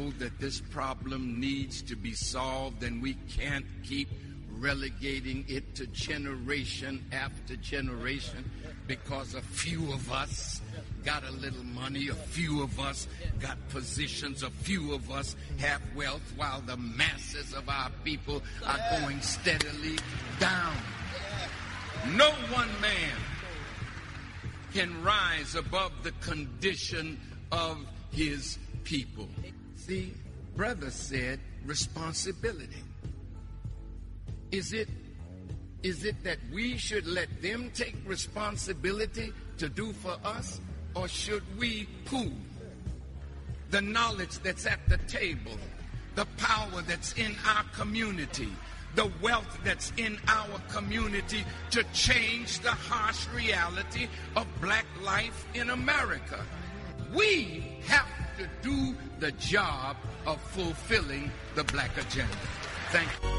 [0.00, 4.08] Know that this problem needs to be solved and we can't keep
[4.58, 8.50] relegating it to generation after generation
[8.86, 10.60] because a few of us
[11.04, 13.08] got a little money, a few of us
[13.38, 19.00] got positions, a few of us have wealth, while the masses of our people are
[19.00, 19.96] going steadily
[20.38, 20.74] down.
[22.14, 23.16] No one man
[24.74, 27.18] can rise above the condition
[27.50, 27.78] of
[28.10, 29.28] his people.
[29.90, 30.14] See,
[30.54, 32.84] brother said responsibility.
[34.52, 34.88] Is it
[35.82, 40.60] is it that we should let them take responsibility to do for us
[40.94, 42.30] or should we pool
[43.72, 45.58] the knowledge that's at the table,
[46.14, 48.52] the power that's in our community,
[48.94, 51.42] the wealth that's in our community
[51.72, 54.06] to change the harsh reality
[54.36, 56.38] of black life in America?
[57.12, 58.06] We have
[58.40, 59.96] to do the job
[60.26, 62.34] of fulfilling the black agenda.
[62.90, 63.30] Thank you.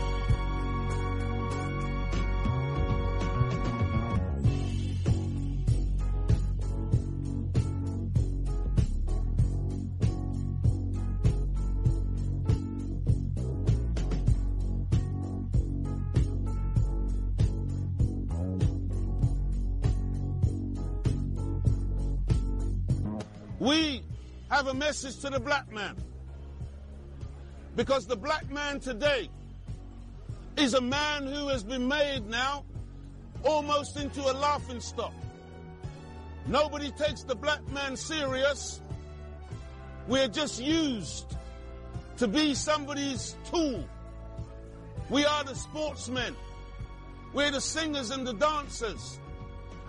[23.60, 24.01] We
[24.62, 25.96] have a message to the black man.
[27.76, 29.28] Because the black man today
[30.56, 32.64] is a man who has been made now
[33.42, 35.16] almost into a laughing stock.
[36.46, 38.80] Nobody takes the black man serious.
[40.08, 41.36] We're just used
[42.18, 43.84] to be somebody's tool.
[45.10, 46.36] We are the sportsmen.
[47.34, 49.20] We're the singers and the dancers.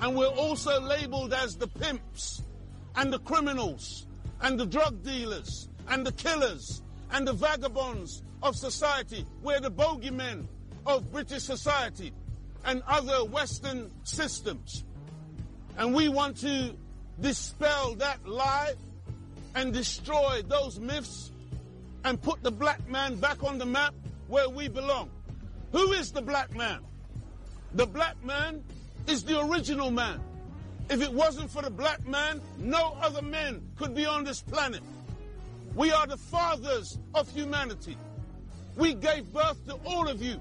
[0.00, 2.42] And we're also labeled as the pimps
[2.96, 4.06] and the criminals
[4.42, 6.82] and the drug dealers and the killers
[7.12, 9.24] and the vagabonds of society.
[9.42, 10.46] We're the bogeymen
[10.86, 12.12] of British society
[12.64, 14.84] and other Western systems.
[15.78, 16.74] And we want to
[17.20, 18.72] dispel that lie
[19.54, 21.30] and destroy those myths
[22.04, 23.94] and put the black man back on the map
[24.28, 25.10] where we belong.
[25.72, 26.80] Who is the black man?
[27.74, 28.62] The black man
[29.06, 30.20] is the original man.
[30.92, 34.82] If it wasn't for the black man, no other men could be on this planet.
[35.74, 37.96] We are the fathers of humanity.
[38.76, 40.38] We gave birth to all of you.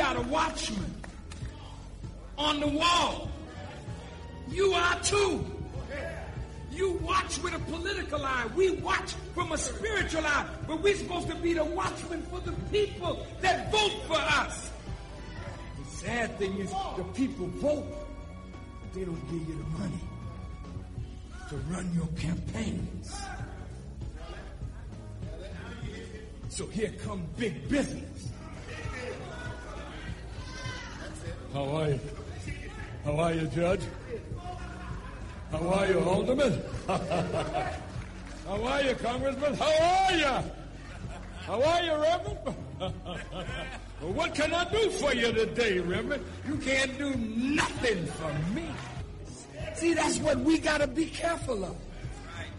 [0.00, 0.94] We are the watchmen
[2.38, 3.28] on the wall.
[4.48, 5.44] You are too.
[6.72, 8.48] You watch with a political eye.
[8.56, 10.46] We watch from a spiritual eye.
[10.66, 14.70] But we're supposed to be the watchmen for the people that vote for us.
[15.78, 17.84] The sad thing is the people vote,
[18.80, 20.00] but they don't give you the money
[21.50, 23.20] to run your campaigns.
[26.48, 28.30] So here come big business.
[31.52, 32.00] How are you?
[33.04, 33.80] How are you, Judge?
[35.50, 36.62] How are you, Alderman?
[36.86, 39.54] How are you, Congressman?
[39.54, 40.44] How are you?
[41.40, 42.38] How are you, Reverend?
[42.80, 46.24] well, what can I do for you today, Reverend?
[46.46, 48.66] You can't do nothing for me.
[49.74, 51.76] See, that's what we got to be careful of.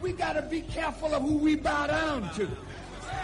[0.01, 2.49] We got to be careful of who we bow down to.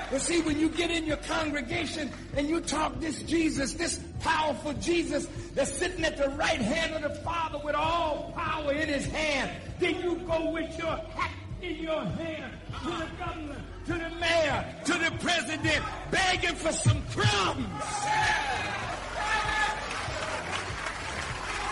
[0.09, 4.73] But see, when you get in your congregation and you talk this Jesus, this powerful
[4.73, 9.05] Jesus that's sitting at the right hand of the Father with all power in his
[9.07, 11.31] hand, then you go with your hat
[11.61, 12.53] in your hand
[12.83, 17.67] to the governor, to the mayor, to the president, begging for some crumbs.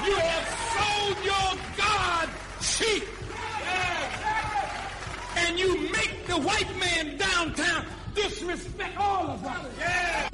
[0.05, 2.29] You have sold your God
[2.61, 3.03] cheap.
[5.37, 7.85] And you make the white man downtown
[8.15, 9.65] disrespect all of us.
[9.77, 10.29] Yeah.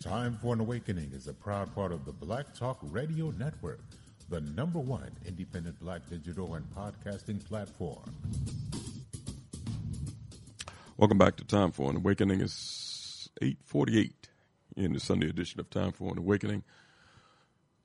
[0.00, 3.80] Time for an Awakening is a proud part of the Black Talk Radio Network
[4.28, 8.14] the number one independent black digital and podcasting platform.
[10.96, 12.40] Welcome back to Time for an Awakening.
[12.40, 14.28] It's 848
[14.76, 16.62] in the Sunday edition of Time for an Awakening.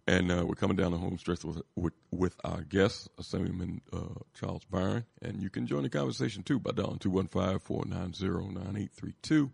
[0.07, 4.15] And uh, we're coming down the home stretch with, with, with our guest, Assemblyman uh,
[4.33, 5.05] Charles Barron.
[5.21, 9.51] And you can join the conversation too by dialing 215 490 9832.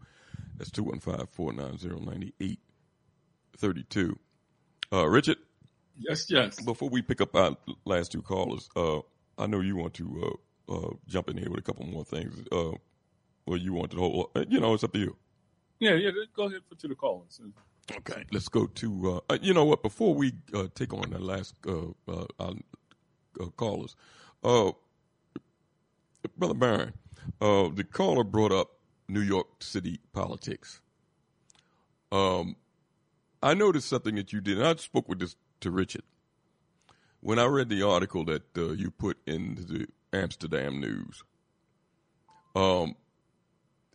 [0.57, 4.19] That's 215 490 9832.
[4.93, 5.37] Uh, Richard?
[5.97, 6.59] Yes, yes.
[6.61, 7.55] Before we pick up our
[7.85, 8.99] last two callers, uh,
[9.37, 10.37] I know you want to
[10.69, 12.45] uh, uh, jump in here with a couple more things.
[12.51, 12.71] Uh,
[13.45, 15.15] or you want to hold, uh, you know, it's up to you.
[15.79, 16.11] Yeah, yeah.
[16.35, 17.39] Go ahead for to the callers.
[17.97, 19.21] Okay, let's go to.
[19.29, 19.83] Uh, uh, you know what?
[19.83, 22.53] Before we uh, take on the last uh, uh, our,
[23.39, 23.95] uh, callers,
[24.41, 24.73] brother
[26.55, 26.93] Barron,
[27.39, 28.71] the caller brought up
[29.07, 30.81] New York City politics.
[32.11, 32.55] Um,
[33.43, 34.57] I noticed something that you did.
[34.57, 36.03] And I spoke with this to Richard
[37.25, 41.23] when I read the article that you put in the Amsterdam News.
[42.55, 42.95] Um,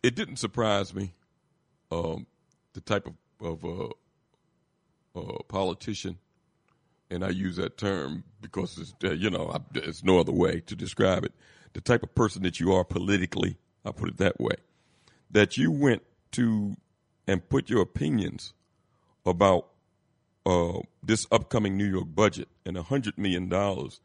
[0.03, 1.13] it didn't surprise me.
[1.91, 2.27] Um,
[2.73, 6.17] the type of of a, a politician,
[7.09, 10.59] and I use that term because it's uh, you know I, there's no other way
[10.67, 11.33] to describe it.
[11.73, 14.55] The type of person that you are politically, I put it that way,
[15.31, 16.75] that you went to
[17.27, 18.53] and put your opinions
[19.25, 19.70] about
[20.45, 23.99] uh, this upcoming New York budget and a hundred million dollars,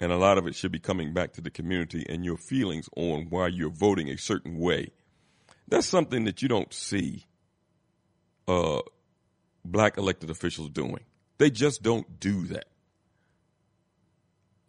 [0.00, 2.88] and a lot of it should be coming back to the community and your feelings
[2.96, 4.90] on why you're voting a certain way.
[5.66, 7.26] That's something that you don't see
[8.46, 8.80] uh,
[9.64, 11.04] black elected officials doing.
[11.38, 12.66] They just don't do that.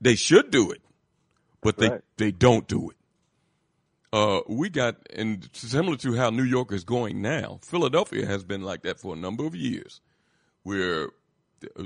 [0.02, 0.82] They should do it,
[1.62, 2.02] but they, right.
[2.18, 2.96] they don't do it.
[4.12, 8.62] Uh, we got, and similar to how New York is going now, Philadelphia has been
[8.62, 10.02] like that for a number of years,
[10.70, 11.10] where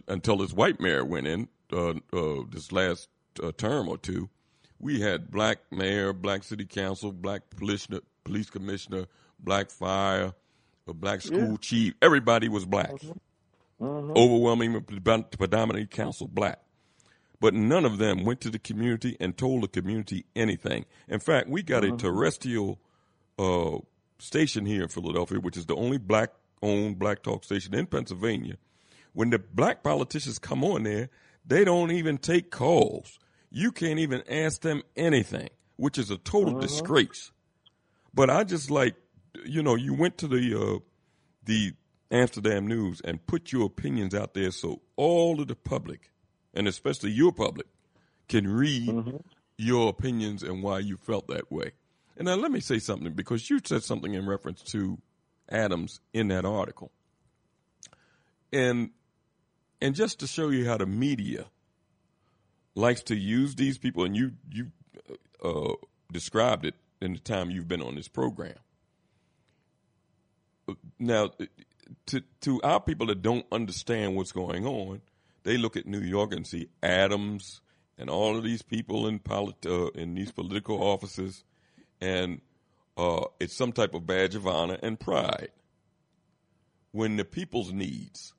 [0.10, 3.08] until this white mayor went in uh, uh, this last
[3.42, 4.30] uh, term or two,
[4.78, 7.88] we had black mayor, black city council, black police,
[8.26, 9.06] police commissioner,
[9.40, 10.34] black fire,
[10.86, 11.58] a black school yeah.
[11.62, 11.94] chief.
[12.02, 12.92] Everybody was black.
[12.92, 13.86] Mm-hmm.
[13.86, 14.18] Mm-hmm.
[14.18, 16.60] Overwhelming, predominantly council black.
[17.40, 20.84] But none of them went to the community and told the community anything.
[21.08, 21.96] In fact, we got mm-hmm.
[21.96, 22.80] a terrestrial
[23.40, 23.78] uh,
[24.20, 26.32] station here in Philadelphia, which is the only black
[26.62, 28.58] owned black talk station in Pennsylvania.
[29.14, 31.10] When the black politicians come on there,
[31.45, 33.19] they don't even take calls.
[33.49, 36.61] You can't even ask them anything, which is a total mm-hmm.
[36.61, 37.31] disgrace.
[38.14, 38.95] But I just like
[39.45, 40.80] you know, you went to the uh,
[41.45, 41.73] the
[42.11, 46.11] Amsterdam News and put your opinions out there so all of the public,
[46.53, 47.68] and especially your public,
[48.27, 49.18] can read mm-hmm.
[49.57, 51.72] your opinions and why you felt that way.
[52.15, 54.99] And now let me say something because you said something in reference to
[55.49, 56.91] Adams in that article.
[58.52, 58.91] And
[59.84, 61.46] and just to show you how the media
[62.74, 64.72] likes to use these people, and you you
[65.44, 65.74] uh,
[66.12, 68.56] described it in the time you've been on this program
[71.00, 71.32] now
[72.06, 75.02] to to our people that don't understand what's going on,
[75.44, 77.62] they look at New York and see Adams
[77.98, 81.44] and all of these people in polit- uh, in these political offices,
[82.02, 82.42] and
[82.98, 85.50] uh, it's some type of badge of honor and pride.
[86.92, 88.34] When the people's needs,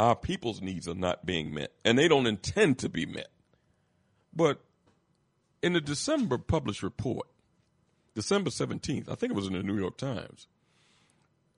[0.00, 3.28] our people's needs, are not being met, and they don't intend to be met.
[4.34, 4.60] But
[5.62, 7.26] in the December published report,
[8.14, 10.48] December seventeenth, I think it was in the New York Times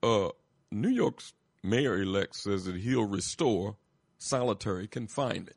[0.03, 0.29] uh,
[0.69, 1.33] New York's
[1.63, 3.77] mayor elect says that he'll restore
[4.17, 5.55] solitary confinement.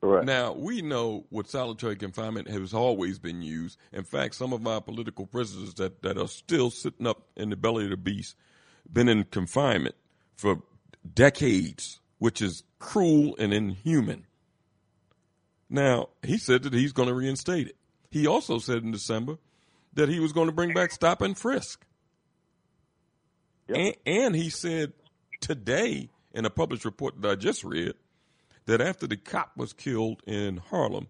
[0.00, 0.26] Correct.
[0.26, 3.78] Now, we know what solitary confinement has always been used.
[3.92, 7.56] In fact, some of our political prisoners that, that are still sitting up in the
[7.56, 8.36] belly of the beast
[8.92, 9.94] been in confinement
[10.36, 10.62] for
[11.12, 14.26] decades, which is cruel and inhuman.
[15.68, 17.76] Now, he said that he's going to reinstate it.
[18.10, 19.38] He also said in December
[19.94, 21.84] that he was going to bring back stop and frisk.
[23.68, 23.78] Yep.
[23.78, 24.92] And, and he said
[25.40, 27.94] today in a published report that I just read
[28.66, 31.08] that after the cop was killed in Harlem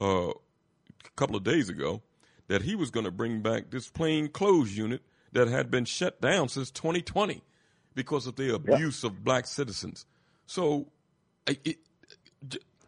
[0.00, 2.02] uh, a couple of days ago,
[2.48, 5.02] that he was going to bring back this plain clothes unit
[5.32, 7.42] that had been shut down since 2020
[7.94, 10.06] because of the abuse of black citizens.
[10.46, 10.86] So,
[11.46, 11.78] it,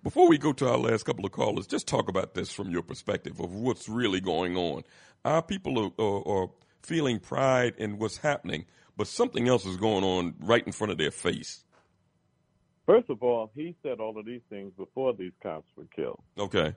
[0.02, 2.82] before we go to our last couple of callers, just talk about this from your
[2.82, 4.82] perspective of what's really going on.
[5.24, 6.50] Our people are, are, are
[6.82, 8.66] feeling pride in what's happening,
[8.96, 11.64] but something else is going on right in front of their face.
[12.86, 16.20] First of all, he said all of these things before these cops were killed.
[16.38, 16.74] Okay.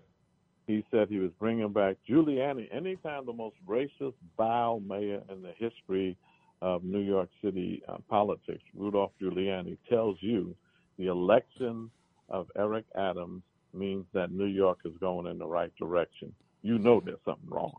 [0.65, 5.53] He said he was bringing back Giuliani, anytime the most racist, vile mayor in the
[5.57, 6.17] history
[6.61, 10.55] of New York City uh, politics, Rudolph Giuliani, tells you
[10.97, 11.89] the election
[12.27, 16.33] of Eric Adams means that New York is going in the right direction.
[16.61, 17.73] You know there's something wrong.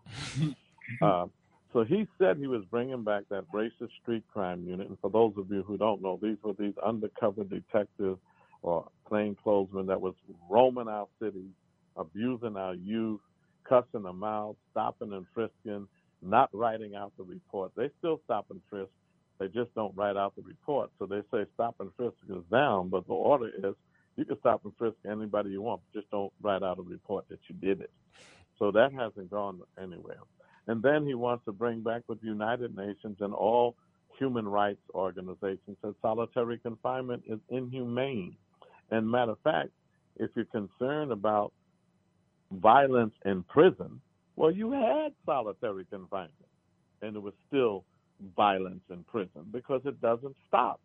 [1.03, 1.27] uh,
[1.73, 4.89] so he said he was bringing back that racist street crime unit.
[4.89, 8.19] And for those of you who don't know, these were these undercover detectives
[8.63, 10.15] or plainclothesmen that was
[10.51, 11.51] roaming our cities,
[11.97, 13.21] abusing our youth,
[13.69, 15.87] cussing them out, stopping and frisking,
[16.23, 17.73] not writing out the report.
[17.77, 18.91] They still stop and frisk.
[19.39, 20.91] They just don't write out the report.
[20.99, 23.75] So they say stop and frisk is down, but the order is
[24.17, 27.39] you can stop and frisk anybody you want, just don't write out a report that
[27.49, 27.91] you did it.
[28.59, 30.19] So that hasn't gone anywhere.
[30.67, 33.77] And then he wants to bring back with United Nations and all
[34.19, 38.37] human rights organizations that solitary confinement is inhumane.
[38.91, 39.71] And matter of fact,
[40.17, 41.53] if you're concerned about
[42.53, 44.01] violence in prison,
[44.41, 46.33] well, you had solitary confinement,
[47.03, 47.85] and it was still
[48.35, 50.81] violence in prison because it doesn't stop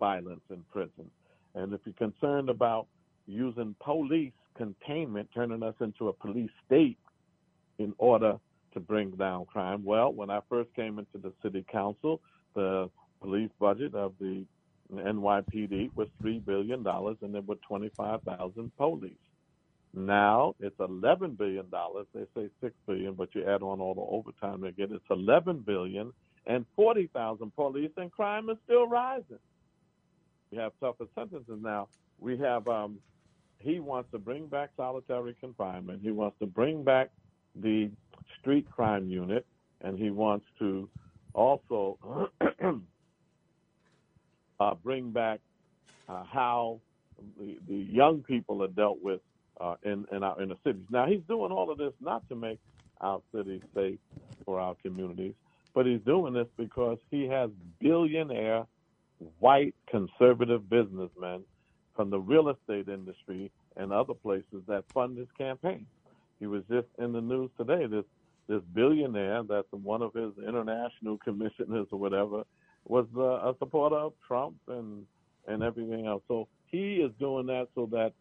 [0.00, 1.08] violence in prison.
[1.54, 2.88] And if you're concerned about
[3.28, 6.98] using police containment, turning us into a police state
[7.78, 8.36] in order
[8.74, 12.20] to bring down crime, well, when I first came into the city council,
[12.56, 14.44] the police budget of the
[14.92, 19.12] NYPD was $3 billion and there were 25,000 police.
[19.94, 22.06] Now it's eleven billion dollars.
[22.14, 24.92] They say six billion, but you add on all the overtime they get.
[24.92, 26.12] It's eleven billion
[26.46, 29.38] and forty thousand police, and crime is still rising.
[30.52, 31.88] We have tougher sentences now.
[32.20, 32.66] We have.
[32.68, 32.98] Um,
[33.60, 36.00] he wants to bring back solitary confinement.
[36.02, 37.10] He wants to bring back
[37.56, 37.90] the
[38.40, 39.44] street crime unit,
[39.80, 40.88] and he wants to
[41.34, 41.98] also
[44.60, 45.40] uh, bring back
[46.08, 46.80] uh, how
[47.38, 49.20] the, the young people are dealt with
[49.60, 50.84] uh, in in our inner cities.
[50.90, 52.58] Now he's doing all of this not to make
[53.00, 53.98] our cities safe
[54.44, 55.34] for our communities,
[55.74, 58.66] but he's doing this because he has billionaire
[59.38, 61.42] white conservative businessmen
[61.94, 65.86] from the real estate industry and other places that fund his campaign.
[66.38, 67.86] He was just in the news today.
[67.86, 68.04] This
[68.48, 72.44] this billionaire that's one of his international commissioners or whatever
[72.84, 75.04] was uh, a supporter of Trump and
[75.46, 76.22] and everything else.
[76.28, 78.12] So he is doing that so that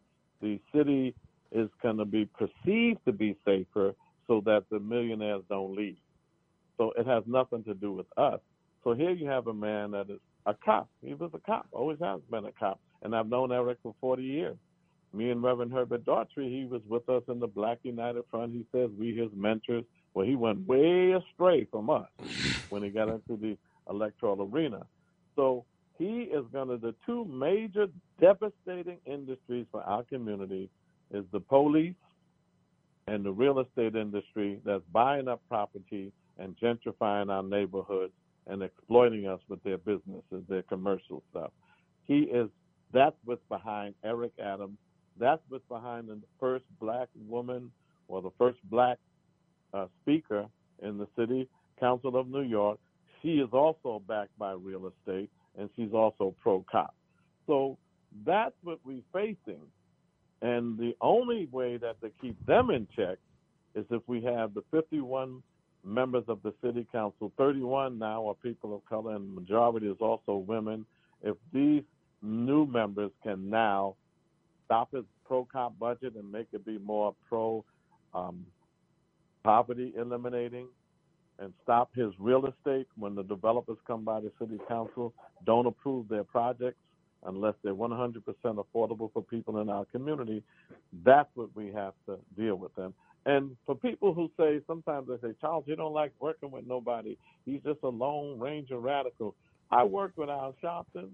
[0.42, 1.16] the city
[1.52, 3.94] is going to be perceived to be safer
[4.28, 5.98] so that the millionaires don't leave.
[6.78, 8.40] So it has nothing to do with us.
[8.84, 10.90] So here you have a man that is a cop.
[11.04, 12.80] He was a cop, always has been a cop.
[13.02, 14.58] And I've known Eric for 40 years.
[15.14, 18.54] Me and Reverend Herbert Daughtry, he was with us in the Black United Front.
[18.54, 19.86] He says we his mentors.
[20.14, 22.08] Well, he went way astray from us
[22.70, 23.58] when he got into the
[23.90, 24.86] electoral arena.
[25.36, 25.66] So
[25.98, 27.88] he is going to, the two major
[28.20, 30.70] devastating industries for our community
[31.12, 31.96] is the police
[33.08, 38.14] and the real estate industry that's buying up property and gentrifying our neighborhoods
[38.48, 41.52] and exploiting us with their businesses, their commercial stuff.
[42.06, 42.50] He is
[42.94, 44.78] that's what's behind Eric Adams.
[45.20, 47.72] That's what's behind the first black woman
[48.08, 48.98] or the first black
[49.74, 50.46] uh, speaker
[50.82, 52.80] in the city council of New York.
[53.22, 56.96] She is also backed by real estate and she's also pro cop.
[57.46, 57.78] So
[58.26, 59.62] that's what we're facing
[60.42, 63.18] and the only way that to keep them in check
[63.76, 65.42] is if we have the 51
[65.84, 69.98] members of the city council, 31 now are people of color, and the majority is
[70.00, 70.86] also women.
[71.24, 71.84] If these
[72.22, 73.96] new members can now
[74.66, 77.64] stop his pro cop budget and make it be more pro
[78.14, 78.46] um,
[79.44, 80.68] poverty eliminating
[81.40, 85.14] and stop his real estate when the developers come by the city council,
[85.46, 86.80] don't approve their projects,
[87.26, 90.44] unless they're 100% affordable for people in our community,
[91.04, 92.94] that's what we have to deal with them.
[93.26, 97.18] And for people who say, sometimes they say, Charles, you don't like working with nobody.
[97.46, 99.36] He's just a lone ranger radical.
[99.70, 101.10] I worked with Al Sharpton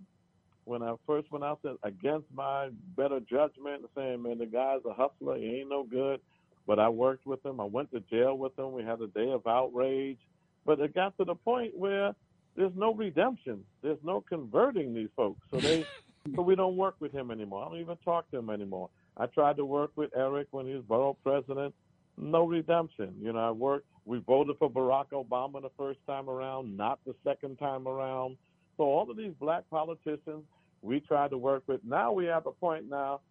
[0.65, 4.93] when I first went out there against my better judgment, saying, man, the guy's a
[4.93, 5.37] hustler.
[5.37, 6.21] He ain't no good.
[6.65, 7.59] But I worked with him.
[7.59, 8.71] I went to jail with him.
[8.71, 10.19] We had a day of outrage.
[10.65, 12.13] But it got to the point where
[12.55, 13.63] there's no redemption.
[13.81, 15.39] There's no converting these folks.
[15.51, 15.85] So they
[16.35, 17.65] so we don't work with him anymore.
[17.65, 18.89] I don't even talk to him anymore.
[19.17, 21.73] I tried to work with Eric when he was borough president.
[22.17, 23.13] No redemption.
[23.21, 23.87] You know, I worked.
[24.05, 28.37] We voted for Barack Obama the first time around, not the second time around.
[28.77, 30.43] So all of these black politicians
[30.81, 31.81] we tried to work with.
[31.83, 33.21] Now we have a point now,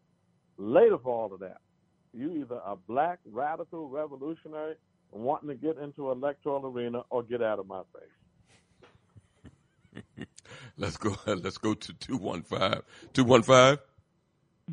[0.57, 1.59] later for all of that.
[2.15, 4.75] You either a black radical revolutionary
[5.13, 8.22] wanting to get into electoral arena or get out of my face.
[10.77, 11.17] Let's go.
[11.27, 12.83] Let's go to two one five.
[13.13, 13.79] Two one five.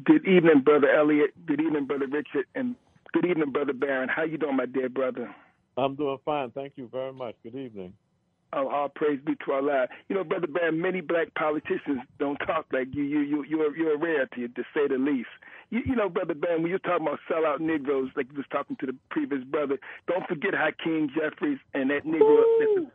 [0.03, 1.31] Good evening, brother Elliott.
[1.45, 2.75] Good evening, brother Richard, and
[3.11, 4.09] good evening, brother Barron.
[4.09, 5.33] How you doing, my dear brother?
[5.77, 6.51] I'm doing fine.
[6.51, 7.35] Thank you very much.
[7.43, 7.93] Good evening.
[8.51, 9.87] Oh, all praise be to Allah.
[10.07, 13.03] You know, brother Bam, many black politicians don't talk like you.
[13.03, 15.29] You, you, you're, you're a rarity, to say the least.
[15.69, 18.75] You, you know, brother Bam, when you're talking about sellout Negroes, like you was talking
[18.77, 19.77] to the previous brother,
[20.07, 22.89] don't forget Hakeem Jeffries and that Negro.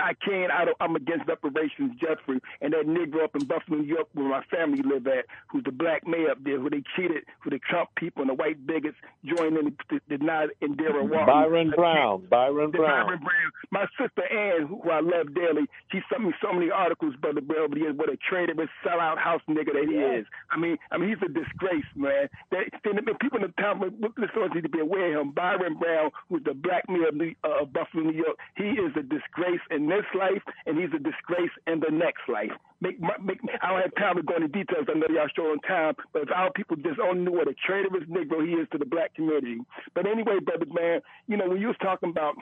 [0.00, 0.50] I can't.
[0.50, 4.28] I don't, I'm against reparations, Jeffrey, and that nigger up in Buffalo, New York, where
[4.28, 7.58] my family live at, who's the black mayor up there, who they cheated, who the
[7.58, 9.76] Trump people and the white bigots joined in,
[10.08, 11.26] did not India Walton.
[11.26, 12.26] Byron Brown.
[12.28, 13.06] Byron Brown.
[13.06, 13.50] Byron Brown.
[13.70, 17.64] My sister Ann, who I love dearly, she sent me so many articles, brother Bill,
[17.64, 20.26] over the years, what a traitorous, sellout house nigga that he is.
[20.50, 22.28] I mean, I mean, he's a disgrace, man.
[22.50, 23.80] They, people in the town,
[24.16, 25.32] listeners need to be aware of him.
[25.32, 28.25] Byron Brown, who's the black mayor of, New, uh, of Buffalo, New York,
[28.56, 32.52] he is a disgrace in this life, and he's a disgrace in the next life.
[32.80, 34.86] Make, make, I don't have time to go into details.
[34.88, 37.54] I know y'all short on time, but if our people just only knew what a
[37.54, 39.58] traitorous Negro he is to the black community.
[39.94, 42.34] But anyway, brother man, you know when you was talking about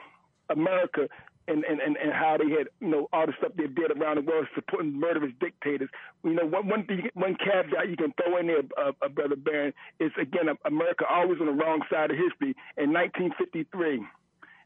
[0.49, 1.07] America
[1.47, 4.17] and, and, and, and how they had, you know, all the stuff they did around
[4.17, 5.89] the world supporting murderous dictators.
[6.23, 9.35] You know, one one thing, one caveat you can throw in there, uh, uh, brother
[9.35, 12.55] Barron, is again America always on the wrong side of history.
[12.77, 14.01] In 1953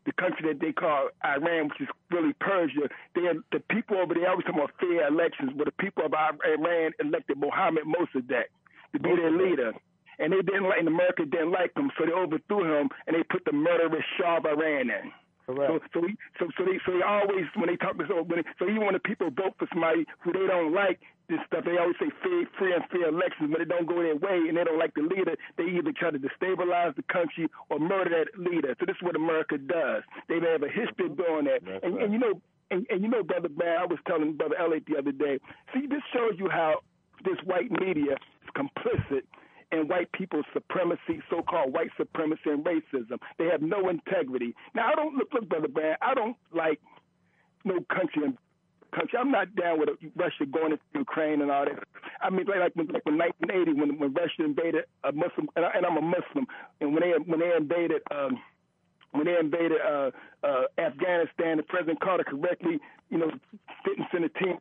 [0.05, 2.89] the country that they call Iran, which is really Persia.
[3.15, 6.13] They had, the people over there always talk about fair elections, but the people of
[6.13, 8.49] Iran elected Mohammed Mossadegh
[8.93, 9.73] to be their leader.
[10.19, 13.23] And they didn't like, and America didn't like him, so they overthrew him and they
[13.23, 15.11] put the murderous Shah of Iran in.
[15.49, 15.89] Correct.
[15.93, 18.45] So, so, we, so, so they, so they always when they talk this, when they,
[18.61, 21.77] so even when the people vote for somebody who they don't like, this stuff, they
[21.77, 24.63] always say free, free and fair elections, but it don't go their way, and they
[24.63, 25.37] don't like the leader.
[25.57, 28.75] They either try to destabilize the country or murder that leader.
[28.79, 30.01] So this is what America does.
[30.27, 32.03] They have a history of doing that, and, right.
[32.03, 34.97] and you know, and, and you know, brother man, I was telling brother Elliott the
[34.97, 35.39] other day.
[35.73, 36.81] See, this shows you how
[37.25, 39.25] this white media is complicit
[39.71, 43.17] and white people's supremacy, so-called white supremacy and racism.
[43.37, 44.55] They have no integrity.
[44.73, 45.97] Now, I don't look, look, brother Brad.
[46.01, 46.79] I don't like
[47.65, 48.37] no country and
[48.91, 49.19] country.
[49.19, 51.83] I'm not down with Russia going into Ukraine and all that.
[52.21, 55.71] I mean, like like, like in 1980 when when Russia invaded a Muslim, and, I,
[55.75, 56.47] and I'm a Muslim,
[56.81, 58.01] and when they when they invaded.
[58.11, 58.37] um
[59.11, 60.11] when they invaded uh,
[60.43, 62.77] uh, Afghanistan, and President Carter correctly,
[63.09, 63.31] you know,
[63.83, 64.59] didn't send a team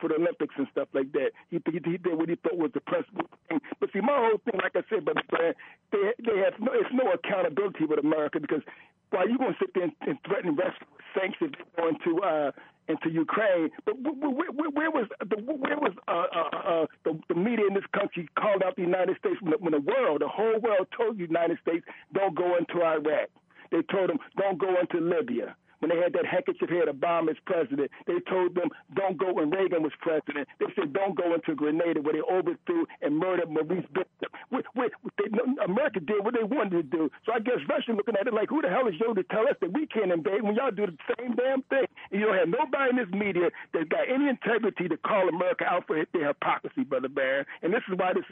[0.00, 1.30] for the Olympics and stuff like that.
[1.50, 3.60] He, he, he did what he thought was the principal thing.
[3.80, 5.52] But see, my whole thing, like I said, but they
[5.92, 8.62] they have no, it's no accountability with America because
[9.10, 10.84] why you going to sit there and, and threaten Russia
[11.14, 12.50] sanctions going to uh,
[12.88, 13.70] into Ukraine?
[13.84, 17.74] But where, where, where was the where was uh, uh, uh, the, the media in
[17.74, 20.88] this country called out the United States when the, when the world, the whole world,
[20.96, 21.84] told the United States
[22.14, 23.28] don't go into Iraq.
[23.70, 27.42] They told them don't go into Libya when they had that handkerchief here, Obama as
[27.44, 27.90] president.
[28.06, 30.46] They told them don't go when Reagan was president.
[30.62, 34.30] They said don't go into Grenada where they overthrew and murdered Maurice Bishop.
[34.54, 34.86] We, we,
[35.18, 35.26] they,
[35.66, 37.10] America did what they wanted to do.
[37.26, 39.42] So I guess Russia looking at it like, who the hell is you to tell
[39.50, 41.90] us that we can't invade when y'all do the same damn thing?
[42.12, 45.64] And you don't have nobody in this media that's got any integrity to call America
[45.66, 47.44] out for their hypocrisy, Brother Barron.
[47.62, 48.28] And this is why this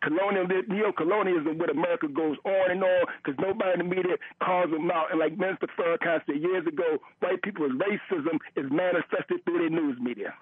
[0.00, 4.90] colonial, neo-colonialism with America goes on and on because nobody in the media calls them
[4.90, 5.10] out.
[5.10, 9.98] And like Minister Farrakhan said years ago, white people's racism is manifested through their news
[10.00, 10.34] media.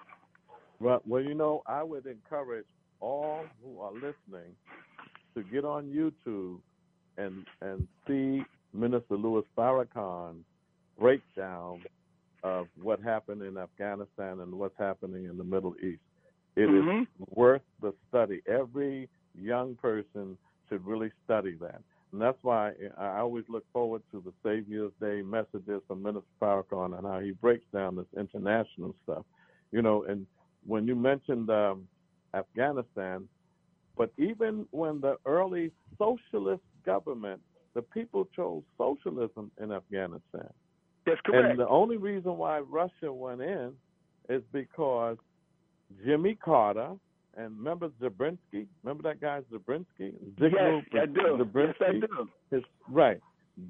[0.79, 2.65] Well, well, you know, I would encourage
[2.99, 4.55] all who are listening
[5.35, 6.59] to get on YouTube
[7.17, 8.43] and and see
[8.73, 10.43] Minister Louis Farrakhan's
[10.99, 11.81] breakdown
[12.43, 16.01] of what happened in Afghanistan and what's happening in the Middle East.
[16.55, 17.03] It Mhm.
[17.03, 18.41] is worth the study.
[18.45, 21.81] Every young person should really study that.
[22.13, 26.95] And that's why I always look forward to the Savior's Day messages from Minister Farrakhan
[26.95, 29.25] and how he breaks down this international stuff.
[29.71, 30.27] You know, and
[30.65, 31.87] when you mentioned um,
[32.35, 33.27] Afghanistan,
[33.97, 37.41] but even when the early socialist government,
[37.73, 40.49] the people chose socialism in Afghanistan.
[41.07, 41.49] That's correct.
[41.49, 43.73] And the only reason why Russia went in
[44.29, 45.17] is because
[46.05, 46.91] Jimmy Carter
[47.37, 48.67] and remember Zabrinsky?
[48.83, 50.13] Remember that guy Zabrinsky?
[50.39, 51.21] Yes, I do.
[51.39, 51.73] Zabrinsky?
[51.79, 52.29] Yes, I do.
[52.51, 53.19] His, right.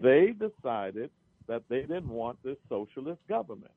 [0.01, 1.09] They decided
[1.47, 3.71] that they didn't want this socialist government.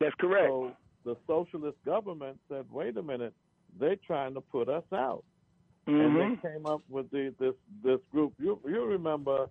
[0.00, 0.48] That's correct.
[0.48, 0.72] So
[1.04, 3.32] the socialist government said, "Wait a minute,
[3.78, 5.24] they're trying to put us out."
[5.86, 6.40] And Mhm.
[6.42, 8.34] they came up with the, this this group.
[8.38, 9.48] You you remember?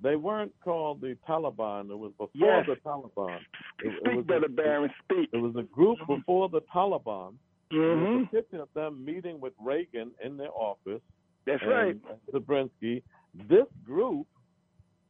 [0.00, 1.90] They weren't called the Taliban.
[1.90, 2.66] It was before Yes.
[2.66, 3.38] the Taliban.
[3.80, 5.28] It, it Speak, was Brother a, Barron, speak.
[5.32, 7.34] It was a group before the Taliban.
[7.74, 8.00] Mm-hmm.
[8.00, 8.18] There Mhm.
[8.18, 11.02] was a picture of them meeting with Reagan in their office.
[11.44, 11.96] That's right.
[12.32, 13.02] Zabrinsky.
[13.34, 14.26] This group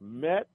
[0.00, 0.48] met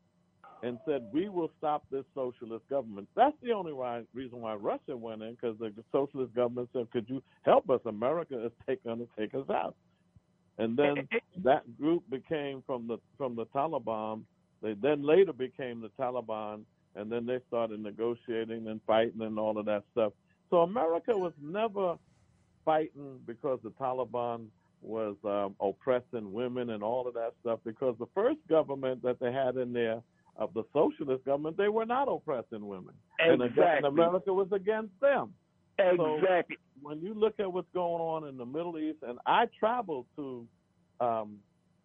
[0.62, 4.98] and said, "We will stop this socialist government." That's the only why, reason why Russia
[4.98, 7.80] went in, because the socialist government said, "Could you help us?
[7.86, 9.76] America is take, going to take us out."
[10.58, 11.40] And then eh, eh, eh.
[11.44, 14.26] that group became from the from the Taliban.
[14.62, 16.66] They then later became the Taliban,
[16.96, 20.12] and then they started negotiating and fighting and all of that stuff.
[20.50, 21.98] So America was never
[22.66, 24.48] fighting because the Taliban
[24.82, 27.60] was um, oppressing women and all of that stuff.
[27.66, 30.02] Because the first government that they had in there
[30.38, 33.66] of the socialist government, they were not oppressing women, Exactly.
[33.76, 33.86] and.
[33.86, 35.34] America was against them.
[35.98, 36.58] So Exactly.
[36.82, 40.48] when you look at what's going on in the Middle East, and I traveled to
[41.02, 41.38] um,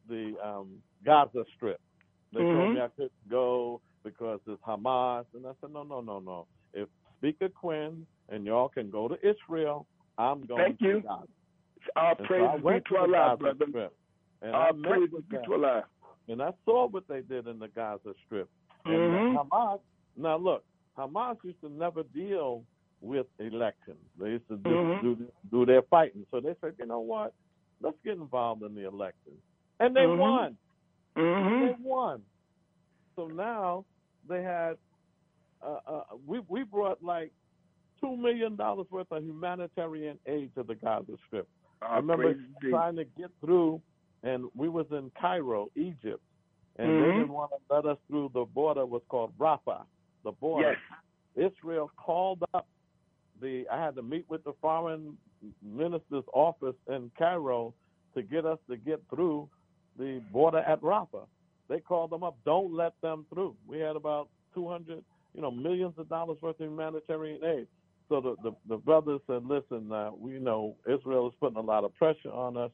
[0.08, 1.80] the um, Gaza Strip.
[2.34, 2.74] They told Mhm.
[2.74, 6.46] me I couldn't go because it's Hamas, and I said, no, no, no, no.
[6.74, 6.88] If
[7.24, 9.86] Speaker Quinn and y'all can go to Israel,
[10.18, 11.00] I'm going Thank to you.
[11.00, 11.24] Gaza.
[11.96, 13.64] All And so I praise be to Allah, brother.
[13.68, 13.92] Strip,
[14.42, 15.84] and I All met praise be to Allah.
[16.28, 18.48] And I saw what they did in the Gaza Strip.
[18.84, 19.36] And Mhm.
[19.36, 19.80] Hamas,
[20.16, 20.64] now look,
[20.98, 22.66] Hamas used to never deal
[23.00, 24.04] with elections.
[24.18, 25.00] They used to do, Mhm.
[25.00, 26.26] do, do their fighting.
[26.30, 27.32] So they said, you know what?
[27.80, 29.40] Let's get involved in the elections.
[29.80, 30.18] And they Mhm.
[30.18, 30.58] won.
[31.16, 31.60] Mhm.
[31.60, 32.22] They won.
[33.16, 33.86] So now
[34.28, 34.76] they had,
[35.64, 37.32] uh, uh, we, we brought like
[38.02, 41.48] $2 million worth of humanitarian aid to the Gaza Strip.
[41.82, 42.34] I remember
[42.70, 43.80] trying to get through,
[44.22, 46.22] and we was in Cairo, Egypt,
[46.76, 47.14] and they Mhm.
[47.14, 48.84] didn't want to let us through the border.
[48.86, 49.84] Was called Rafah,
[50.24, 50.76] the border.
[51.36, 51.52] Yes.
[51.52, 52.66] Israel called up
[53.40, 53.68] the.
[53.68, 55.16] I had to meet with the foreign
[55.62, 57.74] minister's office in Cairo
[58.14, 59.48] to get us to get through
[59.98, 61.26] the border at Rafah.
[61.68, 62.36] They called them up.
[62.44, 63.56] Don't let them through.
[63.66, 65.04] We had about 200,
[65.34, 67.66] you know, millions of dollars worth of humanitarian aid.
[68.08, 71.84] So the, the, the brothers said, listen, uh, we know Israel is putting a lot
[71.84, 72.70] of pressure on us.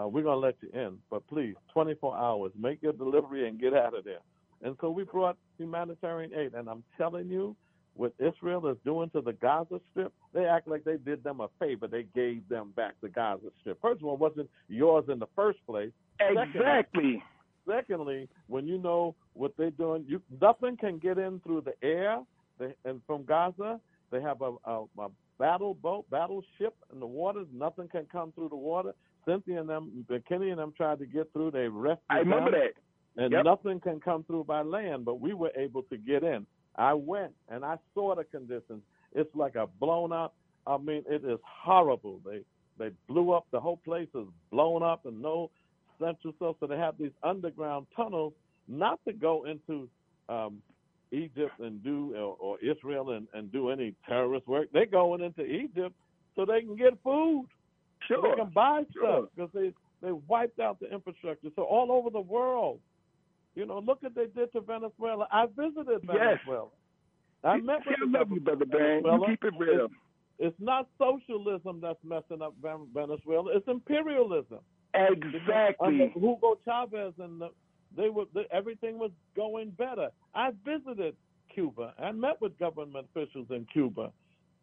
[0.00, 3.60] Uh, we're going to let you in, but please, 24 hours, make your delivery and
[3.60, 4.20] get out of there.
[4.62, 6.54] And so we brought humanitarian aid.
[6.54, 7.56] And I'm telling you,
[7.94, 11.48] what Israel is doing to the Gaza Strip, they act like they did them a
[11.58, 11.86] favor.
[11.86, 13.80] They gave them back the Gaza Strip.
[13.82, 15.90] First of all, it wasn't yours in the first place.
[16.20, 17.22] Exactly.
[17.68, 22.20] Secondly, when you know what they're doing, you nothing can get in through the air.
[22.58, 23.80] They, and from Gaza,
[24.10, 27.46] they have a, a, a battle boat, battleship in the waters.
[27.52, 28.92] Nothing can come through the water.
[29.26, 31.52] Cynthia and them, Kenny and them tried to get through.
[31.52, 33.22] They rescued I remember them, that.
[33.22, 33.44] And Yep.
[33.44, 36.46] nothing can come through by land, but we were able to get in.
[36.76, 38.82] I went and I saw the conditions.
[39.12, 40.34] It's like a blown up.
[40.66, 42.20] I mean, it is horrible.
[42.24, 42.42] They
[42.78, 45.50] they blew up the whole place is blown up and no
[46.00, 46.56] central cell.
[46.58, 48.32] So they have these underground tunnels
[48.68, 49.88] not to go into
[50.28, 50.62] um,
[51.10, 54.68] Egypt and do or, or Israel and, and do any terrorist work.
[54.72, 55.94] They're going into Egypt
[56.34, 57.46] so they can get food.
[58.08, 58.30] So Sure.
[58.30, 59.02] they can buy Sure.
[59.02, 59.72] stuff because they
[60.04, 61.48] they wiped out the infrastructure.
[61.54, 62.80] So all over the world,
[63.54, 65.28] you know, look what they did to Venezuela.
[65.30, 66.38] I visited Venezuela.
[66.46, 66.68] Yes.
[67.44, 69.84] I met with love you, brother of You keep it real.
[69.84, 69.94] It's,
[70.38, 73.52] it's not socialism that's messing up Venezuela.
[73.54, 74.58] It's imperialism.
[74.94, 76.12] Exactly.
[76.14, 77.50] Hugo Chavez and the,
[77.96, 80.08] they were the, everything was going better.
[80.34, 81.16] I visited
[81.54, 81.94] Cuba.
[81.98, 84.12] I met with government officials in Cuba.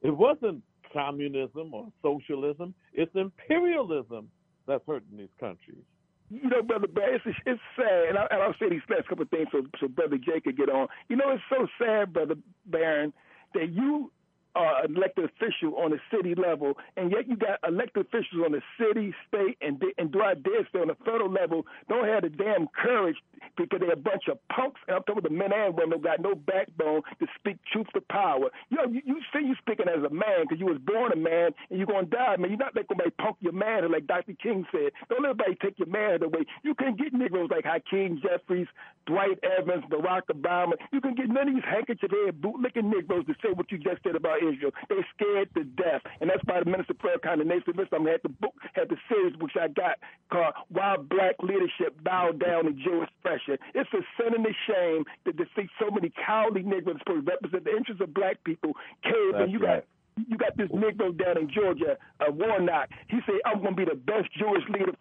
[0.02, 2.74] It wasn't communism or socialism.
[2.94, 4.30] It's imperialism
[4.68, 5.84] that's hurting these countries.
[6.30, 9.30] You know, brother it's, it's sad, and, I, and I'll say these last couple of
[9.30, 10.88] things so so brother Jay could get on.
[11.10, 12.36] You know, it's so sad, brother
[12.68, 13.14] Barron,
[13.56, 14.12] that you
[14.56, 18.62] an elected official on the city level, and yet you got elected officials on the
[18.78, 22.30] city, state, and and do I dare say on the federal level don't have the
[22.30, 23.18] damn courage
[23.58, 24.80] because they're a bunch of punks.
[24.88, 27.88] And I'm talking about the men and women who got no backbone to speak truth
[27.94, 28.50] to power.
[28.70, 31.16] You know, you, you say you're speaking as a man because you was born a
[31.16, 32.50] man and you're gonna die, man.
[32.50, 34.34] You're not letting somebody punk your manhood like Dr.
[34.42, 34.92] King said.
[35.10, 36.46] Don't let anybody take your manhood away.
[36.64, 38.68] You can get Negroes like Hakeem Jeffries,
[39.06, 40.74] Dwight Evans, Barack Obama.
[40.92, 44.04] You can get none of these handkerchief head bootlicking Negroes to say what you just
[44.04, 44.72] said about Israel.
[44.90, 48.22] They scared to death, and that's why the Minister of Prayer Condemnation List I had
[48.24, 50.00] the book, had the series which I got
[50.32, 55.06] called "Why Black Leadership Bowed Down to Jewish Pressure." It's a sin and a shame
[55.26, 58.74] that to see so many cowardly Negroes supposed to represent the interests of black people
[59.04, 59.84] cave, and you right.
[59.84, 59.86] got
[60.28, 62.90] you got this Negro down in Georgia, uh, Warnock.
[63.08, 64.92] He said, "I'm going to be the best Jewish leader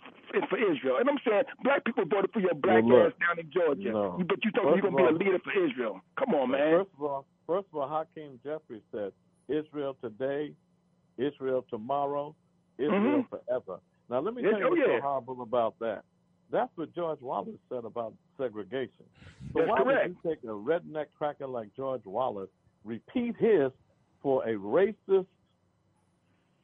[0.49, 3.39] for Israel." And I'm saying, black people voted for your black Well, look, ass down
[3.39, 4.17] in Georgia, no.
[4.19, 6.01] You- but you talking First you're going to be a leader for Israel?
[6.17, 6.79] Come on, man.
[6.79, 9.13] First of all, first of all, Hakeem Jeffries said,
[9.49, 10.55] "Israel today,
[11.17, 12.35] Israel tomorrow,
[12.79, 13.29] Israel Mhm.
[13.29, 14.99] forever." Now, let me tell you oh, what's yeah.
[14.99, 16.05] so horrible about that.
[16.51, 19.05] That's what George Wallace said about segregation.
[19.53, 20.09] So That's why correct.
[20.09, 22.51] would you take a redneck cracker like George Wallace,
[22.85, 23.71] repeat his
[24.23, 25.27] for a racist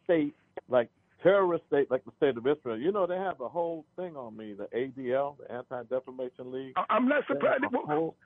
[0.05, 0.35] state
[0.69, 0.89] like
[1.23, 2.79] terrorist state like the state of Israel?
[2.79, 6.75] You know, they have a whole thing on me, the ADL, the Anti Defamation League.
[6.89, 7.65] I'm not surprised.
[7.73, 8.17] whole,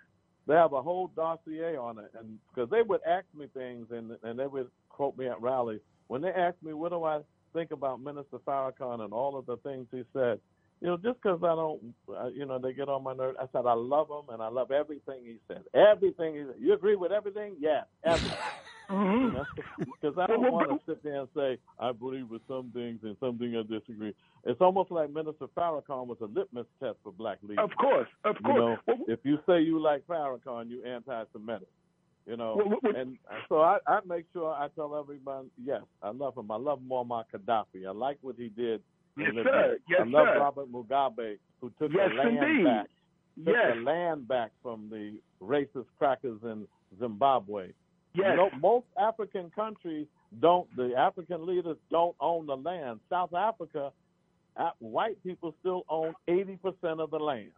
[0.48, 4.12] they have a whole dossier on it, and because they would ask me things, and
[4.24, 5.80] and they would quote me at rallies.
[6.08, 7.20] When they asked me, what do I
[7.54, 10.40] think about Minister Farrakhan and all of the things he said,
[10.82, 13.38] you know, just because I don't, uh, you know, they get on my nerves.
[13.40, 15.64] I said I love him and I love everything he said.
[15.74, 16.56] Everything he said.
[16.60, 17.56] You agree with everything?
[17.60, 18.38] Yes, everything.
[18.90, 19.36] Mm-hmm.
[20.00, 23.16] Because I don't want to sit there and say I believe with some things and
[23.20, 24.14] some things I disagree.
[24.44, 27.58] It's almost like Minister Farrakhan was a litmus test for black leaders.
[27.64, 28.78] Of course, of You course.
[28.88, 31.68] know, if you say you like Farrakhan, you anti-Semitic.
[32.26, 33.16] You know, and
[33.48, 36.50] so I, I make sure I tell everybody, yes, I love him.
[36.50, 37.86] I love Muammar Gaddafi.
[37.86, 38.82] I like what he did.
[39.16, 39.78] Yes, sir.
[39.88, 40.38] Yes, I love sir.
[40.38, 42.64] Robert Mugabe, who took Yes, the land indeed.
[42.64, 42.86] back.
[43.44, 43.74] Took Yes.
[43.76, 46.66] the land back from the racist crackers in
[47.00, 47.68] Zimbabwe.
[48.18, 48.30] Yes.
[48.30, 50.06] You know, most African countries
[50.40, 50.66] don't.
[50.76, 53.00] The African leaders don't own the land.
[53.08, 53.92] South Africa,
[54.56, 57.52] uh, white people still own eighty percent of the land.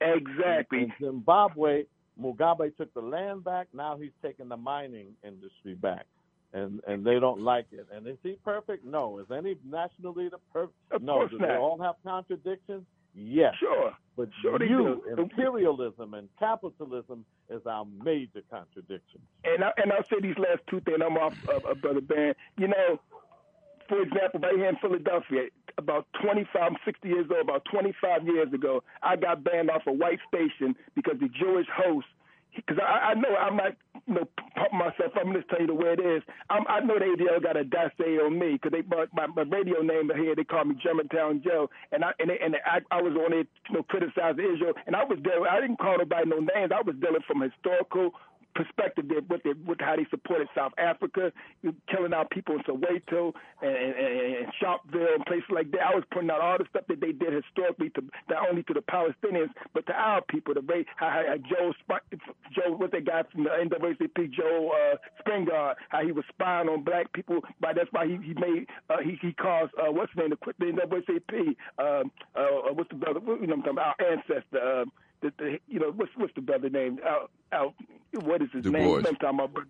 [0.00, 0.82] Exactly.
[0.82, 1.84] In Zimbabwe,
[2.20, 3.68] Mugabe took the land back.
[3.72, 6.06] Now he's taking the mining industry back,
[6.52, 7.86] and and they don't like it.
[7.94, 8.84] And is he perfect?
[8.84, 9.18] No.
[9.18, 10.74] Is any national leader perfect?
[10.90, 11.26] Of no.
[11.28, 12.84] Do they all have contradictions?
[13.14, 13.54] Yes.
[13.58, 13.92] Sure.
[14.16, 19.20] But Sure you, imperialism and capitalism is our major contradiction.
[19.44, 20.98] And I, and I'll say these last two things.
[21.04, 22.34] I'm off, uh, uh, brother Ben.
[22.56, 23.00] You know,
[23.88, 25.48] for example, right here in Philadelphia,
[25.78, 27.40] about 25, I'm 60 years old.
[27.40, 32.06] About 25 years ago, I got banned off a white station because the Jewish host.
[32.54, 33.76] Because I, I know I might,
[34.06, 35.12] you know, pump myself.
[35.14, 36.22] I'm just telling you the way it is.
[36.50, 39.42] I'm, I know the ADL got a dasse on me because they brought my, my
[39.42, 40.34] radio name here.
[40.34, 43.46] They call me Germantown Joe, and I and, they, and I, I was on it,
[43.68, 45.46] you know, criticizing Israel, and I was there.
[45.48, 46.72] I didn't call nobody no names.
[46.74, 48.12] I was dealing from historical
[48.58, 51.32] perspective there with, the, with how they supported South Africa,
[51.88, 53.32] killing out people in Soweto
[53.62, 55.82] and, and, and Sharpeville and places like that.
[55.86, 58.74] I was pointing out all the stuff that they did historically to not only to
[58.74, 60.54] the Palestinians but to our people.
[60.54, 61.72] The way how, how Joe
[62.52, 66.82] Joe what's that guy from the NAACP Joe uh, Spingarn how he was spying on
[66.82, 67.40] black people.
[67.60, 70.54] But that's why he he made uh, he he caused uh, what's his name the
[70.58, 74.82] the NAACP um, uh, what's the brother you know what I'm talking about our ancestor.
[74.82, 74.84] Uh,
[75.20, 76.98] the, the you know what's what's the brother name?
[77.04, 77.74] Out, out,
[78.12, 78.86] what is his Du name?
[78.86, 79.08] Bois.
[79.08, 79.64] I'm talking about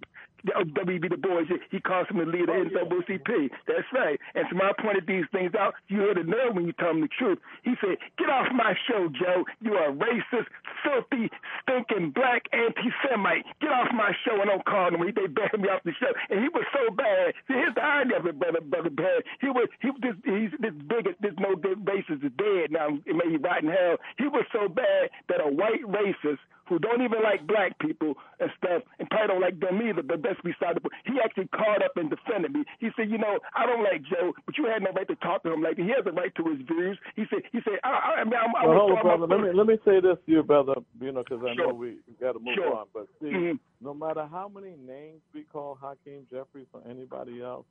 [0.55, 1.09] oh, W.B.
[1.09, 1.43] Du Bois.
[1.49, 3.51] He, he calls him the leader of the NAACP.
[3.67, 4.19] That's right.
[4.35, 6.91] And so when I pointed these things out, you hear the nerve when you tell
[6.91, 7.39] him the truth.
[7.65, 9.45] He said, "Get off my show, Joe.
[9.61, 10.49] You are racist,
[10.85, 11.31] filthy,
[11.63, 13.45] stinking black anti-Semite.
[13.61, 16.13] Get off my show and don't call him." He they banned me off the show,
[16.31, 17.35] and he was so bad.
[17.49, 19.27] See, here's the irony of it, brother, brother, bad.
[19.41, 22.95] He was he was this he's this bigot, this no good racist is dead now.
[23.07, 23.97] It may he rot in hell.
[24.17, 28.51] He was so bad that a white racist who don't even like black people and
[28.59, 30.95] stuff, and probably don't like them either, but that's beside the point.
[31.05, 32.65] He actually called up and defended me.
[32.79, 35.43] He said, you know, I don't like Joe, but you had no right to talk
[35.45, 35.77] to him like.
[35.77, 36.99] He has a right to his views.
[37.17, 39.27] He said, he said, I, I, I mean, I'm, Well, hold on, brother.
[39.27, 40.75] Let me let me say this to you, brother.
[41.01, 42.77] You know, because I know we got to move Sure.
[42.77, 42.87] on.
[42.93, 43.59] But see, Mhm.
[43.81, 47.67] no matter how many names we call Hakeem Jeffries or anybody else,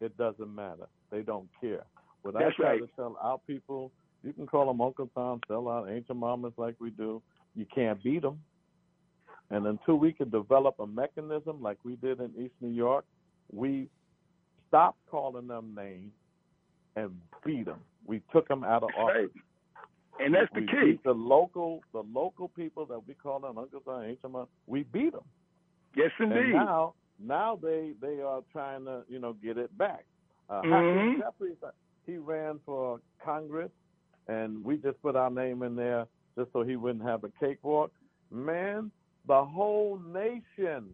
[0.00, 0.86] it doesn't matter.
[1.10, 1.84] They don't care.
[2.22, 2.80] What That's I try right.
[2.80, 3.90] to tell our people,
[4.22, 7.22] you can call them Uncle Tom, sell out ancient mamas like we do.
[7.56, 8.38] You can't beat them.
[9.50, 13.04] And until we can develop a mechanism like we did in East New York,
[13.52, 13.88] we
[14.68, 16.12] stopped calling them names
[16.96, 17.10] and
[17.44, 17.80] beat them.
[18.04, 19.30] We took them out of office.
[20.18, 20.98] And that's the key.
[21.04, 25.12] The local, the local people that we call them Uncle Tom, Ancient Mom, we beat
[25.12, 25.24] them.
[25.94, 26.36] Yes, indeed.
[26.36, 30.04] And now, now they they are trying to you know get it back.
[30.48, 31.18] Uh, Mhm.
[31.18, 31.70] Jeffries, uh,
[32.06, 33.70] he ran for Congress,
[34.26, 36.06] and we just put our name in there
[36.36, 37.90] just so he wouldn't have a cakewalk.
[38.30, 38.90] Man,
[39.26, 40.90] the whole nation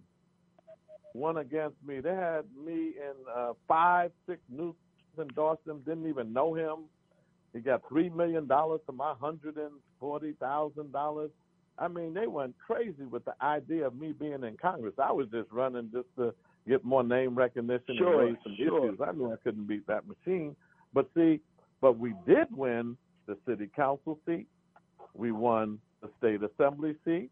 [1.15, 2.01] went against me.
[2.01, 4.75] They had me in uh, five, six news
[5.19, 5.81] endorsed him.
[5.85, 6.85] Didn't even know him.
[7.53, 11.31] He got three million dollars to my hundred and forty thousand dollars.
[11.79, 14.95] I mean, they went crazy with the idea of me being in Congress.
[15.03, 16.35] I was just running just to
[16.69, 18.87] get more name recognition Sure, and raise some sure.
[18.87, 19.01] issues.
[19.07, 20.55] I knew I couldn't beat that machine.
[20.95, 21.41] But see,
[21.81, 22.97] but we did win
[23.27, 24.47] the city council seat.
[25.15, 27.31] We won the state assembly seat.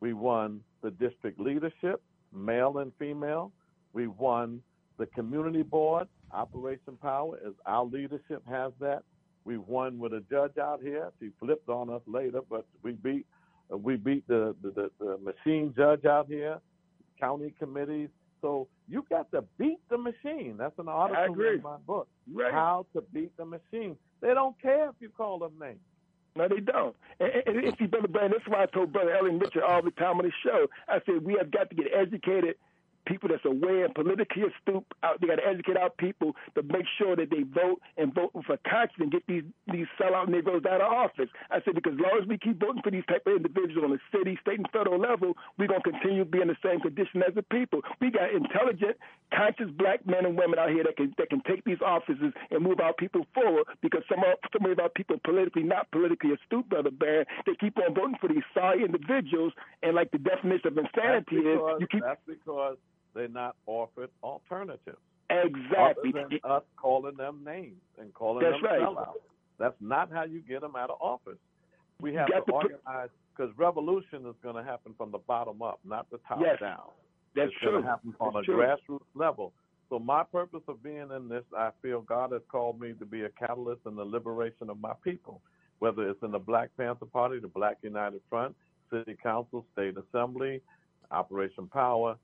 [0.00, 2.02] We won the district leadership,
[2.32, 3.52] male and female.
[3.92, 4.62] We won
[4.98, 9.02] the community board, Operation Power, as our leadership has that.
[9.44, 11.10] We won with a judge out here.
[11.20, 13.26] She flipped on us later, but we beat
[13.70, 16.58] we beat the, the, the, machine judge out here,
[17.18, 18.10] county committees.
[18.42, 20.56] So you got to beat the machine.
[20.58, 22.08] That's an article in my book.
[22.30, 22.52] Right.
[22.52, 23.96] How to beat the machine.
[24.20, 25.78] They don't care if you call them names.
[26.34, 26.96] No, they don't.
[27.20, 29.90] And, and, and see, Brother Brandon, that's why I told Brother Ellen Richard all the
[29.90, 30.66] time on the show.
[30.88, 32.56] I said we have got to get educated
[33.06, 34.84] people that's aware and politically astute.
[35.02, 38.30] Out, they got to educate our people to make sure that they vote and vote
[38.46, 41.28] for conscience and get these these sellout Negroes out of office.
[41.50, 43.90] I said because as long as we keep voting for these type of individuals on
[43.90, 47.22] the city, state, and federal level, we're gonna continue to be in the same condition
[47.26, 47.82] as the people.
[48.00, 48.96] We got intelligent,
[49.34, 52.62] conscious black men and women out here that can that can take these offices and
[52.62, 53.64] move our people forward.
[53.80, 57.76] Because some of some of our people politically not politically astute, brother Barron, they keep
[57.78, 59.52] on voting for these sorry individuals.
[59.82, 62.76] And like the definition of insanity is, because, you keep that's because
[63.14, 64.98] they're not offered alternatives.
[65.30, 66.10] Exactly.
[66.10, 68.80] Other than us calling them names and calling That's them right.
[68.80, 69.14] sellouts.
[69.58, 71.38] That's not how you get them out of office.
[72.00, 75.78] We have to to organize because revolution is going to happen from the bottom up,
[75.84, 76.58] not the top Yes.
[76.60, 76.90] down.
[77.34, 77.70] That's it's true.
[77.72, 78.56] going to happen on That's a true.
[78.58, 79.52] grassroots level.
[79.88, 83.22] So my purpose of being in this, I feel God has called me to be
[83.22, 85.40] a catalyst in the liberation of my people,
[85.78, 88.54] whether it's in the Black Panther Party, the Black United Front,
[88.90, 90.60] City Council, State Assembly,
[91.10, 92.16] Operation Power.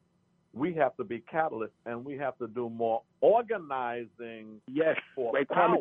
[0.55, 4.61] We have to be catalysts, and we have to do more organizing.
[4.67, 5.77] Yes, for like power.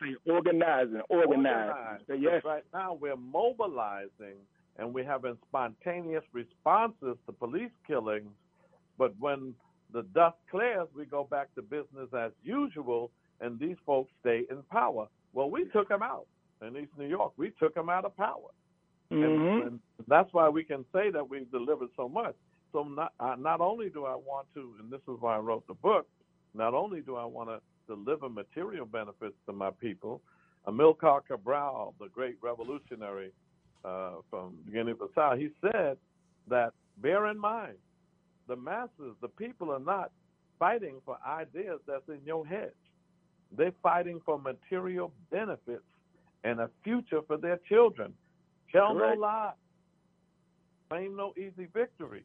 [0.00, 1.70] Say, organizing, organize.
[1.70, 2.00] Organize.
[2.20, 4.36] Yes, Right now, we're mobilizing
[4.78, 8.30] and we're having spontaneous responses to police killings.
[8.98, 9.54] But when
[9.92, 14.62] the dust clears, we go back to business as usual, and these folks stay in
[14.70, 15.08] power.
[15.34, 16.26] Well, we took them out
[16.66, 17.32] in East New York.
[17.36, 18.50] We took them out of power.
[19.10, 19.24] Mhm.
[19.24, 22.34] And, and that's why we can say that we've delivered so much.
[22.72, 25.66] So not uh, not only do I want to, and this is why I wrote
[25.66, 26.06] the book.
[26.54, 30.20] Not only do I want to deliver material benefits to my people,
[30.66, 33.32] Amilcar Cabral, the great revolutionary
[33.84, 35.96] uh, from Guinea-Bissau, he said
[36.48, 37.76] that bear in mind,
[38.48, 40.10] the masses, the people are not
[40.58, 42.72] fighting for ideas that's in your head.
[43.56, 45.82] They're fighting for material benefits
[46.44, 48.12] and a future for their children.
[48.70, 49.16] Tell Correct.
[49.16, 49.52] no lie.
[50.88, 52.24] Claim no easy victory.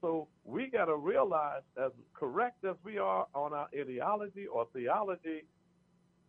[0.00, 5.44] So we got to realize, as correct as we are on our ideology or theology,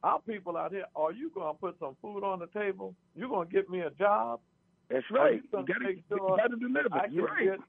[0.04, 2.96] our people out here, are you going to put some food on the table?
[3.16, 4.40] You going to get me a job?
[4.90, 5.36] That's Are right.
[5.36, 6.94] you gonna You gotta- make you sure gotta deliver.
[6.94, 7.46] I can You're right.
[7.46, 7.60] get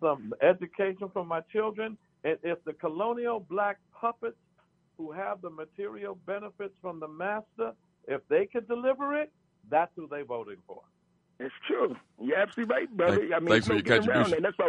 [0.00, 1.96] some education for my children.
[2.24, 4.36] And if the colonial black puppets
[4.98, 7.72] who have the material benefits from the master,
[8.06, 9.32] if they could deliver it,
[9.70, 10.82] that's who they voting for.
[11.40, 11.96] It's true.
[12.20, 13.16] You're absolutely right, brother.
[13.20, 14.42] Thank- I mean, thanks for your around contribution.
[14.42, 14.54] that.
[14.58, 14.68] That's why.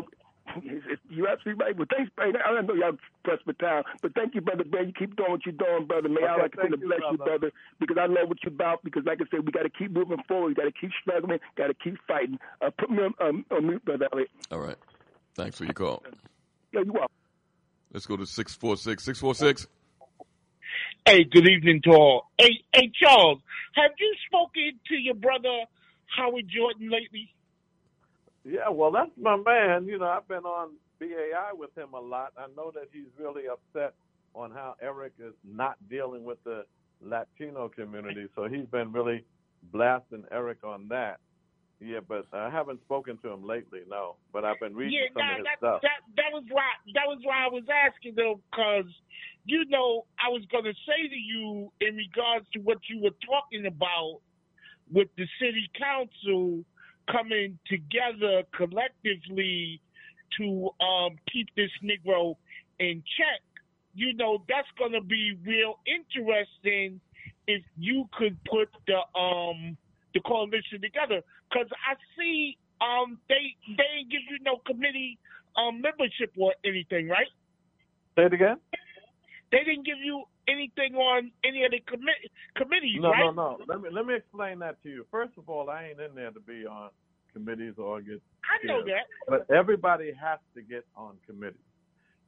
[0.57, 1.75] It's- it's- You're absolutely right.
[1.75, 2.35] Well, thanks, man.
[2.43, 4.63] I know y'all pressed for time, but thank you, brother.
[4.63, 6.09] Ben, you keep doing what you're doing, brother.
[6.09, 7.39] May I Okay, like to thank you, bless you, brother.
[7.39, 8.83] brother, because I know what you're about.
[8.83, 10.49] Because, like I said, we got to keep moving forward.
[10.49, 11.39] We got to keep struggling.
[11.55, 12.39] Got to keep fighting.
[12.61, 14.07] Uh, put me on, um, on mute, brother.
[14.51, 14.77] All right.
[15.35, 16.03] Thanks for your call.
[16.71, 17.07] Yeah, you are.
[17.93, 19.03] Let's go to 646.
[19.03, 19.67] 646.
[21.05, 22.29] Hey, good evening to all.
[22.37, 23.39] Hey, hey, Charles,
[23.73, 25.63] have you spoken to your brother
[26.15, 27.33] Howard Jordan lately?
[28.43, 29.85] Yeah, well, that's my man.
[29.85, 32.33] You know, I've been on BAI with him a lot.
[32.37, 33.93] I know that he's really upset
[34.33, 36.63] on how Eric is not dealing with the
[37.01, 38.27] Latino community.
[38.35, 39.25] So he's been really
[39.71, 41.19] blasting Eric on that.
[41.81, 44.15] Yeah, but I haven't spoken to him lately, no.
[44.33, 45.81] But I've been reading yeah, some nah, of his that, stuff.
[45.81, 48.91] that that was why that was why I was asking though, because
[49.45, 53.65] you know I was gonna say to you in regards to what you were talking
[53.65, 54.19] about
[54.91, 56.65] with the city council
[57.11, 59.81] coming together collectively
[60.37, 62.35] to um, keep this Negro
[62.79, 63.41] in check.
[63.93, 67.01] You know that's gonna be real interesting
[67.47, 69.75] if you could put the um
[70.13, 75.17] the coalition together because I see um they they give you no committee
[75.57, 77.27] um membership or anything, right?
[78.15, 78.57] Say it again?
[79.51, 83.33] They didn't give you anything on any of the commi- committees, No, right?
[83.35, 83.59] no, no.
[83.67, 85.05] Let me let me explain that to you.
[85.11, 86.89] First of all, I ain't in there to be on
[87.33, 88.21] committees or get.
[88.43, 89.05] I know you that.
[89.27, 91.59] But everybody has to get on committees.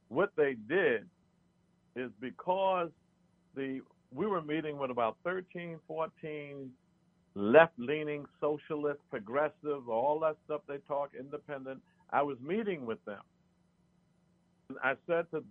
[0.08, 1.06] What they did
[1.96, 2.90] is because
[3.54, 3.80] the
[4.14, 6.70] we were meeting with about 13, 14
[7.34, 11.80] left-leaning socialist, progressive, all that stuff they talk, independent.
[12.10, 13.22] I was meeting with them.
[14.84, 15.42] I said to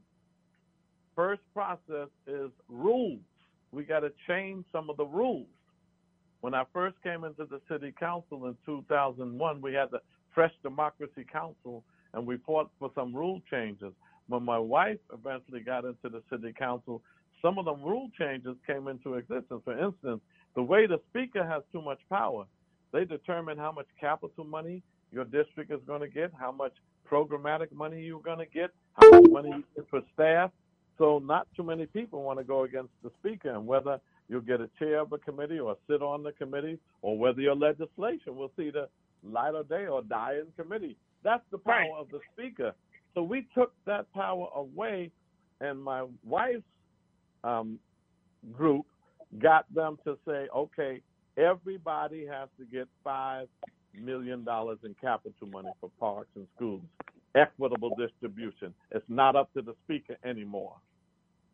[1.22, 3.19] first process is rules.
[3.72, 5.45] We got to change some of the rules.
[6.39, 9.99] When I first came into the city council in 2001, we had the
[10.34, 11.84] Fresh Democracy Council,
[12.15, 13.93] and we fought for some rule changes.
[14.30, 17.03] When my wife eventually got into the city council,
[17.39, 19.61] some of the rule changes came into existence.
[19.64, 20.22] For instance,
[20.56, 22.45] the way the speaker has too much power,
[22.93, 24.81] they determine how much capital money
[25.11, 26.73] your district is going to get, how much
[27.07, 30.49] programmatic money you're going to get, how much money you get for staff.
[30.97, 33.99] So not too many people want to go against the speaker, and whether
[34.30, 37.55] you'll get a chair of a committee or sit on the committee, or whether your
[37.55, 38.88] legislation will see the
[39.23, 40.95] light of day or die in committee.
[41.23, 42.73] That's the power of the speaker.
[43.13, 45.11] So we took that power away,
[45.59, 46.63] and my wife's
[47.43, 47.80] um,
[48.51, 48.85] group
[49.39, 51.01] got them to say, okay,
[51.38, 53.47] everybody has to get five
[53.99, 56.81] million dollars in capital money for parks and schools.
[57.36, 58.74] Equitable distribution.
[58.91, 60.76] It's not up to the speaker anymore.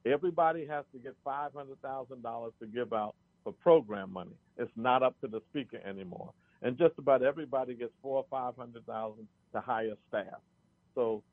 [0.05, 4.35] Everybody has to get five hundred thousand dollars to give out for program money.
[4.57, 6.31] It's not up to the speaker anymore.
[6.61, 10.41] And just about everybody gets four or five hundred thousand to hire staff.
[10.95, 11.23] So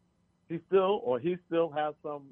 [0.48, 2.24] he still or he still has some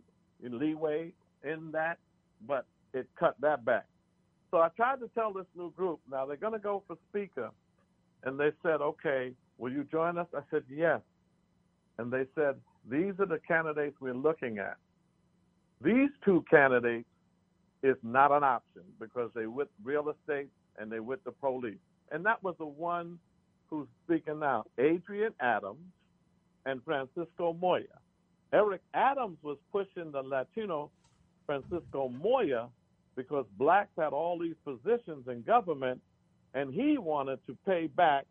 [0.42, 1.12] leeway
[1.44, 1.98] in that,
[2.46, 3.86] but it cut that back.
[4.50, 7.50] So I tried to tell this new group, now they're going to go for speaker.
[8.24, 10.26] And they said, okay, will you join us?
[10.36, 11.00] I said, yes.
[11.98, 12.56] And they said,
[12.88, 14.76] these are the candidates we're looking at.
[15.82, 17.08] These two candidates
[17.82, 20.48] is not an option because they with real estate
[20.78, 21.78] and they with the police.
[22.10, 23.18] And that was the one
[23.68, 25.80] who's speaking now, Adrienne Adams
[26.66, 27.84] and Francisco Moya.
[28.52, 30.90] Eric Adams was pushing the Latino
[31.46, 32.68] Francisco Moya
[33.16, 36.00] because blacks had all these positions in government,
[36.54, 38.26] and he wanted to pay back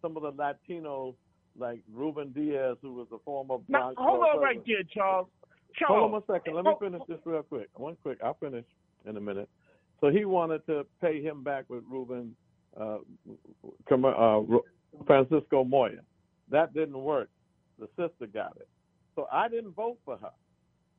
[0.00, 1.14] some of the Latinos,
[1.58, 3.56] like Ruben Diaz, who was a former.
[3.68, 5.28] Now, hold on right there, Charles.
[5.78, 6.10] Charles.
[6.10, 6.54] Hold on a second.
[6.54, 7.68] Let me finish this real quick.
[7.74, 8.18] One quick.
[8.24, 8.64] I'll finish
[9.06, 9.48] in a minute.
[10.00, 12.34] So he wanted to pay him back with Ruben
[12.78, 12.98] uh,
[13.90, 14.40] uh,
[15.06, 16.00] Francisco Moya.
[16.50, 17.28] That didn't work.
[17.78, 18.68] The sister got it.
[19.14, 20.30] So I didn't vote for her.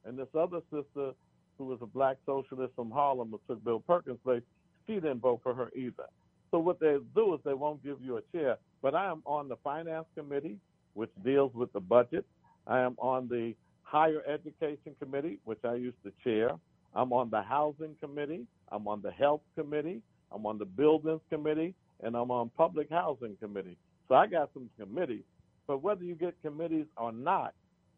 [0.05, 1.11] And this other sister
[1.57, 4.41] who was a black socialist from Harlem who took Bill Perkins' place,
[4.87, 6.05] she didn't vote for her either.
[6.51, 8.57] So what they do is they won't give you a chair.
[8.81, 10.57] But I am on the finance committee,
[10.93, 12.25] which deals with the budget.
[12.67, 13.53] I am on the
[13.83, 16.51] higher education committee, which I used to chair.
[16.95, 18.45] I'm on the housing committee.
[18.71, 20.01] I'm on the health committee.
[20.31, 21.73] I'm on the buildings committee,
[22.03, 23.77] and I'm on public housing committee.
[24.07, 25.23] So I got some committees.
[25.67, 27.53] But whether you get committees or not,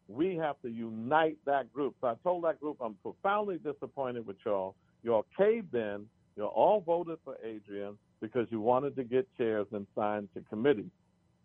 [0.08, 1.96] we have to unite that group.
[2.02, 4.76] So I told that group, I'm profoundly disappointed with y'all.
[5.04, 6.06] Y'all caved in.
[6.36, 10.90] You all voted for Adrienne because you wanted to get chairs and signed to committee.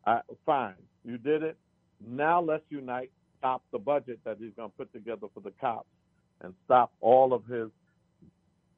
[0.06, 0.74] I, fine,
[1.04, 1.56] you did it.
[2.06, 3.10] Now let's unite.
[3.38, 5.88] Stop the budget that he's going to put together for the cops,
[6.42, 7.68] and stop all of his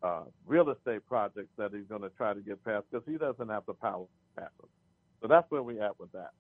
[0.02, 3.48] uh, real estate projects that he's going to try to get passed because he doesn't
[3.48, 4.68] have the power to pass them.
[5.20, 6.30] So that's where we're at with that.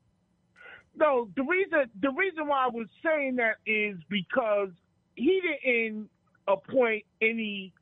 [0.96, 4.70] No, the reason the reason why I was saying that is because
[5.14, 6.08] he didn't
[6.46, 7.72] appoint any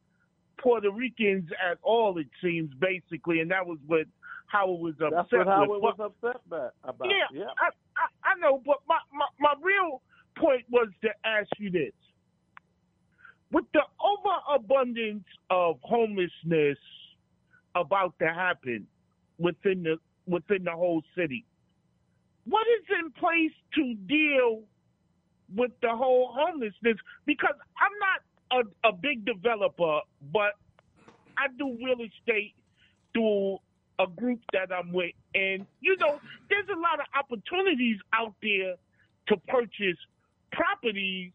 [0.58, 2.18] Puerto Ricans at all.
[2.18, 4.06] It seems basically, and that was what
[4.46, 5.10] Howard was upset.
[5.12, 5.82] That's what Howard with.
[5.82, 6.74] was upset about.
[6.84, 7.08] about.
[7.08, 7.44] Yeah, yeah.
[7.60, 10.02] I, I, I know, but my, my my real
[10.36, 11.92] point was to ask you this:
[13.52, 16.78] with the overabundance of homelessness
[17.74, 18.86] about to happen
[19.38, 21.44] within the within the whole city,
[22.44, 24.62] what is in place to deal
[25.54, 26.96] with the whole homelessness?
[27.24, 30.00] Because I'm not a, a big developer,
[30.32, 30.52] but
[31.38, 32.54] I do real estate
[33.12, 33.58] through
[33.98, 35.12] a group that I'm with.
[35.34, 38.74] And, you know, there's a lot of opportunities out there
[39.28, 39.98] to purchase
[40.52, 41.32] properties,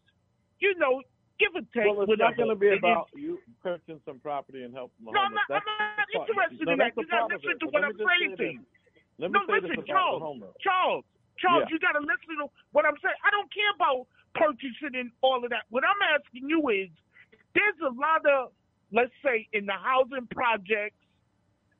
[0.60, 1.02] you know,
[1.38, 1.86] give or take.
[1.90, 2.30] Well, it's whatever.
[2.30, 5.42] not going to be about is- you purchasing some property and helping No, I'm not,
[5.50, 6.92] I'm not interested No, in that.
[6.96, 8.52] You got to listen to what I'm me just say saying to this.
[8.52, 8.60] you.
[9.18, 10.42] Let me no, say listen, this about Charles.
[10.62, 11.04] Charles,
[11.38, 11.74] Charles, Yeah.
[11.74, 13.14] you got to listen to what I'm saying.
[13.24, 15.64] I don't care about purchasing and all of that.
[15.70, 16.88] What I'm asking you is,
[17.54, 18.52] there's a lot of,
[18.92, 20.96] let's say, in the housing projects,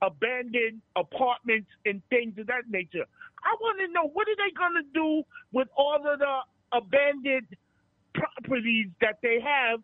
[0.02, 3.06] abandoned apartments and things of that nature.
[3.44, 5.22] I want to know what are they going to do
[5.52, 6.38] with all of the
[6.72, 7.48] abandoned
[8.14, 9.80] properties that they have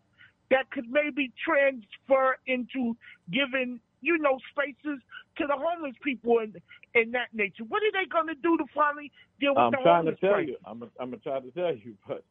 [0.51, 2.95] that could maybe transfer into
[3.31, 4.99] giving you know spaces
[5.37, 6.55] to the homeless people and
[6.95, 7.63] in that nature.
[7.67, 10.33] What are they going to do to finally deal with I'm the trying to tell
[10.33, 10.51] crisis?
[10.51, 10.57] you.
[10.65, 12.23] I'm I'm gonna try to tell you, but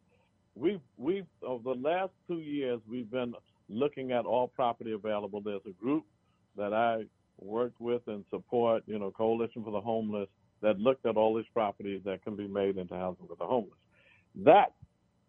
[0.54, 3.34] we've we've over the last two years we've been
[3.68, 5.40] looking at all property available.
[5.40, 6.04] There's a group
[6.56, 7.04] that I
[7.40, 10.28] work with and support, you know, Coalition for the Homeless,
[10.62, 13.78] that looked at all these properties that can be made into housing for the homeless.
[14.34, 14.72] That's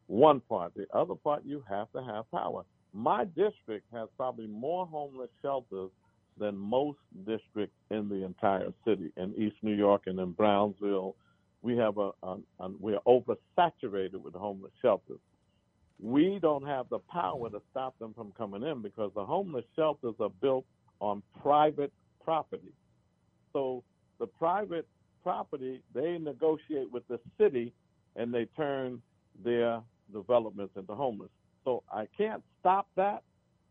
[0.07, 0.73] one part.
[0.75, 2.63] The other part, you have to have power.
[2.93, 5.91] My district has probably more homeless shelters
[6.39, 9.11] than most districts in the entire city.
[9.17, 11.15] In East New York and in Brownsville,
[11.61, 15.19] we have a, a, a we're oversaturated with homeless shelters.
[16.01, 20.15] We don't have the power to stop them from coming in because the homeless shelters
[20.19, 20.65] are built
[21.01, 21.91] on private
[22.23, 22.71] property.
[23.51, 23.83] So
[24.19, 24.87] the private
[25.23, 27.73] property, they negotiate with the city
[28.15, 29.01] and they turn
[29.43, 29.81] their
[30.13, 31.29] developments into homeless.
[31.65, 33.23] So I can't stop that.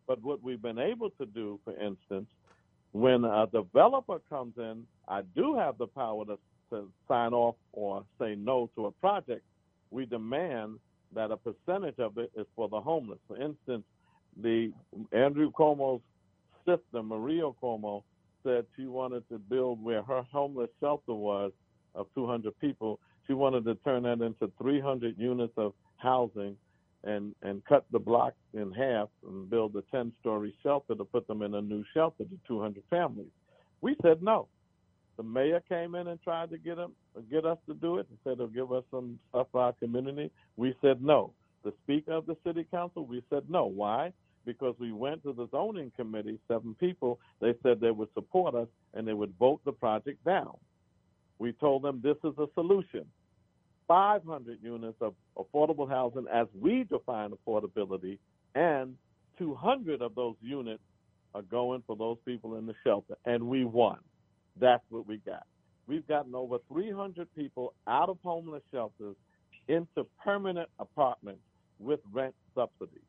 [0.07, 2.29] But what we've been able to do, for instance,
[2.93, 6.39] when a developer comes in, I do have the power to,
[6.71, 9.43] to sign off or say no to a project.
[9.91, 10.79] We demand
[11.15, 13.19] that a percentage of it is for the homeless.
[13.27, 13.85] For instance,
[14.43, 14.73] the
[15.13, 16.03] Andrew Cuomo's
[16.67, 18.03] sister, Maria Cuomo,
[18.45, 21.53] said she wanted to build where her homeless shelter was
[21.95, 23.01] of 200 people.
[23.27, 26.57] She wanted to turn that into 300 units of housing
[27.05, 31.27] and and cut the block in half and build a 10 story shelter to put
[31.27, 33.31] them in a new shelter to 200 families.
[33.81, 34.49] We said no.
[35.17, 36.93] The mayor came in and tried to get them
[37.31, 40.31] get us to do it and said they'll give us some stuff for our community.
[40.57, 41.33] We said no.
[41.65, 43.67] The speaker of the city council, we said no.
[43.67, 44.13] Why?
[44.45, 48.69] Because we went to the zoning committee, seven people, they said they would support us
[48.95, 50.57] and they would vote the project down.
[51.39, 53.05] We told them this is a solution.
[53.89, 58.19] 500 units of affordable housing as we define affordability,
[58.55, 58.95] and
[59.39, 60.83] 200 of those units
[61.35, 63.17] are going for those people in the shelter.
[63.25, 63.99] And we won.
[64.61, 65.47] That's what we got.
[65.87, 69.17] We've gotten over 300 people out of homeless shelters
[69.69, 71.41] into permanent apartments
[71.79, 73.08] with rent subsidies.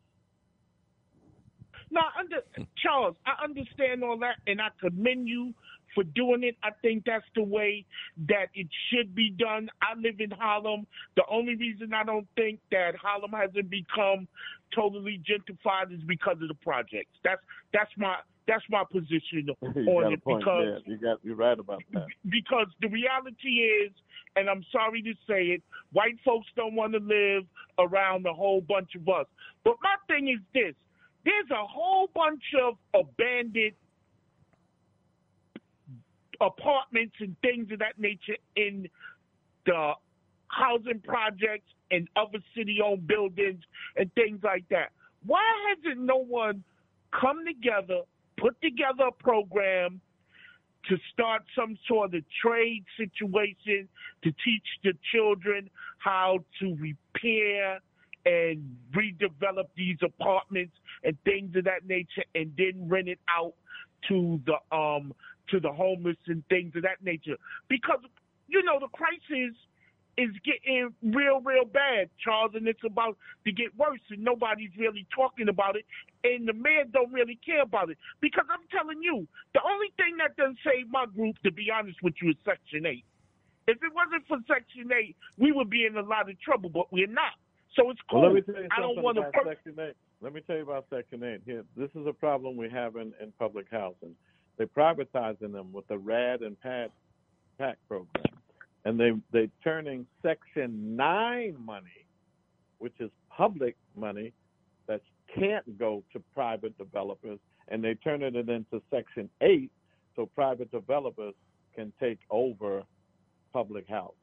[1.91, 2.37] Now, under,
[2.77, 5.53] Charles, I understand all that, and I commend you
[5.95, 6.55] for doing it.
[6.63, 7.85] I think that's the way
[8.27, 9.69] that it should be done.
[9.81, 10.85] I live in Harlem.
[11.15, 14.27] The only reason I don't think that Harlem hasn't become
[14.73, 17.17] totally gentrified is because of the projects.
[17.23, 17.41] That's
[17.73, 18.15] that's my
[18.47, 20.79] that's my position on it because there.
[20.85, 22.07] You got you're right about that.
[22.29, 23.91] because the reality is,
[24.35, 27.43] and I'm sorry to say it, white folks don't want to live
[27.77, 29.25] around a whole bunch of us.
[29.63, 30.75] But my thing is this
[31.25, 33.73] there's a whole bunch of abandoned
[36.41, 38.87] apartments and things of that nature in
[39.65, 39.91] the
[40.47, 43.61] housing projects and other city owned buildings
[43.97, 44.91] and things like that.
[45.25, 46.63] Why hasn't no one
[47.19, 48.01] come together,
[48.37, 49.99] put together a program
[50.87, 53.87] to start some sort of trade situation
[54.23, 57.79] to teach the children how to repair
[58.25, 60.73] and redevelop these apartments
[61.03, 63.53] and things of that nature and then rent it out
[64.07, 65.13] to the um
[65.49, 67.37] to the homeless and things of that nature.
[67.67, 67.99] Because
[68.47, 69.55] you know the crisis
[70.17, 73.15] is getting real real bad charles and it's about
[73.45, 75.85] to get worse and nobody's really talking about it
[76.25, 77.97] and the mayor don't really care about it.
[78.19, 81.97] Because i'm telling you the only thing that doesn't save my group to be honest
[82.03, 83.03] with you is section 8
[83.67, 86.91] if it wasn't for section 8 we would be in a lot of trouble but
[86.91, 87.39] we're not
[87.75, 89.93] so it's cool Well, let me tell you i don't want to Section 8.
[90.21, 91.41] Let me tell you about Section 8.
[91.45, 94.15] Here, this is a problem we have in, in public housing.
[94.57, 96.91] They're privatizing them with the RAD and PAD
[97.57, 98.25] PAC program.
[98.85, 102.05] And they, they're turning Section 9 money,
[102.79, 104.33] which is public money
[104.87, 105.01] that
[105.33, 109.71] can't go to private developers, and they're turning it into Section 8
[110.15, 111.33] so private developers
[111.75, 112.83] can take over
[113.53, 114.15] public housing.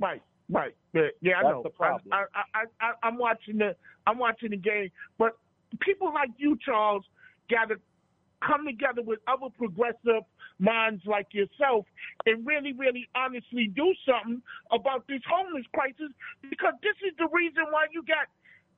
[0.00, 0.74] Right, right.
[0.92, 1.62] Yeah, yeah I That's know.
[1.62, 2.08] the problem.
[2.12, 3.76] I, I, I, I, I'm watching the,
[4.06, 4.90] I'm watching the game.
[5.18, 5.36] But
[5.80, 7.04] people like you, Charles,
[7.50, 7.76] got to
[8.46, 10.22] come together with other progressive
[10.58, 11.86] minds like yourself
[12.24, 14.42] and really, really honestly do something
[14.72, 18.28] about this homeless crisis because this is the reason why you got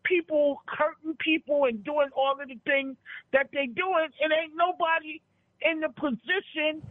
[0.05, 2.97] people hurting people and doing all of the things
[3.32, 5.20] that they doing and ain't nobody
[5.62, 6.82] in the position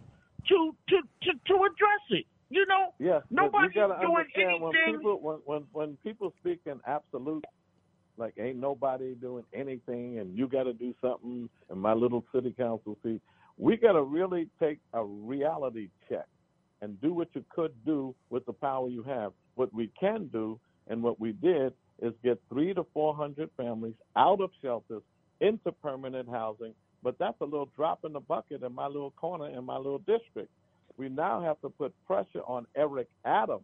[0.47, 2.25] to to to, to address it.
[2.49, 6.61] You know, but nobody's you gotta doing understand when people when, when when people speak
[6.65, 7.43] in absolute,
[8.17, 12.53] like ain't nobody doing anything, and you got to do something, and my little city
[12.57, 13.21] council seat,
[13.57, 16.25] we got to really take a reality check
[16.81, 19.33] and do what you could do with the power you have.
[19.55, 23.95] What we can do, and what we did, is get three to four hundred families
[24.15, 25.03] out of shelters
[25.41, 26.73] into permanent housing.
[27.03, 29.99] But that's a little drop in the bucket in my little corner in my little
[29.99, 30.49] district
[30.97, 33.63] we now have to put pressure on Eric Adams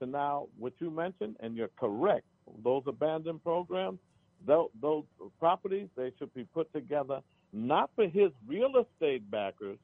[0.00, 2.24] to now what you mentioned, and you're correct.
[2.64, 3.98] Those abandoned programs,
[4.46, 5.04] those, those
[5.38, 7.20] properties, they should be put together
[7.52, 9.78] not for his real estate backers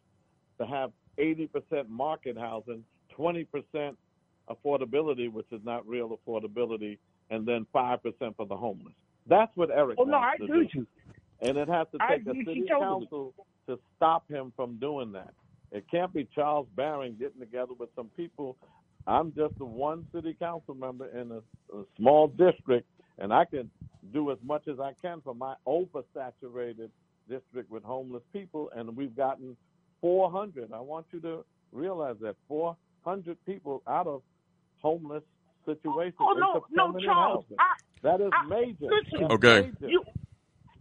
[0.58, 2.84] to have 80% market housing,
[3.18, 3.46] 20%
[4.48, 6.98] affordability, which is not real affordability,
[7.30, 8.00] and then 5%
[8.36, 8.94] for the homeless.
[9.28, 10.78] That's what Eric Oh no, I wants agree with do.
[10.80, 10.86] you.
[11.42, 13.34] And it has to take a agree with city council
[13.68, 15.34] to stop him from doing that.
[15.72, 18.56] It can't be Charles Barron getting together with some people.
[19.06, 21.38] I'm just a one city council member in a,
[21.76, 22.88] a small district,
[23.18, 23.70] and I can
[24.12, 26.90] do as much as I can for my oversaturated
[27.28, 29.56] district with homeless people, and we've gotten
[30.00, 30.72] 400.
[30.72, 34.22] I want you to realize that 400 people out of
[34.80, 35.22] homeless
[35.64, 36.14] situations.
[36.20, 36.40] Oh into
[36.74, 37.44] no, no, Charles.
[37.58, 37.64] I,
[38.02, 38.86] that is I- major.
[38.86, 39.62] Listen, Okay.
[39.62, 39.88] major.
[39.88, 40.02] You,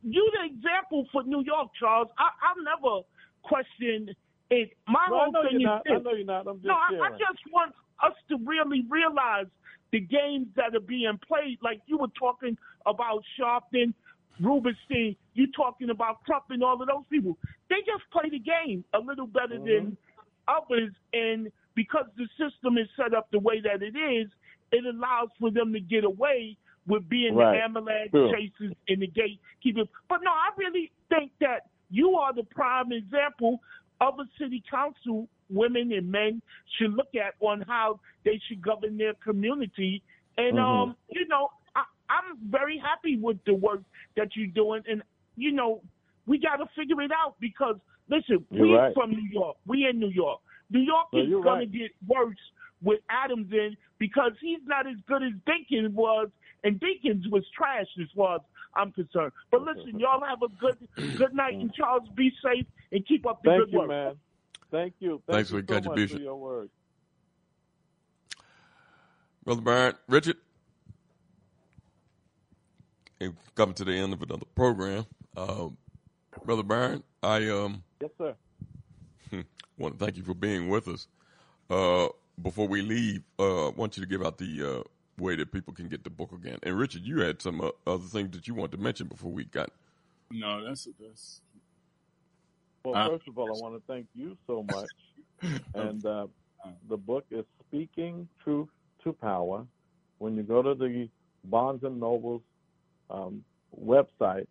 [0.04, 2.08] you the example for New York, Charles.
[2.18, 3.02] I, I'll never
[3.44, 4.10] question
[4.50, 5.84] it my I whole thing is not.
[5.84, 5.94] this.
[5.96, 6.48] I know you're not.
[6.48, 9.48] I'm just no, I, I just want us to really realize
[9.92, 11.58] the games that are being played.
[11.62, 13.94] Like you were talking about Sharpton,
[14.40, 15.16] Rubenstein.
[15.34, 17.38] You talking about Crump and all of those people.
[17.70, 20.48] They just play the game a little better than mm-hmm.
[20.48, 24.30] others, and because the system is set up the way that it is,
[24.72, 26.58] it allows for them to get away
[26.88, 27.58] with being Right.
[27.58, 28.32] the ambulance True.
[28.32, 29.88] chasers in the gatekeepers.
[30.08, 33.60] But no, I really think that you are the prime example
[34.02, 36.42] a city council women and men
[36.78, 40.02] should look at on how they should govern their community.
[40.38, 40.60] And Mhm.
[40.64, 43.82] um, you know, I, I'm very happy with the work
[44.16, 44.84] that you're doing.
[44.88, 45.04] And
[45.38, 45.82] you know,
[46.26, 47.78] we got to figure it out because
[48.10, 48.94] listen, You're we right.
[48.94, 49.58] from New York.
[49.66, 50.42] We in New York.
[50.70, 51.72] New York No, is going right.
[51.72, 52.38] to get worse
[52.82, 56.30] with Adams in because he's not as good as Dinkins was,
[56.64, 58.42] and Dinkins was trash as far as
[58.76, 59.32] I'm concerned.
[59.52, 63.42] But listen, y'all have a good good night, and Charles, be safe and keep up
[63.44, 63.88] the Thank good you, work.
[63.90, 64.16] man.
[64.72, 65.22] Thank you.
[65.28, 66.18] Thank Thanks you for your so much contribution.
[66.18, 66.68] for your work.
[69.46, 70.38] Brother Barron, Richard,
[73.22, 75.06] we've come to the end of another program.
[75.38, 75.78] Um,
[76.44, 78.36] Brother Barron, I um, Yes, sir.
[79.78, 81.08] want to thank you for being with us.
[81.70, 82.08] Uh,
[82.42, 84.84] before we leave, uh, I want you to give out the uh,
[85.18, 86.60] way that people can get the book again.
[86.64, 89.46] And Richard, you had some uh, other things that you wanted to mention before we
[89.46, 89.70] got.
[90.32, 91.42] No, that's that's.
[92.84, 94.90] Well, Uh, first of all, I want to thank you so much.
[95.74, 96.28] and uh,
[96.90, 98.70] the book is Speaking Truth
[99.04, 99.66] to Power.
[100.18, 101.10] When you go to the
[101.46, 102.42] Barnes and Nobles
[103.10, 103.44] um,
[103.80, 104.48] website,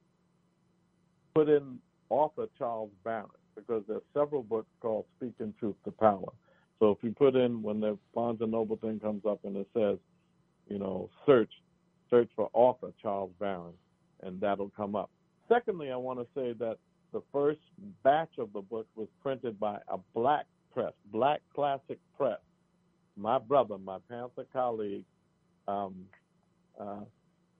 [1.34, 1.78] put in
[2.10, 3.26] author Charles Barron
[3.57, 6.33] because there's several books called Speaking Truth to Power.
[6.81, 9.68] So if you put in when the Barnes and Noble thing comes up and it
[9.75, 9.99] says,
[10.68, 11.51] you know, search,
[12.10, 13.75] search for author Charles Barron,
[14.23, 15.10] and that'll come up.
[15.49, 16.78] Secondly, I want to say that
[17.12, 17.60] the first
[18.02, 22.41] batch of the book was printed by a black press, Black Classic Press.
[23.17, 25.05] My brother, my Panther colleague,
[25.68, 25.94] um,
[26.78, 27.01] uh,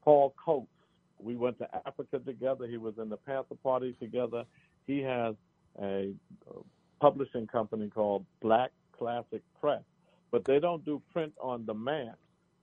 [0.03, 0.69] Paul Coates.
[1.21, 2.67] We went to Africa together.
[2.67, 4.45] He was in the Panther Party together.
[4.87, 5.37] He has
[5.81, 6.13] a
[6.51, 6.59] uh,
[7.01, 9.83] publishing company called Black Classic Press,
[10.33, 12.15] but they don't do print on demand.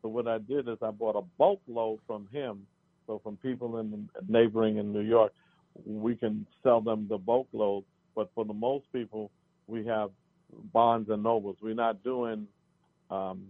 [0.02, 2.66] So what I did is I bought a bulk load from him.
[3.08, 5.34] So from people in neighboring in New York,
[5.86, 7.84] we can sell them the bulk load.
[8.16, 9.32] But for the most people,
[9.68, 10.12] we have
[10.74, 11.58] Barnes and Nobles.
[11.62, 12.48] We're not doing
[13.10, 13.48] um,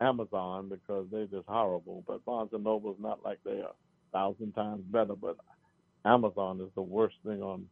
[0.00, 2.04] Amazon because they're just horrible.
[2.06, 5.14] But Barnes and Nobles, not like they are a thousand times better.
[5.14, 5.36] But
[6.04, 7.66] Amazon is the worst thing on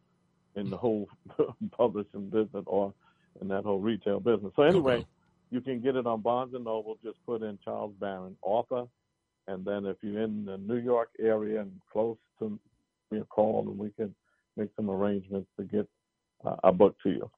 [0.57, 1.09] in the whole
[1.77, 2.93] publishing business or
[3.41, 4.53] in that whole retail business.
[4.57, 5.05] So anyway,
[5.57, 6.99] you can get it on Barnes and Noble.
[7.03, 8.85] Just put in Charles Barron, author,
[9.49, 12.61] and then if you're in the New York area and close to
[13.11, 14.15] me, call and we can
[14.59, 15.89] make some arrangements to get
[16.45, 17.31] uh, a book to you.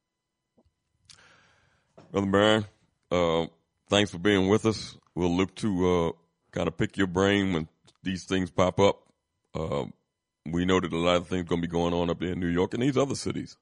[2.10, 2.64] Brother Barron,
[3.12, 3.46] uh,
[3.88, 4.96] thanks for being with us.
[5.14, 6.12] We'll look to uh,
[6.50, 7.68] kind of pick your brain when
[8.02, 9.00] these things pop up.
[9.54, 9.84] Uh,
[10.44, 12.40] we know that a lot of things going to be going on up there in
[12.40, 13.56] New York and these other cities.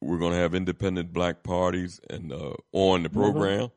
[0.00, 3.70] We're going to have independent black parties and uh, on the program,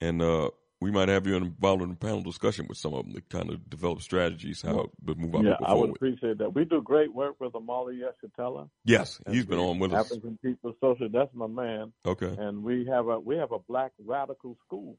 [0.00, 0.50] and uh,
[0.82, 3.50] we might have you involved in a panel discussion with some of them to kind
[3.50, 6.54] of develop strategies how to move our yeah, people I would appreciate that.
[6.54, 8.68] We do great work with Omali Yeshitela.
[8.84, 10.06] Yes, and he's been on with us.
[10.06, 11.08] African People Social.
[11.10, 11.92] That's my man.
[12.04, 12.34] Okay.
[12.36, 14.98] And we have a we have a black radical school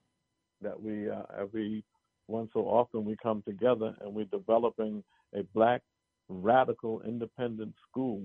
[0.62, 1.84] that we uh, every
[2.28, 5.04] once so often we come together and we're developing
[5.36, 5.82] a black
[6.30, 8.24] radical independent school.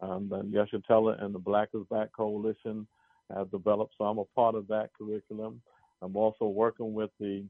[0.00, 2.86] Um, the Yeshitela and the Black is Back Coalition
[3.34, 5.60] have developed, so I'm a part of that curriculum.
[6.02, 7.44] I'm also working with the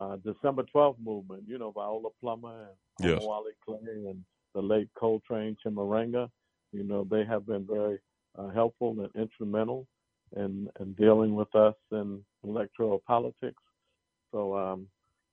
[0.00, 1.44] uh, December 12th movement.
[1.46, 2.68] You know, Viola Plummer
[3.00, 3.22] and Yes.
[3.22, 6.30] Wally Clay and the late Coltrane Chimurenga.
[6.72, 7.98] You know, they have been very
[8.38, 9.86] uh, helpful and instrumental
[10.36, 13.62] in, in dealing with us in electoral politics.
[14.30, 14.86] So um,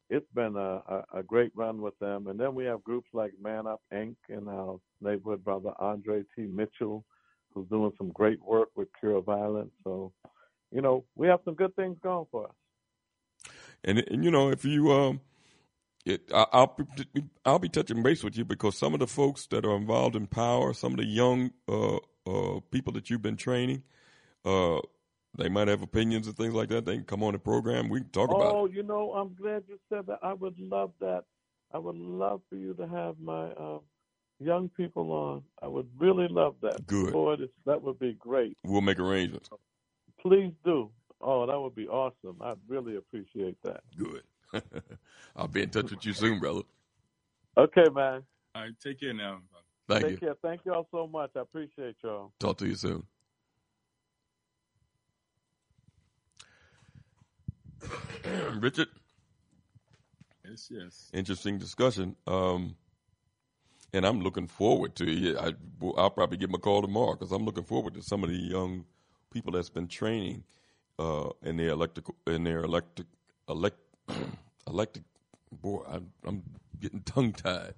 [0.09, 2.27] it's been a, a, a great run with them.
[2.27, 4.15] And then we have groups like Man Up Inc.
[4.29, 6.47] and our neighborhood brother Andre T.
[6.47, 7.05] Mitchell,
[7.53, 9.71] who's doing some great work with Cure Violence.
[9.83, 10.11] So,
[10.71, 12.55] you know, we have some good things going for us.
[13.83, 15.21] And, and you know, if you um,
[16.05, 19.47] it, I, I'll be- I'll be touching base with you because some of the folks
[19.47, 23.37] that are involved in power, some of the young uh, uh, people that you've been
[23.37, 23.83] training,
[24.43, 24.79] uh,
[25.37, 26.85] they might have opinions and things like that.
[26.85, 27.89] They can come on the program.
[27.89, 28.55] We can talk about it.
[28.55, 30.19] Oh, you know, I'm glad you said that.
[30.23, 31.23] I would love that.
[31.73, 33.79] I would love for you to have my uh,
[34.39, 35.43] young people on.
[35.61, 36.85] I would really love that.
[36.87, 37.13] Good.
[37.13, 38.57] Boy, this, that would be great.
[38.63, 39.49] We'll make arrangements.
[40.19, 40.89] Please do.
[41.21, 42.37] Oh, that would be awesome.
[42.41, 43.81] I'd really appreciate that.
[43.97, 44.23] Good.
[45.35, 46.61] I'll be in touch with you soon, brother.
[47.57, 48.23] Okay, man.
[48.55, 49.41] All right, take care now.
[49.87, 50.17] Thank Take you.
[50.17, 50.35] care.
[50.41, 51.31] Thank y'all so much.
[51.35, 52.31] I appreciate y'all.
[52.39, 53.03] Talk to you soon.
[58.59, 58.89] Richard.
[60.47, 61.09] Yes, yes.
[61.13, 62.15] Interesting discussion.
[62.27, 62.75] Um,
[63.93, 65.37] and I'm looking forward to it.
[65.37, 65.53] I,
[65.97, 68.37] I'll probably give him a call tomorrow because I'm looking forward to some of the
[68.37, 68.85] young
[69.31, 70.43] people that's been training
[70.99, 73.07] uh, in their electrical in their electric
[73.47, 73.77] elect
[74.67, 75.05] electric
[75.51, 75.83] boy.
[75.89, 76.43] I'm, I'm
[76.79, 77.73] getting tongue tied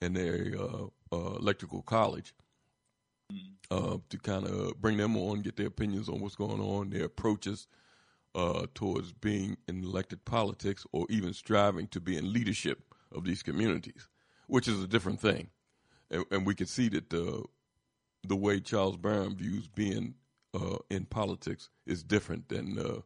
[0.00, 2.34] in their uh, uh, electrical college
[3.70, 7.04] uh, to kind of bring them on, get their opinions on what's going on, their
[7.04, 7.66] approaches
[8.38, 12.78] uh, towards being in elected politics, or even striving to be in leadership
[13.10, 14.08] of these communities,
[14.46, 15.48] which is a different thing.
[16.08, 17.44] And, and we can see that the
[18.26, 20.14] the way Charles Barron views being
[20.54, 23.00] uh, in politics is different than uh,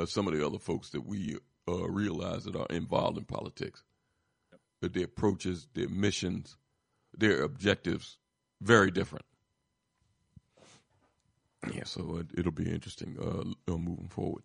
[0.00, 3.82] uh, some of the other folks that we uh, realize that are involved in politics.
[4.80, 6.56] That their approaches, their missions,
[7.16, 8.18] their objectives,
[8.60, 9.24] very different.
[11.74, 14.42] Yeah, so it, it'll be interesting uh, uh, moving forward.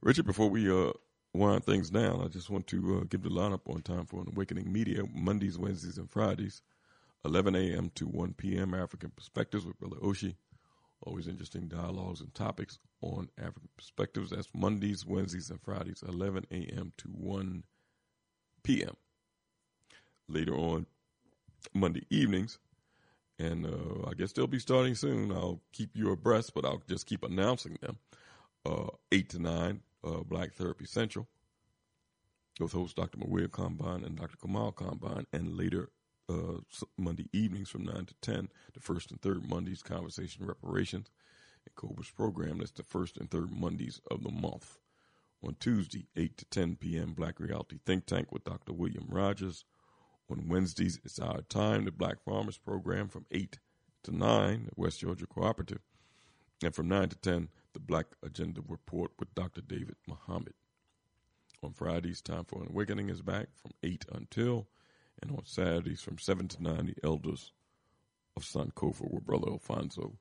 [0.00, 0.92] Richard, before we uh,
[1.34, 4.28] wind things down, I just want to uh, give the lineup on time for an
[4.28, 6.62] Awakening Media Mondays, Wednesdays, and Fridays,
[7.24, 7.90] 11 a.m.
[7.96, 8.74] to 1 p.m.
[8.74, 10.36] African Perspectives with Brother Oshi.
[11.02, 14.30] Always interesting dialogues and topics on African Perspectives.
[14.30, 16.92] That's Mondays, Wednesdays, and Fridays, 11 a.m.
[16.98, 17.64] to 1
[18.62, 18.96] p.m.
[20.28, 20.86] Later on,
[21.74, 22.58] Monday evenings,
[23.40, 25.32] and uh, I guess they'll be starting soon.
[25.32, 27.98] I'll keep you abreast, but I'll just keep announcing them.
[28.66, 31.26] Uh, 8 to 9, uh, Black Therapy Central,
[32.60, 33.18] with host Dr.
[33.18, 34.36] Maria Combine and Dr.
[34.36, 35.90] Kamal Combine, and later
[36.28, 36.60] uh,
[36.96, 41.10] Monday evenings from 9 to 10, the first and third Mondays, Conversation Reparations.
[41.64, 44.78] And Cobra's program, that's the first and third Mondays of the month.
[45.44, 48.72] On Tuesday, 8 to 10 p.m., Black Reality Think Tank with Dr.
[48.72, 49.64] William Rogers.
[50.30, 53.58] On Wednesdays, it's our time, the Black Farmers Program from 8
[54.02, 55.80] to 9 at West Georgia Cooperative.
[56.62, 59.60] And from 9 to 10, the Black Agenda Report with Dr.
[59.60, 60.54] David Muhammad.
[61.62, 64.68] On Fridays, Time for an Awakening is back from 8 until,
[65.22, 67.52] and on Saturdays from 7 to 9, the Elders
[68.36, 70.18] of Sankofa with Brother Alfonso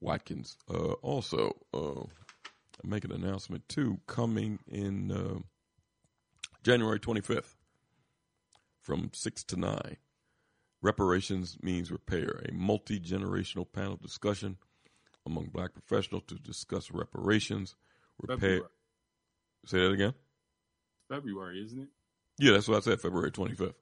[0.00, 0.56] Watkins.
[0.70, 5.38] Uh, also, uh, I make an announcement too, coming in uh,
[6.62, 7.56] January 25th
[8.80, 9.96] from 6 to 9.
[10.82, 14.56] Reparations means repair, a multi generational panel discussion
[15.26, 17.74] among black professionals to discuss reparations,
[18.18, 18.38] repair.
[18.38, 18.62] February.
[19.66, 20.14] Say that again?
[21.08, 21.88] February, isn't it?
[22.38, 23.74] Yeah, that's what I said, February 25th.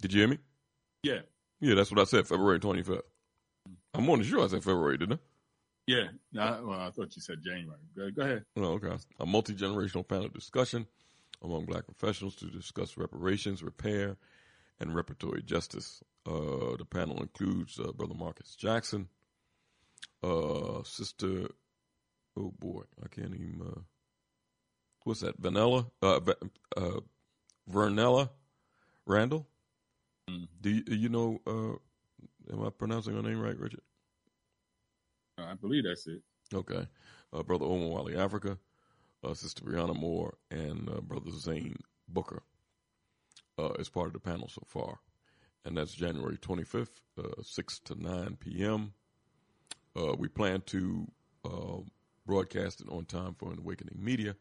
[0.00, 0.38] Did you hear me?
[1.02, 1.20] Yeah.
[1.60, 2.86] Yeah, that's what I said, February 25th.
[2.86, 3.72] Mm-hmm.
[3.94, 5.18] I'm more than sure I said February, didn't I?
[5.86, 6.04] Yeah.
[6.32, 7.80] No, well, I thought you said January.
[7.96, 8.44] Go, go ahead.
[8.56, 8.96] Oh, okay.
[9.18, 10.86] A multi generational panel discussion
[11.42, 14.16] among black professionals to discuss reparations, repair,
[14.80, 16.02] and reparatory justice.
[16.26, 19.08] Uh, the panel includes uh, Brother Marcus Jackson,
[20.22, 21.48] uh, Sister,
[22.36, 23.80] oh boy, I can't even, uh,
[25.04, 25.86] what's that, Vanilla?
[26.02, 26.20] Uh,
[26.76, 27.00] uh,
[27.70, 28.30] Vernella
[29.06, 29.46] Randall?
[30.28, 30.44] Mm-hmm.
[30.60, 33.82] Do you, you know, uh, am I pronouncing her name right, Richard?
[35.38, 36.22] I believe that's it.
[36.52, 36.86] Okay.
[37.32, 38.58] Uh, Brother Omar Wally Africa,
[39.24, 41.76] uh, Sister Brianna Moore, and uh, Brother Zane
[42.08, 42.42] Booker
[43.60, 44.98] uh, as part of the panel so far.
[45.64, 48.94] And that's January 25th, uh, 6 to 9 p.m.
[49.94, 51.06] Uh, we plan to
[52.26, 54.36] broadcast it on time for an Awakening Media,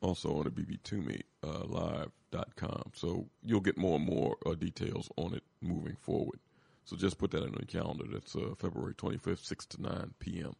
[0.00, 2.92] also on the Abibitumi live.com.
[2.94, 6.40] So you'll get more and more details on it moving forward.
[6.84, 8.04] So just put that in the calendar.
[8.10, 10.54] That's uh, February 25th, 6 to 9 p.m.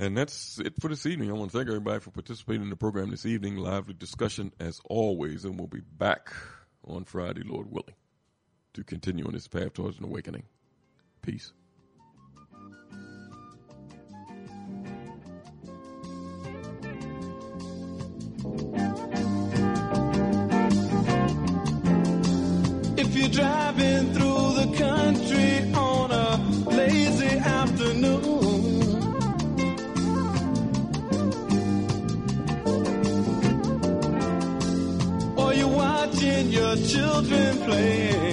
[0.00, 1.28] And that's it for this evening.
[1.28, 3.56] I want to thank everybody for participating in the program this evening.
[3.56, 6.32] Lively discussion as always, and we'll be back
[6.86, 7.96] on Friday, Lord willing,
[8.72, 10.44] to continue on this path towards an awakening.
[11.20, 11.52] Peace.
[37.20, 38.29] Children playing